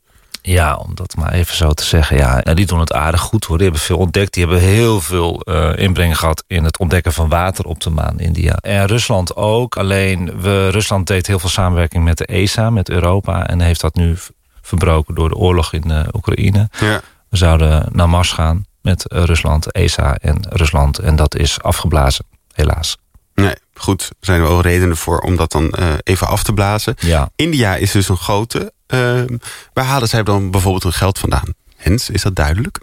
Ja, 0.43 0.77
om 0.77 0.95
dat 0.95 1.17
maar 1.17 1.33
even 1.33 1.57
zo 1.57 1.73
te 1.73 1.85
zeggen. 1.85 2.17
Ja, 2.17 2.43
en 2.43 2.57
die 2.57 2.67
doen 2.67 2.81
het 2.81 2.93
aardig 2.93 3.21
goed 3.21 3.45
hoor. 3.45 3.57
Die 3.57 3.67
hebben 3.67 3.85
veel 3.85 3.99
ontdekt. 3.99 4.35
Die 4.35 4.45
hebben 4.47 4.63
heel 4.63 5.01
veel 5.01 5.41
eh, 5.41 5.77
inbreng 5.77 6.19
gehad 6.19 6.45
in 6.47 6.65
het 6.65 6.79
ontdekken 6.79 7.13
van 7.13 7.29
water 7.29 7.65
op 7.65 7.81
de 7.81 7.91
maan, 7.91 8.21
India. 8.21 8.57
En 8.61 8.87
Rusland 8.87 9.37
ook. 9.37 9.77
Alleen 9.77 10.41
we, 10.41 10.69
Rusland 10.69 11.07
deed 11.07 11.27
heel 11.27 11.39
veel 11.39 11.49
samenwerking 11.49 12.05
met 12.05 12.19
de 12.19 12.27
ESA, 12.27 12.71
met 12.71 12.89
Europa. 12.89 13.47
En 13.47 13.61
heeft 13.61 13.81
dat 13.81 13.95
nu 13.95 14.17
verbroken 14.63 15.15
door 15.15 15.29
de 15.29 15.35
oorlog 15.35 15.73
in 15.73 15.91
eh, 15.91 16.01
Oekraïne. 16.13 16.69
Ja. 16.81 17.01
We 17.29 17.37
zouden 17.37 17.87
naar 17.93 18.09
Mars 18.09 18.33
gaan 18.33 18.65
met 18.83 19.09
eh, 19.09 19.25
Rusland, 19.25 19.73
ESA 19.73 20.15
en 20.15 20.47
Rusland. 20.49 20.99
En 20.99 21.17
dat 21.17 21.37
is 21.37 21.63
afgeblazen, 21.63 22.25
helaas. 22.53 22.97
Nee, 23.35 23.55
goed. 23.75 24.03
Er 24.03 24.27
zijn 24.27 24.41
wel 24.41 24.61
redenen 24.61 24.97
voor 24.97 25.19
om 25.19 25.37
dat 25.37 25.53
dan 25.53 25.75
even 26.03 26.27
af 26.27 26.43
te 26.43 26.53
blazen. 26.53 26.95
Ja. 26.99 27.31
India 27.37 27.77
is 27.77 27.91
dus 27.91 28.09
een 28.09 28.17
grote. 28.17 28.73
Ehm, 28.91 29.37
waar 29.73 29.85
halen 29.85 30.09
zij 30.09 30.23
dan 30.23 30.51
bijvoorbeeld 30.51 30.83
hun 30.83 30.93
geld 30.93 31.19
vandaan? 31.19 31.55
Hens, 31.77 32.11
is 32.11 32.23
dat 32.23 32.37
duidelijk? 32.37 32.81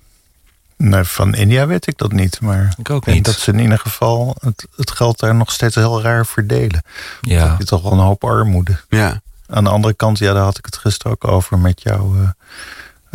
Nee, 0.77 1.03
van 1.03 1.33
India 1.35 1.67
weet 1.67 1.87
ik 1.87 1.97
dat 1.97 2.11
niet. 2.11 2.41
Maar 2.41 2.73
Ik 2.77 2.89
ook 2.89 3.05
niet. 3.05 3.25
dat 3.25 3.39
ze 3.39 3.51
in 3.51 3.59
ieder 3.59 3.79
geval 3.79 4.35
het, 4.39 4.65
het 4.75 4.91
geld 4.91 5.19
daar 5.19 5.35
nog 5.35 5.51
steeds 5.51 5.75
heel 5.75 6.01
raar 6.01 6.25
verdelen. 6.25 6.83
Ja. 7.21 7.39
Dan 7.39 7.49
heb 7.49 7.57
je 7.59 7.65
toch 7.65 7.81
wel 7.81 7.91
een 7.91 7.97
hoop 7.99 8.23
armoede. 8.23 8.79
Ja. 8.89 9.21
Aan 9.49 9.63
de 9.63 9.69
andere 9.69 9.93
kant, 9.93 10.17
ja, 10.17 10.33
daar 10.33 10.43
had 10.43 10.57
ik 10.57 10.65
het 10.65 10.77
gisteren 10.77 11.11
ook 11.11 11.27
over 11.27 11.59
met 11.59 11.81
jouw 11.81 12.15
eh, 12.15 12.29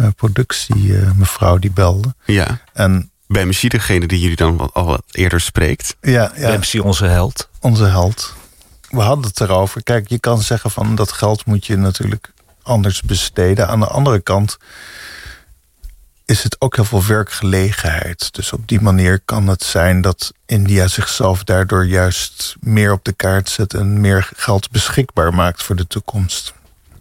eh, 0.05 0.11
productie, 0.17 0.99
eh, 0.99 1.11
mevrouw 1.17 1.59
die 1.59 1.71
belde. 1.71 2.15
Ja. 2.25 2.61
En 2.73 3.11
Bij 3.27 3.47
Messi, 3.47 3.69
degene 3.69 4.07
die 4.07 4.21
jullie 4.21 4.37
dan 4.37 4.71
al 4.73 4.85
wat 4.85 5.03
eerder 5.11 5.41
spreekt. 5.41 5.97
ja, 6.01 6.33
ja 6.37 6.61
onze 6.83 7.05
held. 7.05 7.49
onze 7.61 7.85
held. 7.85 8.35
We 8.91 9.01
hadden 9.01 9.25
het 9.27 9.41
erover. 9.41 9.83
Kijk, 9.83 10.09
je 10.09 10.19
kan 10.19 10.43
zeggen 10.43 10.71
van 10.71 10.95
dat 10.95 11.13
geld 11.13 11.45
moet 11.47 11.67
je 11.67 11.77
natuurlijk 11.77 12.33
anders 12.63 13.03
besteden. 13.03 13.69
Aan 13.69 13.81
de 13.81 13.87
andere 13.87 14.21
kant 14.21 14.59
is 16.25 16.43
het 16.43 16.61
ook 16.61 16.77
heel 16.77 16.85
veel 16.85 17.07
werkgelegenheid. 17.07 18.35
Dus 18.35 18.53
op 18.53 18.69
die 18.69 18.81
manier 18.81 19.21
kan 19.21 19.47
het 19.47 19.63
zijn 19.63 20.01
dat 20.01 20.33
India 20.47 20.89
zichzelf 20.89 21.45
daardoor 21.45 21.87
juist 21.87 22.57
meer 22.61 22.93
op 22.93 23.05
de 23.05 23.13
kaart 23.13 23.49
zet 23.49 23.75
en 23.75 24.01
meer 24.01 24.31
geld 24.37 24.71
beschikbaar 24.71 25.35
maakt 25.35 25.63
voor 25.63 25.77
de 25.77 25.87
toekomst. 25.87 26.53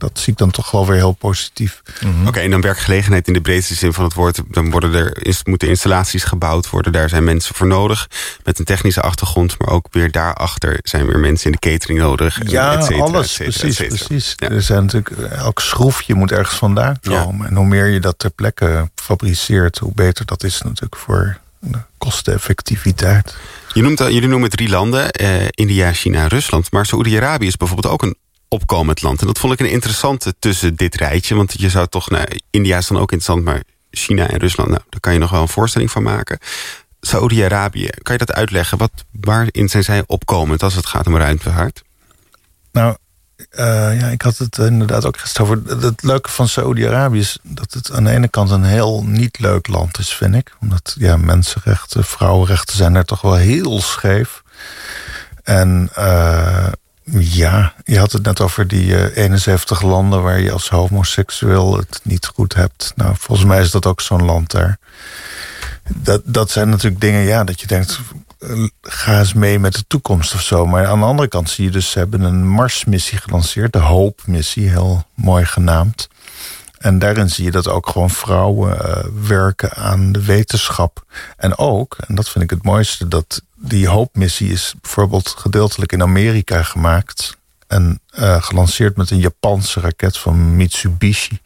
Dat 0.02 0.20
zie 0.20 0.32
ik 0.34 0.40
dan 0.40 0.52
toch 0.52 0.72
wel 0.72 0.88
weer 0.88 0.96
heel 0.96 1.12
positief. 1.12 1.82
Oké, 2.28 2.40
en 2.40 2.52
dan 2.52 2.62
werkgelegenheid 2.62 3.28
in 3.28 3.34
de 3.34 3.42
breedste 3.42 3.76
zin 3.76 3.94
van 3.94 4.04
het 4.04 4.14
woord. 4.14 4.42
Dan 4.50 4.72
worden 4.72 4.94
er, 4.94 5.26
is, 5.26 5.44
moeten 5.44 5.68
installaties 5.68 6.24
gebouwd 6.24 6.70
worden. 6.70 6.92
Daar 6.92 7.10
zijn 7.10 7.24
mensen 7.24 7.56
voor 7.56 7.68
nodig. 7.68 8.08
Met 8.44 8.60
een 8.60 8.66
technische 8.66 9.02
achtergrond. 9.02 9.56
Maar 9.60 9.68
ook 9.70 9.86
weer 9.92 10.12
daarachter 10.12 10.80
zijn 10.84 11.06
weer 11.06 11.20
mensen 11.20 11.46
in 11.52 11.58
de 11.62 11.70
catering 11.70 12.00
nodig. 12.00 12.40
en 12.40 12.50
Ja, 12.50 12.74
et 12.78 12.84
cetera, 12.84 13.04
alles. 13.04 13.40
et 13.40 13.54
cetera, 13.54 13.60
precies, 13.60 13.80
et 13.80 13.88
precies. 14.08 14.34
Ja. 14.36 14.50
Er 14.50 14.62
zijn 14.62 14.82
natuurlijk, 14.86 15.32
elk 15.32 15.60
schroefje 15.60 16.14
moet 16.14 16.32
ergens 16.32 16.58
vandaan 16.58 16.98
Ja. 17.02 17.24
komen. 17.24 17.48
En 17.48 17.56
hoe 17.56 17.66
meer 17.66 17.88
je 17.88 18.00
dat 18.00 18.20
ter 18.20 18.30
plekke 18.32 18.90
fabriceert, 18.96 19.78
hoe 19.78 19.94
beter 19.96 20.26
dat 20.26 20.44
is 20.44 20.62
natuurlijk 20.62 20.96
voor 21.02 21.38
de 21.60 21.78
kosteneffectiviteit. 21.98 23.36
Je 23.74 23.82
noemt, 23.82 24.00
jullie 24.00 24.28
noemen 24.28 24.50
drie 24.50 24.70
landen. 24.70 25.12
eh, 25.12 25.46
India, 25.50 25.94
China, 25.94 26.28
Rusland. 26.28 26.72
Maar 26.72 26.86
Saoedi-Arabië 26.86 27.48
is 27.48 27.58
bijvoorbeeld 27.58 27.94
ook 27.94 28.02
een 28.04 28.16
opkomend 28.54 29.02
land. 29.02 29.22
En 29.22 29.28
dat 29.28 29.40
vond 29.40 29.54
ik 29.54 29.60
een 29.60 29.70
interessante 29.72 30.36
tussen 30.40 30.76
dit 30.76 30.96
rijtje. 30.96 31.36
Want 31.36 31.62
je 31.62 31.70
zou 31.70 31.88
toch... 31.88 32.10
Nou, 32.10 32.26
India 32.50 32.78
is 32.78 32.88
dan 32.88 32.98
ook 32.98 33.12
interessant, 33.12 33.44
maar 33.44 33.64
China 33.92 34.30
en 34.30 34.40
Rusland... 34.40 34.70
Nou, 34.70 34.82
daar 34.90 35.00
kan 35.00 35.14
je 35.14 35.20
nog 35.20 35.32
wel 35.32 35.42
een 35.42 35.48
voorstelling 35.48 35.92
van 35.92 36.04
maken. 36.04 36.40
Saoedi-Arabië, 37.02 37.90
kan 38.02 38.14
je 38.18 38.26
dat 38.26 38.36
uitleggen? 38.36 38.78
Wat, 38.78 38.92
waarin 39.12 39.70
zijn 39.70 39.84
zij 39.84 40.04
opkomend 40.06 40.64
als 40.64 40.76
het 40.76 40.86
gaat 40.86 41.08
om 41.08 41.18
ruimtevaart? 41.18 41.82
Nou, 42.72 42.96
eh, 43.50 44.00
ja, 44.00 44.08
ik 44.08 44.22
had 44.22 44.38
het 44.38 44.58
inderdaad 44.58 45.06
ook 45.06 45.18
gisteren 45.18 45.48
over. 45.48 45.82
Het 45.82 46.04
leuke 46.04 46.30
van 46.30 46.48
Saoedi-Arabië 46.48 47.20
is 47.20 47.40
dat 47.44 47.74
het 47.74 47.92
aan 47.92 48.04
de 48.04 48.12
ene 48.12 48.28
kant 48.28 48.50
een 48.50 48.64
heel 48.64 49.04
niet 49.06 49.40
leuk 49.40 49.68
land 49.68 50.00
is, 50.00 50.14
vind 50.14 50.36
ik. 50.36 50.56
Omdat 50.60 50.96
ja, 50.98 51.18
mensenrechten, 51.18 52.04
vrouwenrechten 52.04 52.76
zijn 52.76 52.96
er 52.96 53.06
toch 53.06 53.22
wel 53.22 53.36
heel 53.36 53.82
scheef. 53.82 54.44
En 55.44 55.90
eh, 55.94 56.68
ja, 57.20 57.74
je 57.84 58.00
had 58.00 58.12
het 58.12 58.24
net 58.24 58.42
over 58.42 58.68
die 58.68 58.96
eh, 58.96 59.24
71 59.24 59.82
landen 59.82 60.24
waar 60.24 60.40
je 60.40 60.52
als 60.52 60.70
homoseksueel 60.70 61.78
het 61.78 62.00
niet 62.04 62.26
goed 62.26 62.54
hebt. 62.54 62.94
Nou, 62.96 63.16
volgens 63.18 63.48
mij 63.48 63.62
is 63.62 63.72
dat 63.72 63.86
ook 63.86 64.02
zo'n 64.02 64.26
land 64.26 64.52
daar. 64.52 64.80
Dat, 65.96 66.22
dat 66.26 66.52
zijn 66.52 66.70
natuurlijk 66.70 67.02
dingen, 67.02 67.22
ja, 67.22 67.44
dat 67.44 67.62
je 67.62 67.68
denkt, 67.68 68.00
eh, 68.40 68.68
ga 68.82 69.20
eens 69.20 69.34
mee 69.34 69.60
met 69.60 69.74
de 69.74 69.84
toekomst 69.88 70.34
of 70.34 70.42
zo. 70.42 70.66
Maar 70.66 70.88
aan 70.88 71.00
de 71.00 71.06
andere 71.06 71.28
kant 71.28 71.50
zie 71.50 71.66
je 71.66 71.72
dus, 71.72 71.92
ze 71.92 72.00
hebben 72.00 72.22
een 72.22 72.48
Mars-missie 72.48 73.18
gelanceerd, 73.18 73.74
de 73.74 73.80
Hope-missie, 73.80 74.70
heel 74.70 75.06
mooi 75.14 75.46
genaamd. 75.46 76.08
En 76.82 77.00
daarin 77.00 77.30
zie 77.30 77.44
je 77.44 77.52
dat 77.52 77.68
ook 77.68 77.90
gewoon 77.90 78.10
vrouwen 78.10 78.80
eh, 78.80 79.04
werken 79.28 79.74
aan 79.74 80.12
de 80.12 80.26
wetenschap. 80.26 81.06
En 81.38 81.58
ook, 81.58 81.98
en 82.08 82.16
dat 82.16 82.30
vind 82.30 82.44
ik 82.44 82.50
het 82.50 82.64
mooiste, 82.64 83.08
dat 83.08 83.42
die 83.56 83.88
Hope-missie 83.88 84.52
is 84.52 84.74
bijvoorbeeld 84.82 85.30
gedeeltelijk 85.38 85.92
in 85.92 86.02
Amerika 86.02 86.64
gemaakt. 86.64 87.38
En 87.68 88.00
eh, 88.10 88.44
gelanceerd 88.44 88.98
met 88.98 89.12
een 89.12 89.20
Japanse 89.20 89.80
raket 89.80 90.18
van 90.18 90.56
Mitsubishi. 90.56 91.40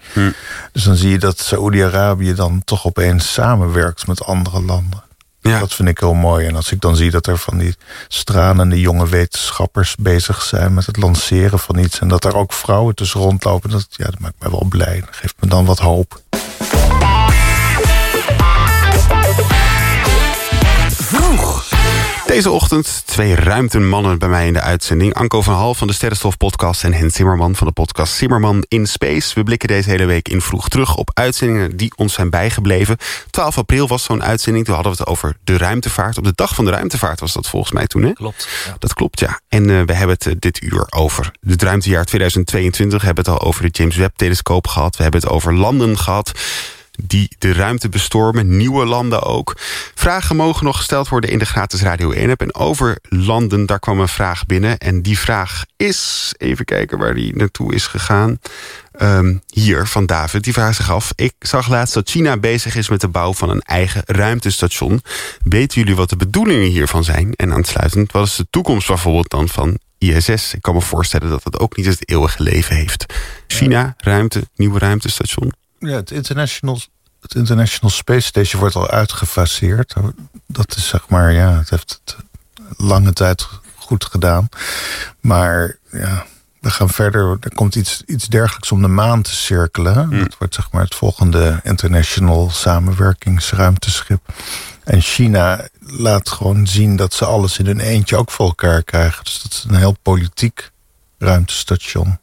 Dus 0.72 0.84
dan 0.84 0.96
zie 0.96 1.10
je 1.10 1.20
dat 1.20 1.40
Saoedi-Arabië 1.40 2.34
dan 2.34 2.64
toch 2.64 2.86
opeens 2.86 3.34
samenwerkt 3.34 4.08
met 4.08 4.24
andere 4.24 4.62
landen. 4.62 5.04
Ja. 5.50 5.60
Dat 5.60 5.74
vind 5.74 5.90
ik 5.90 6.00
heel 6.00 6.14
mooi. 6.14 6.48
En 6.48 6.56
als 6.56 6.72
ik 6.72 6.82
dan 6.82 6.96
zie 6.96 7.12
dat 7.12 7.28
er 7.28 7.38
van 7.38 7.58
die 7.58 7.76
stralende 8.08 8.80
jonge 8.80 9.08
wetenschappers 9.08 9.96
bezig 9.96 10.42
zijn 10.42 10.74
met 10.74 10.86
het 10.86 10.98
lanceren 10.98 11.60
van 11.60 11.78
iets. 11.78 12.00
En 12.00 12.08
dat 12.08 12.26
er 12.26 12.36
ook 12.36 12.54
vrouwen 12.54 12.96
tussen 12.96 13.20
rondlopen. 13.20 13.70
Dat, 13.70 13.88
ja, 13.90 14.06
dat 14.06 14.20
maakt 14.20 14.40
mij 14.40 14.50
wel 14.50 14.66
blij. 14.70 15.00
Dat 15.00 15.16
geeft 15.16 15.36
me 15.40 15.48
dan 15.48 15.66
wat 15.66 15.80
hoop. 15.80 16.22
Deze 22.36 22.52
ochtend 22.52 23.04
twee 23.06 23.36
ruimtemannen 23.36 24.20
bij 24.20 24.30
mij 24.30 24.48
in 24.48 24.54
de 24.54 24.62
uitzending. 24.62 25.14
Anko 25.14 25.42
van 25.42 25.54
Hal 25.54 25.74
van 25.74 25.88
de 25.88 25.94
Sterrenstof 25.94 26.38
podcast... 26.38 26.84
en 26.84 26.94
Hen 26.94 27.12
Zimmerman 27.12 27.56
van 27.56 27.68
de 27.68 27.74
podcast 27.74 28.14
Zimmerman 28.14 28.66
in 28.68 28.88
Space. 28.88 29.36
We 29.36 29.44
blikken 29.44 29.68
deze 29.68 29.90
hele 29.90 30.06
week 30.06 30.30
in 30.30 30.42
vroeg 30.42 30.70
terug 30.70 30.96
op 30.96 31.12
uitzendingen 31.14 31.78
die 31.78 31.92
ons 31.96 32.14
zijn 32.14 32.30
bijgebleven. 32.30 32.98
12 33.30 33.58
april 33.58 33.88
was 33.88 34.04
zo'n 34.04 34.24
uitzending. 34.24 34.66
Toen 34.66 34.74
hadden 34.74 34.94
we 34.94 34.98
het 35.00 35.08
over 35.08 35.36
de 35.44 35.58
ruimtevaart. 35.58 36.18
Op 36.18 36.24
de 36.24 36.32
dag 36.36 36.56
van 36.56 36.66
de 36.66 36.72
ruimtevaart 36.72 37.20
was 37.20 37.34
dat 37.34 37.48
volgens 37.48 37.72
mij 37.72 37.88
toen, 37.88 38.04
hè? 38.04 38.14
Klopt. 38.14 38.48
Ja. 38.66 38.76
Dat 38.80 38.94
klopt, 38.94 39.20
ja. 39.20 39.40
En 39.48 39.70
eh, 39.70 39.82
we 39.86 39.94
hebben 39.94 40.16
het 40.16 40.28
eh, 40.28 40.34
dit 40.40 40.62
uur 40.62 40.86
over 40.90 41.32
het 41.48 41.62
ruimtejaar 41.62 42.06
2022. 42.06 43.00
We 43.00 43.06
hebben 43.06 43.24
het 43.24 43.34
al 43.34 43.48
over 43.48 43.64
de 43.64 43.70
James 43.72 43.96
Webb-telescoop 43.96 44.68
gehad. 44.68 44.96
We 44.96 45.04
hebben 45.04 45.22
het 45.22 45.30
over 45.30 45.54
landen 45.54 45.98
gehad 45.98 46.32
die 47.04 47.36
de 47.40 47.54
ruimte 47.54 47.90
bestormen. 47.90 48.58
Nieuwe 48.58 48.86
landen 48.86 49.24
ook. 49.24 49.54
Vragen 49.96 50.36
mogen 50.36 50.66
nog 50.66 50.78
gesteld 50.78 51.10
worden 51.10 51.30
in 51.30 51.40
de 51.40 51.46
gratis 51.46 51.82
Radio 51.82 52.14
1-app. 52.14 52.42
En 52.42 52.56
over 52.56 52.98
landen, 53.10 53.66
daar 53.66 53.80
kwam 53.80 54.00
een 54.00 54.08
vraag 54.08 54.46
binnen. 54.46 54.78
En 54.78 55.02
die 55.02 55.20
vraag 55.20 55.66
is, 55.78 56.34
even 56.38 56.66
kijken 56.66 56.98
waar 56.98 57.14
die 57.14 57.36
naartoe 57.36 57.74
is 57.74 57.88
gegaan. 57.88 58.40
Ehm, 58.92 59.36
hier, 59.50 59.88
van 59.88 60.06
David, 60.06 60.44
die 60.44 60.54
vraagt 60.54 60.76
zich 60.76 60.92
af. 60.92 61.12
Ik 61.16 61.34
zag 61.40 61.70
laatst 61.70 61.94
dat 61.94 62.10
China 62.10 62.38
bezig 62.38 62.76
is 62.76 62.90
met 62.90 63.02
de 63.02 63.08
bouw 63.08 63.34
van 63.34 63.50
een 63.50 63.62
eigen 63.62 64.02
ruimtestation. 64.06 65.02
Weten 65.44 65.80
jullie 65.80 65.96
wat 65.96 66.10
de 66.10 66.16
bedoelingen 66.16 66.70
hiervan 66.70 67.04
zijn? 67.04 67.34
En 67.36 67.54
aansluitend, 67.54 68.12
wat 68.12 68.26
is 68.26 68.36
de 68.36 68.48
toekomst 68.50 68.88
bijvoorbeeld 68.88 69.30
dan 69.30 69.50
van 69.50 69.80
ISS? 69.98 70.54
Ik 70.54 70.62
kan 70.62 70.74
me 70.74 70.82
voorstellen 70.82 71.30
dat 71.30 71.44
het 71.44 71.60
ook 71.60 71.78
niet 71.78 71.86
het 71.86 72.10
eeuwige 72.10 72.44
leven 72.44 72.76
heeft. 72.76 73.06
China, 73.48 73.94
ruimte, 73.98 74.48
nieuwe 74.56 74.80
ruimtestation. 74.80 75.54
Ja, 75.86 75.96
het 75.96 76.12
International, 76.12 76.80
het 77.22 77.36
International 77.36 77.90
Space 77.90 78.28
Station 78.28 78.60
wordt 78.62 78.76
al 78.76 78.90
uitgefaseerd. 78.90 79.94
Dat 80.48 80.76
is 80.76 80.88
zeg 80.88 81.10
maar, 81.10 81.34
ja, 81.34 81.58
het 81.58 81.70
heeft 81.70 82.02
het 82.04 82.16
lange 82.78 83.14
tijd 83.14 83.48
goed 83.76 84.06
gedaan. 84.06 84.50
Maar 85.20 85.78
ja, 85.92 86.26
we 86.60 86.70
gaan 86.70 86.90
verder. 86.90 87.38
Er 87.40 87.56
komt 87.56 87.76
iets, 87.76 88.04
iets 88.06 88.28
dergelijks 88.28 88.72
om 88.72 88.82
de 88.82 88.88
maan 88.88 89.22
te 89.22 89.36
cirkelen. 89.36 90.20
Dat 90.20 90.38
wordt 90.38 90.56
zeg 90.56 90.72
maar 90.72 90.84
het 90.84 90.96
volgende 90.96 91.60
International 91.64 92.50
Samenwerkingsruimteschip. 92.50 94.34
En 94.84 95.02
China 95.02 95.68
laat 95.80 96.30
gewoon 96.30 96.68
zien 96.68 96.96
dat 96.96 97.14
ze 97.14 97.26
alles 97.26 97.60
in 97.60 97.66
hun 97.66 97.80
eentje 97.80 98.18
ook 98.18 98.32
voor 98.32 98.46
elkaar 98.46 98.84
krijgen. 98.84 99.24
Dus 99.24 99.42
dat 99.42 99.52
is 99.52 99.66
een 99.68 99.76
heel 99.76 99.98
politiek 100.02 100.72
ruimtestation. 101.18 102.20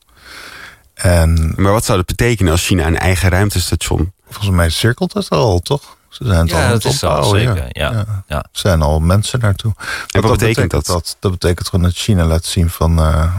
En 1.03 1.53
Maar 1.57 1.73
wat 1.73 1.85
zou 1.85 1.99
dat 1.99 2.07
betekenen 2.07 2.53
als 2.53 2.67
China 2.67 2.87
een 2.87 2.99
eigen 2.99 3.29
ruimtestation... 3.29 4.13
volgens 4.29 4.51
mij 4.51 4.71
cirkelt 4.71 5.13
het 5.13 5.29
al, 5.29 5.61
toch? 5.61 5.97
Ze 6.09 6.25
zijn 6.25 6.39
het 6.41 6.51
Ja, 6.51 6.57
al 6.57 6.63
aan 6.63 6.71
dat 6.71 6.83
het 6.83 6.93
is 6.93 7.05
al 7.05 7.25
zeker, 7.25 7.67
ja. 7.69 8.05
Ja. 8.27 8.39
Er 8.39 8.49
zijn 8.53 8.83
al 8.83 9.01
mensen 9.01 9.41
naartoe. 9.41 9.75
En 10.11 10.21
wat 10.23 10.31
betekent 10.31 10.71
dat? 10.71 10.87
dat? 10.87 11.17
Dat 11.21 11.31
betekent 11.31 11.69
gewoon 11.69 11.85
dat 11.85 11.95
China 11.95 12.25
laat 12.25 12.45
zien 12.45 12.71
van... 12.71 12.99
eh, 12.99 13.35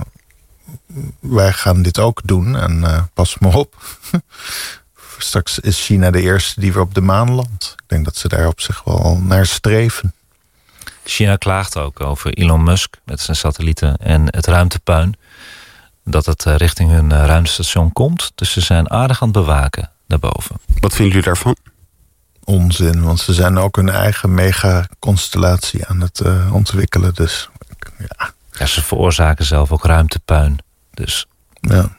wij 1.19 1.53
gaan 1.53 1.81
dit 1.81 1.99
ook 1.99 2.21
doen 2.23 2.55
en 2.55 2.83
eh, 2.83 3.01
pas 3.13 3.37
maar 3.39 3.55
op. 3.55 3.75
Straks 5.17 5.59
is 5.59 5.85
China 5.85 6.11
de 6.11 6.21
eerste 6.21 6.59
die 6.59 6.73
weer 6.73 6.81
op 6.81 6.93
de 6.93 7.01
maan 7.01 7.31
landt. 7.31 7.73
Ik 7.77 7.83
denk 7.87 8.05
dat 8.05 8.15
ze 8.17 8.27
daar 8.27 8.47
op 8.47 8.61
zich 8.61 8.83
wel 8.83 9.19
naar 9.23 9.45
streven. 9.45 10.13
China 11.03 11.35
klaagt 11.35 11.77
ook 11.77 12.01
over 12.01 12.33
Elon 12.33 12.63
Musk 12.63 12.95
met 13.05 13.21
zijn 13.21 13.37
satellieten 13.37 13.97
en 13.97 14.25
het 14.25 14.45
ruimtepuin. 14.45 15.15
Dat 16.03 16.25
het 16.25 16.45
eh, 16.45 16.55
richting 16.55 16.91
hun 16.91 17.11
eh, 17.11 17.25
ruimtestation 17.25 17.93
komt. 17.93 18.31
Dus 18.35 18.51
ze 18.51 18.61
zijn 18.61 18.89
aardig 18.89 19.21
aan 19.21 19.27
het 19.27 19.37
bewaken 19.37 19.91
daarboven. 20.07 20.55
Wat 20.79 20.93
vinden 20.93 21.07
jullie 21.07 21.27
daarvan? 21.27 21.55
Onzin, 22.43 23.03
want 23.03 23.19
ze 23.19 23.33
zijn 23.33 23.57
ook 23.57 23.75
hun 23.75 23.89
eigen 23.89 24.33
megaconstellatie 24.33 25.85
aan 25.87 26.01
het 26.01 26.19
eh, 26.19 26.53
ontwikkelen. 26.53 27.13
Dus 27.13 27.49
ja, 27.97 28.33
Ja, 28.51 28.65
ze 28.65 28.83
veroorzaken 28.83 29.45
zelf 29.45 29.71
ook 29.71 29.85
ruimtepuin. 29.85 30.57
Dus 30.91 31.25
ja. 31.61 31.89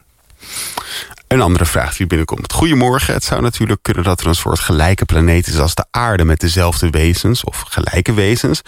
Een 1.28 1.40
andere 1.40 1.66
vraag 1.66 1.96
die 1.96 2.06
binnenkomt. 2.06 2.52
Goedemorgen. 2.52 3.14
Het 3.14 3.24
zou 3.24 3.40
natuurlijk 3.40 3.82
kunnen 3.82 4.04
dat 4.04 4.20
er 4.20 4.26
een 4.26 4.34
soort 4.34 4.60
gelijke 4.60 5.04
planeet 5.04 5.46
is 5.46 5.58
als 5.58 5.74
de 5.74 5.84
aarde 5.90 6.24
met 6.24 6.40
dezelfde 6.40 6.90
wezens 6.90 7.44
of 7.44 7.60
gelijke 7.60 8.12
wezens. 8.12 8.62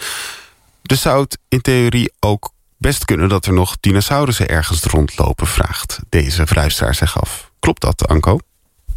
Dus 0.81 1.01
zou 1.01 1.23
het 1.23 1.37
in 1.49 1.61
theorie 1.61 2.13
ook 2.19 2.51
best 2.77 3.05
kunnen 3.05 3.29
dat 3.29 3.45
er 3.45 3.53
nog 3.53 3.77
dinosaurussen 3.79 4.47
ergens 4.47 4.83
rondlopen, 4.83 5.47
vraagt 5.47 5.99
deze 6.09 6.45
luisteraar 6.53 6.95
zich 6.95 7.21
af. 7.21 7.51
Klopt 7.59 7.81
dat, 7.81 8.07
Anko? 8.07 8.39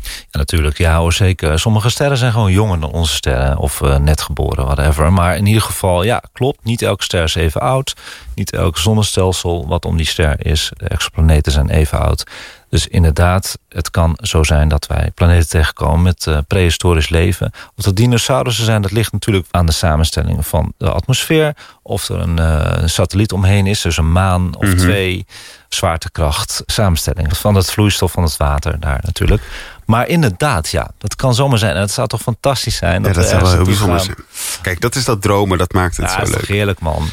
Ja, 0.02 0.38
natuurlijk, 0.38 0.78
ja 0.78 1.10
zeker. 1.10 1.58
Sommige 1.58 1.90
sterren 1.90 2.16
zijn 2.16 2.32
gewoon 2.32 2.52
jonger 2.52 2.80
dan 2.80 2.92
onze 2.92 3.14
sterren. 3.14 3.58
Of 3.58 3.82
eh, 3.82 3.96
net 3.96 4.20
geboren, 4.20 4.64
whatever. 4.64 5.12
Maar 5.12 5.36
in 5.36 5.46
ieder 5.46 5.62
geval, 5.62 6.02
ja, 6.02 6.22
klopt. 6.32 6.64
Niet 6.64 6.82
elke 6.82 7.02
ster 7.02 7.22
is 7.22 7.34
even 7.34 7.60
oud. 7.60 7.96
Niet 8.34 8.52
elk 8.52 8.78
zonnestelsel 8.78 9.66
wat 9.68 9.84
om 9.84 9.96
die 9.96 10.06
ster 10.06 10.46
is. 10.46 10.72
De 10.76 10.88
exoplaneten 10.88 11.52
zijn 11.52 11.70
even 11.70 12.00
oud. 12.00 12.24
Dus 12.70 12.86
inderdaad, 12.86 13.58
het 13.68 13.90
kan 13.90 14.18
zo 14.22 14.42
zijn 14.42 14.68
dat 14.68 14.86
wij 14.86 15.10
planeten 15.14 15.48
tegenkomen 15.48 16.02
met 16.02 16.26
eh, 16.26 16.38
prehistorisch 16.46 17.08
leven. 17.08 17.50
Of 17.76 17.84
dat 17.84 17.96
dinosaurussen 17.96 18.64
zijn, 18.64 18.82
dat 18.82 18.90
ligt 18.90 19.12
natuurlijk 19.12 19.46
aan 19.50 19.66
de 19.66 19.72
samenstelling 19.72 20.46
van 20.46 20.72
de 20.78 20.90
atmosfeer. 20.90 21.56
Of 21.82 22.08
er 22.08 22.18
een 22.18 22.38
eh, 22.38 22.82
satelliet 22.86 23.32
omheen 23.32 23.66
is, 23.66 23.80
dus 23.80 23.96
een 23.96 24.12
maan 24.12 24.56
of 24.56 24.66
Mhm. 24.66 24.76
twee. 24.76 25.26
Zwaartekracht, 25.68 26.62
samenstelling 26.66 27.36
van 27.36 27.54
het 27.54 27.70
vloeistof 27.70 28.12
van 28.12 28.22
het 28.22 28.36
water 28.36 28.80
daar 28.80 29.00
natuurlijk. 29.02 29.42
Maar 29.86 30.08
inderdaad, 30.08 30.68
ja, 30.68 30.90
dat 30.98 31.16
kan 31.16 31.34
zomaar 31.34 31.58
zijn. 31.58 31.74
En 31.74 31.80
het 31.80 31.90
zou 31.90 32.08
toch 32.08 32.20
fantastisch 32.20 32.76
zijn. 32.76 33.02
Ja, 33.02 33.06
Dat 33.06 33.14
dat 33.14 33.24
we 33.24 33.30
zou 33.30 33.42
wel 33.42 33.52
heel 33.52 33.64
bijzonder 33.64 34.00
zijn. 34.00 34.16
Kijk, 34.62 34.80
dat 34.80 34.94
is 34.94 35.04
dat 35.04 35.22
dromen, 35.22 35.58
dat 35.58 35.72
maakt 35.72 35.96
het 35.96 36.10
Ja, 36.10 36.24
zo 36.26 36.32
leuk. 36.32 36.46
heerlijk, 36.46 36.80
man. 36.80 37.08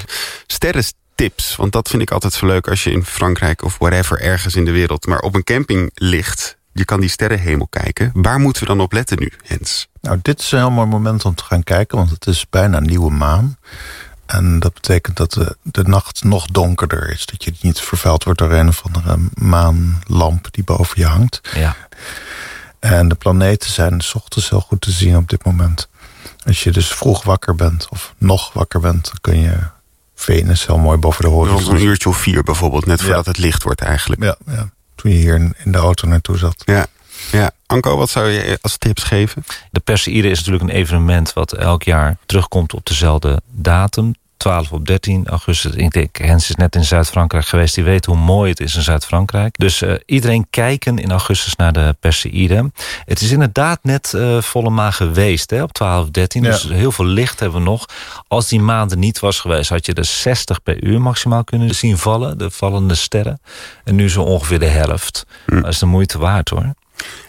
Sterrentips, 1.18 1.56
want 1.56 1.72
dat 1.72 1.90
vind 1.90 2.02
ik 2.02 2.12
altijd 2.12 2.34
zo 2.34 2.46
leuk 2.46 2.68
als 2.68 2.84
je 2.84 2.92
in 2.92 3.06
Frankrijk 3.06 3.64
of 3.64 3.78
whatever 3.78 4.22
ergens 4.22 4.56
in 4.56 4.66
de 4.66 4.72
wereld, 4.72 5.06
maar 5.06 5.20
op 5.20 5.36
een 5.36 5.44
camping 5.44 5.92
ligt. 5.94 6.58
Je 6.74 6.86
kan 6.86 7.00
die 7.00 7.10
sterrenhemel 7.10 7.68
kijken. 7.68 8.12
Waar 8.14 8.40
moeten 8.40 8.62
we 8.62 8.68
dan 8.68 8.82
op 8.82 8.92
letten 8.92 9.20
nu, 9.20 9.32
Hens? 9.44 9.88
Nou, 10.02 10.20
dit 10.22 10.40
is 10.40 10.52
een 10.52 10.60
heel 10.60 10.72
mooi 10.72 10.88
moment 10.88 11.26
om 11.26 11.36
te 11.36 11.44
gaan 11.44 11.64
kijken, 11.64 11.98
want 11.98 12.10
het 12.10 12.28
is 12.28 12.50
bijna 12.50 12.80
nieuwe 12.80 13.12
maan. 13.12 13.58
En 14.26 14.60
dat 14.60 14.74
betekent 14.74 15.18
dat 15.18 15.32
de, 15.32 15.58
de 15.62 15.84
nacht 15.84 16.24
nog 16.24 16.46
donkerder 16.46 17.10
is. 17.10 17.26
Dat 17.26 17.44
je 17.44 17.54
niet 17.62 17.80
vervuild 17.80 18.24
wordt 18.24 18.40
door 18.40 18.52
een 18.52 18.68
of 18.68 18.82
andere 18.86 19.18
maanlamp 19.34 20.48
die 20.52 20.64
boven 20.64 21.02
je 21.02 21.08
hangt. 21.08 21.42
Ja. 21.54 21.76
En 22.80 23.08
de 23.08 23.16
planeten 23.16 23.72
zijn 23.72 24.02
's 24.02 24.16
ochtends 24.16 24.50
heel 24.50 24.62
goed 24.62 24.82
te 24.82 24.92
zien 24.92 25.18
op 25.18 25.30
dit 25.30 25.46
moment. 25.46 25.90
Als 26.46 26.64
je 26.64 26.72
dus 26.72 26.88
vroeg 26.88 27.24
wakker 27.24 27.56
bent, 27.56 27.88
of 27.90 28.14
nog 28.18 28.54
wakker 28.54 28.80
bent, 28.80 29.06
dan 29.06 29.18
kun 29.22 29.40
je 29.40 29.76
Venus 30.20 30.66
heel 30.66 30.78
mooi 30.78 30.98
boven 30.98 31.24
de 31.24 31.30
horizon 31.30 31.60
Rond 31.60 31.80
een 31.80 31.86
uurtje 31.88 32.10
of 32.10 32.18
vier 32.18 32.44
bijvoorbeeld, 32.44 32.86
net 32.86 33.02
voordat 33.02 33.26
het 33.26 33.38
licht 33.38 33.64
wordt 33.64 33.82
eigenlijk. 33.82 34.24
Ja, 34.24 34.36
ja, 34.46 34.70
toen 34.96 35.12
je 35.12 35.18
hier 35.18 35.36
in, 35.36 35.54
in 35.64 35.72
de 35.72 35.78
auto 35.78 36.08
naartoe 36.08 36.38
zat. 36.38 36.64
Ja. 36.66 36.86
ja. 37.32 37.52
Anko, 37.66 37.98
wat 37.98 38.10
zou 38.10 38.30
je 38.30 38.58
als 38.62 38.78
tips 38.78 39.04
geven? 39.04 39.44
De 39.72 39.80
Perseïde 39.80 40.30
is 40.30 40.38
natuurlijk 40.38 40.64
een 40.64 40.78
evenement 40.78 41.34
wat 41.34 41.54
elk 41.54 41.84
jaar 41.84 42.18
terugkomt 42.26 42.74
op 42.74 42.86
dezelfde 42.86 43.42
datum. 43.52 44.14
12 44.38 44.72
op 44.72 44.86
13 44.86 45.28
augustus. 45.28 45.72
Ik 45.76 45.92
denk, 45.92 46.18
Hens 46.18 46.50
is 46.50 46.56
net 46.56 46.76
in 46.76 46.84
Zuid-Frankrijk 46.84 47.46
geweest. 47.46 47.76
Die 47.76 47.84
weet 47.84 48.06
hoe 48.06 48.18
mooi 48.18 48.50
het 48.50 48.60
is 48.60 48.76
in 48.76 48.82
Zuid-Frankrijk. 48.82 49.56
Dus 49.58 49.82
eh, 49.82 49.94
iedereen 50.06 50.48
kijken 50.50 50.98
in 50.98 51.12
augustus 51.12 51.56
naar 51.56 51.74
de 51.74 51.96
Perseïde. 52.00 52.72
Het 53.06 53.22
is 53.22 53.32
inderdaad 53.32 53.80
net 53.84 54.14
eh, 54.14 54.42
volle 54.42 54.70
maan 54.70 54.94
geweest 54.94 55.50
hè, 55.50 55.64
op 55.64 55.74
12 55.74 56.10
13. 56.10 56.44
Ja. 56.44 56.50
Dus 56.50 56.64
heel 56.64 56.92
veel 56.92 57.06
licht 57.06 57.40
hebben 57.40 57.60
we 57.60 57.66
nog. 57.66 57.86
Als 58.28 58.48
die 58.48 58.60
maand 58.60 58.92
er 58.92 58.98
niet 58.98 59.20
was 59.20 59.40
geweest... 59.40 59.70
had 59.70 59.86
je 59.86 59.94
er 59.94 60.06
60 60.06 60.64
per 60.64 60.84
uur 60.84 61.02
maximaal 61.02 61.44
kunnen 61.44 61.76
zien 61.76 61.98
vallen. 61.98 62.38
De 62.38 62.52
vallende 62.52 62.96
sterren. 62.96 63.40
En 63.84 63.96
nu 63.96 64.10
zo 64.10 64.22
ongeveer 64.22 64.60
de 64.60 64.66
helft. 64.66 65.26
Dat 65.46 65.68
is 65.68 65.80
de 65.80 65.86
moeite 65.86 66.18
waard 66.18 66.50
hoor. 66.50 66.74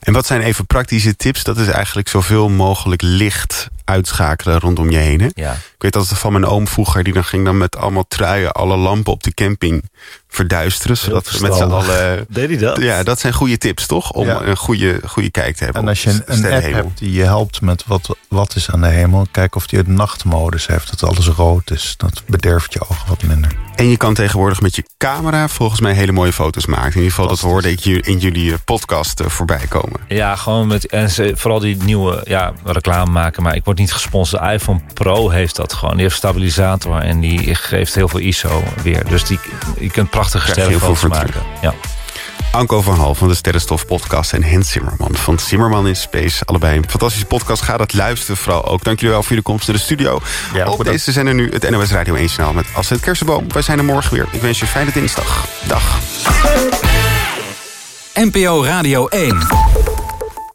En 0.00 0.12
wat 0.12 0.26
zijn 0.26 0.40
even 0.40 0.66
praktische 0.66 1.16
tips? 1.16 1.44
Dat 1.44 1.56
is 1.56 1.68
eigenlijk 1.68 2.08
zoveel 2.08 2.48
mogelijk 2.48 3.02
licht 3.02 3.68
uitschakelen 3.88 4.60
rondom 4.60 4.90
je 4.90 4.96
heen. 4.96 5.20
Hè? 5.20 5.28
Ja. 5.34 5.52
Ik 5.52 5.82
weet 5.82 5.92
dat 5.92 6.08
het 6.08 6.18
van 6.18 6.32
mijn 6.32 6.46
oom 6.46 6.68
vroeger, 6.68 7.04
die 7.04 7.12
dan 7.12 7.24
ging 7.24 7.44
dan 7.44 7.58
met 7.58 7.76
allemaal 7.76 8.06
truien 8.08 8.52
alle 8.52 8.76
lampen 8.76 9.12
op 9.12 9.22
de 9.22 9.34
camping 9.34 9.90
verduisteren. 10.28 10.96
Zodat 10.96 11.30
we 11.30 11.38
met 11.40 11.54
z'n 11.54 11.62
allen. 11.62 12.26
Deed 12.28 12.48
hij 12.48 12.58
dat? 12.58 12.80
Ja, 12.82 13.02
dat 13.02 13.20
zijn 13.20 13.32
goede 13.32 13.58
tips, 13.58 13.86
toch? 13.86 14.10
Om 14.12 14.26
Ja. 14.26 14.40
een 14.42 14.56
goede, 14.56 15.00
goede 15.06 15.30
kijk 15.30 15.56
te 15.56 15.64
hebben. 15.64 15.82
En 15.82 15.88
als 15.88 16.02
je 16.02 16.10
een, 16.26 16.44
app 16.52 16.62
hebt 16.72 16.98
die 16.98 17.12
je 17.12 17.22
helpt 17.22 17.60
met 17.60 17.84
wat, 17.86 18.16
wat 18.28 18.56
is 18.56 18.70
aan 18.70 18.80
de 18.80 18.86
hemel... 18.88 19.26
kijk 19.30 19.54
of 19.54 19.66
die 19.66 19.78
het 19.78 19.88
nachtmodus 19.88 20.66
heeft, 20.66 20.90
dat 20.90 21.10
alles 21.10 21.26
rood 21.26 21.70
is. 21.70 21.94
Dat 21.96 22.22
bederft 22.26 22.72
je 22.72 22.80
ogen 22.80 23.08
wat 23.08 23.22
minder. 23.22 23.56
En 23.74 23.88
je 23.88 23.96
kan 23.96 24.14
tegenwoordig 24.14 24.60
met 24.60 24.76
je 24.76 24.84
camera 24.98 25.48
volgens 25.48 25.80
mij 25.80 25.92
hele 25.92 26.12
mooie 26.12 26.32
foto's 26.32 26.66
maken. 26.66 26.90
In 26.90 26.96
ieder 26.96 27.10
geval, 27.10 27.28
dat 27.28 27.40
hoorde 27.40 27.70
ik 27.70 27.80
hier 27.80 28.06
in 28.06 28.18
jullie 28.18 28.52
eh, 28.52 28.58
podcast 28.64 29.20
eh, 29.20 29.26
voorbij 29.26 29.66
komen. 29.68 30.00
Ja, 30.08 30.36
gewoon 30.36 30.66
met. 30.66 30.86
En 30.86 31.10
ze, 31.10 31.32
vooral 31.36 31.60
die 31.60 31.76
nieuwe 31.82 32.20
ja, 32.24 32.52
reclame 32.64 33.10
maken. 33.10 33.42
Maar 33.42 33.54
ik 33.54 33.64
word 33.64 33.78
niet 33.78 33.92
gesponsord. 33.92 34.42
De 34.42 34.52
iPhone 34.52 34.80
Pro 34.94 35.30
heeft 35.30 35.56
dat 35.56 35.72
gewoon. 35.72 35.94
Die 35.94 36.02
heeft 36.02 36.16
stabilisator 36.16 37.00
en 37.00 37.20
die 37.20 37.54
geeft 37.54 37.94
heel 37.94 38.08
veel 38.08 38.20
ISO 38.20 38.62
weer. 38.82 39.04
Dus 39.08 39.24
die, 39.24 39.38
je 39.78 39.90
kunt 39.90 40.10
prachtige 40.30 40.52
Krijg 40.52 40.80
heel 40.80 40.94
veel 40.96 41.08
maken. 41.08 41.42
Ja. 41.62 41.74
Anko 42.52 42.82
van 42.82 42.94
Hal 42.98 43.14
van 43.14 43.28
de 43.28 43.34
Sterrenstof 43.34 43.86
podcast 43.86 44.32
en 44.32 44.42
Hens 44.42 44.70
Zimmerman 44.70 45.14
van 45.14 45.38
Zimmerman 45.38 45.86
in 45.88 45.96
Space. 45.96 46.44
Allebei 46.44 46.76
een 46.76 46.84
fantastische 46.88 47.26
podcast. 47.26 47.62
Ga 47.62 47.76
dat 47.76 47.92
luisteren 47.92 48.36
vooral 48.36 48.64
ook. 48.66 48.84
Dank 48.84 48.96
jullie 48.98 49.12
wel 49.12 49.20
voor 49.22 49.28
jullie 49.28 49.44
komst 49.44 49.66
naar 49.66 49.76
de 49.76 49.82
studio. 49.82 50.20
Ja, 50.54 50.64
Op 50.66 50.78
bedankt. 50.78 50.84
deze 50.90 51.12
zijn 51.12 51.26
er 51.26 51.34
nu 51.34 51.50
het 51.52 51.70
NOS 51.70 51.90
Radio 51.90 52.14
1 52.14 52.26
journaal 52.26 52.52
met 52.52 52.66
Astrid 52.72 53.00
Kersenboom. 53.00 53.52
Wij 53.52 53.62
zijn 53.62 53.78
er 53.78 53.84
morgen 53.84 54.14
weer. 54.14 54.26
Ik 54.30 54.40
wens 54.40 54.58
je 54.58 54.64
een 54.64 54.70
fijne 54.70 54.92
dinsdag. 54.92 55.46
Dag. 55.66 55.98
NPO 58.14 58.64
Radio 58.64 59.06
1. 59.06 59.46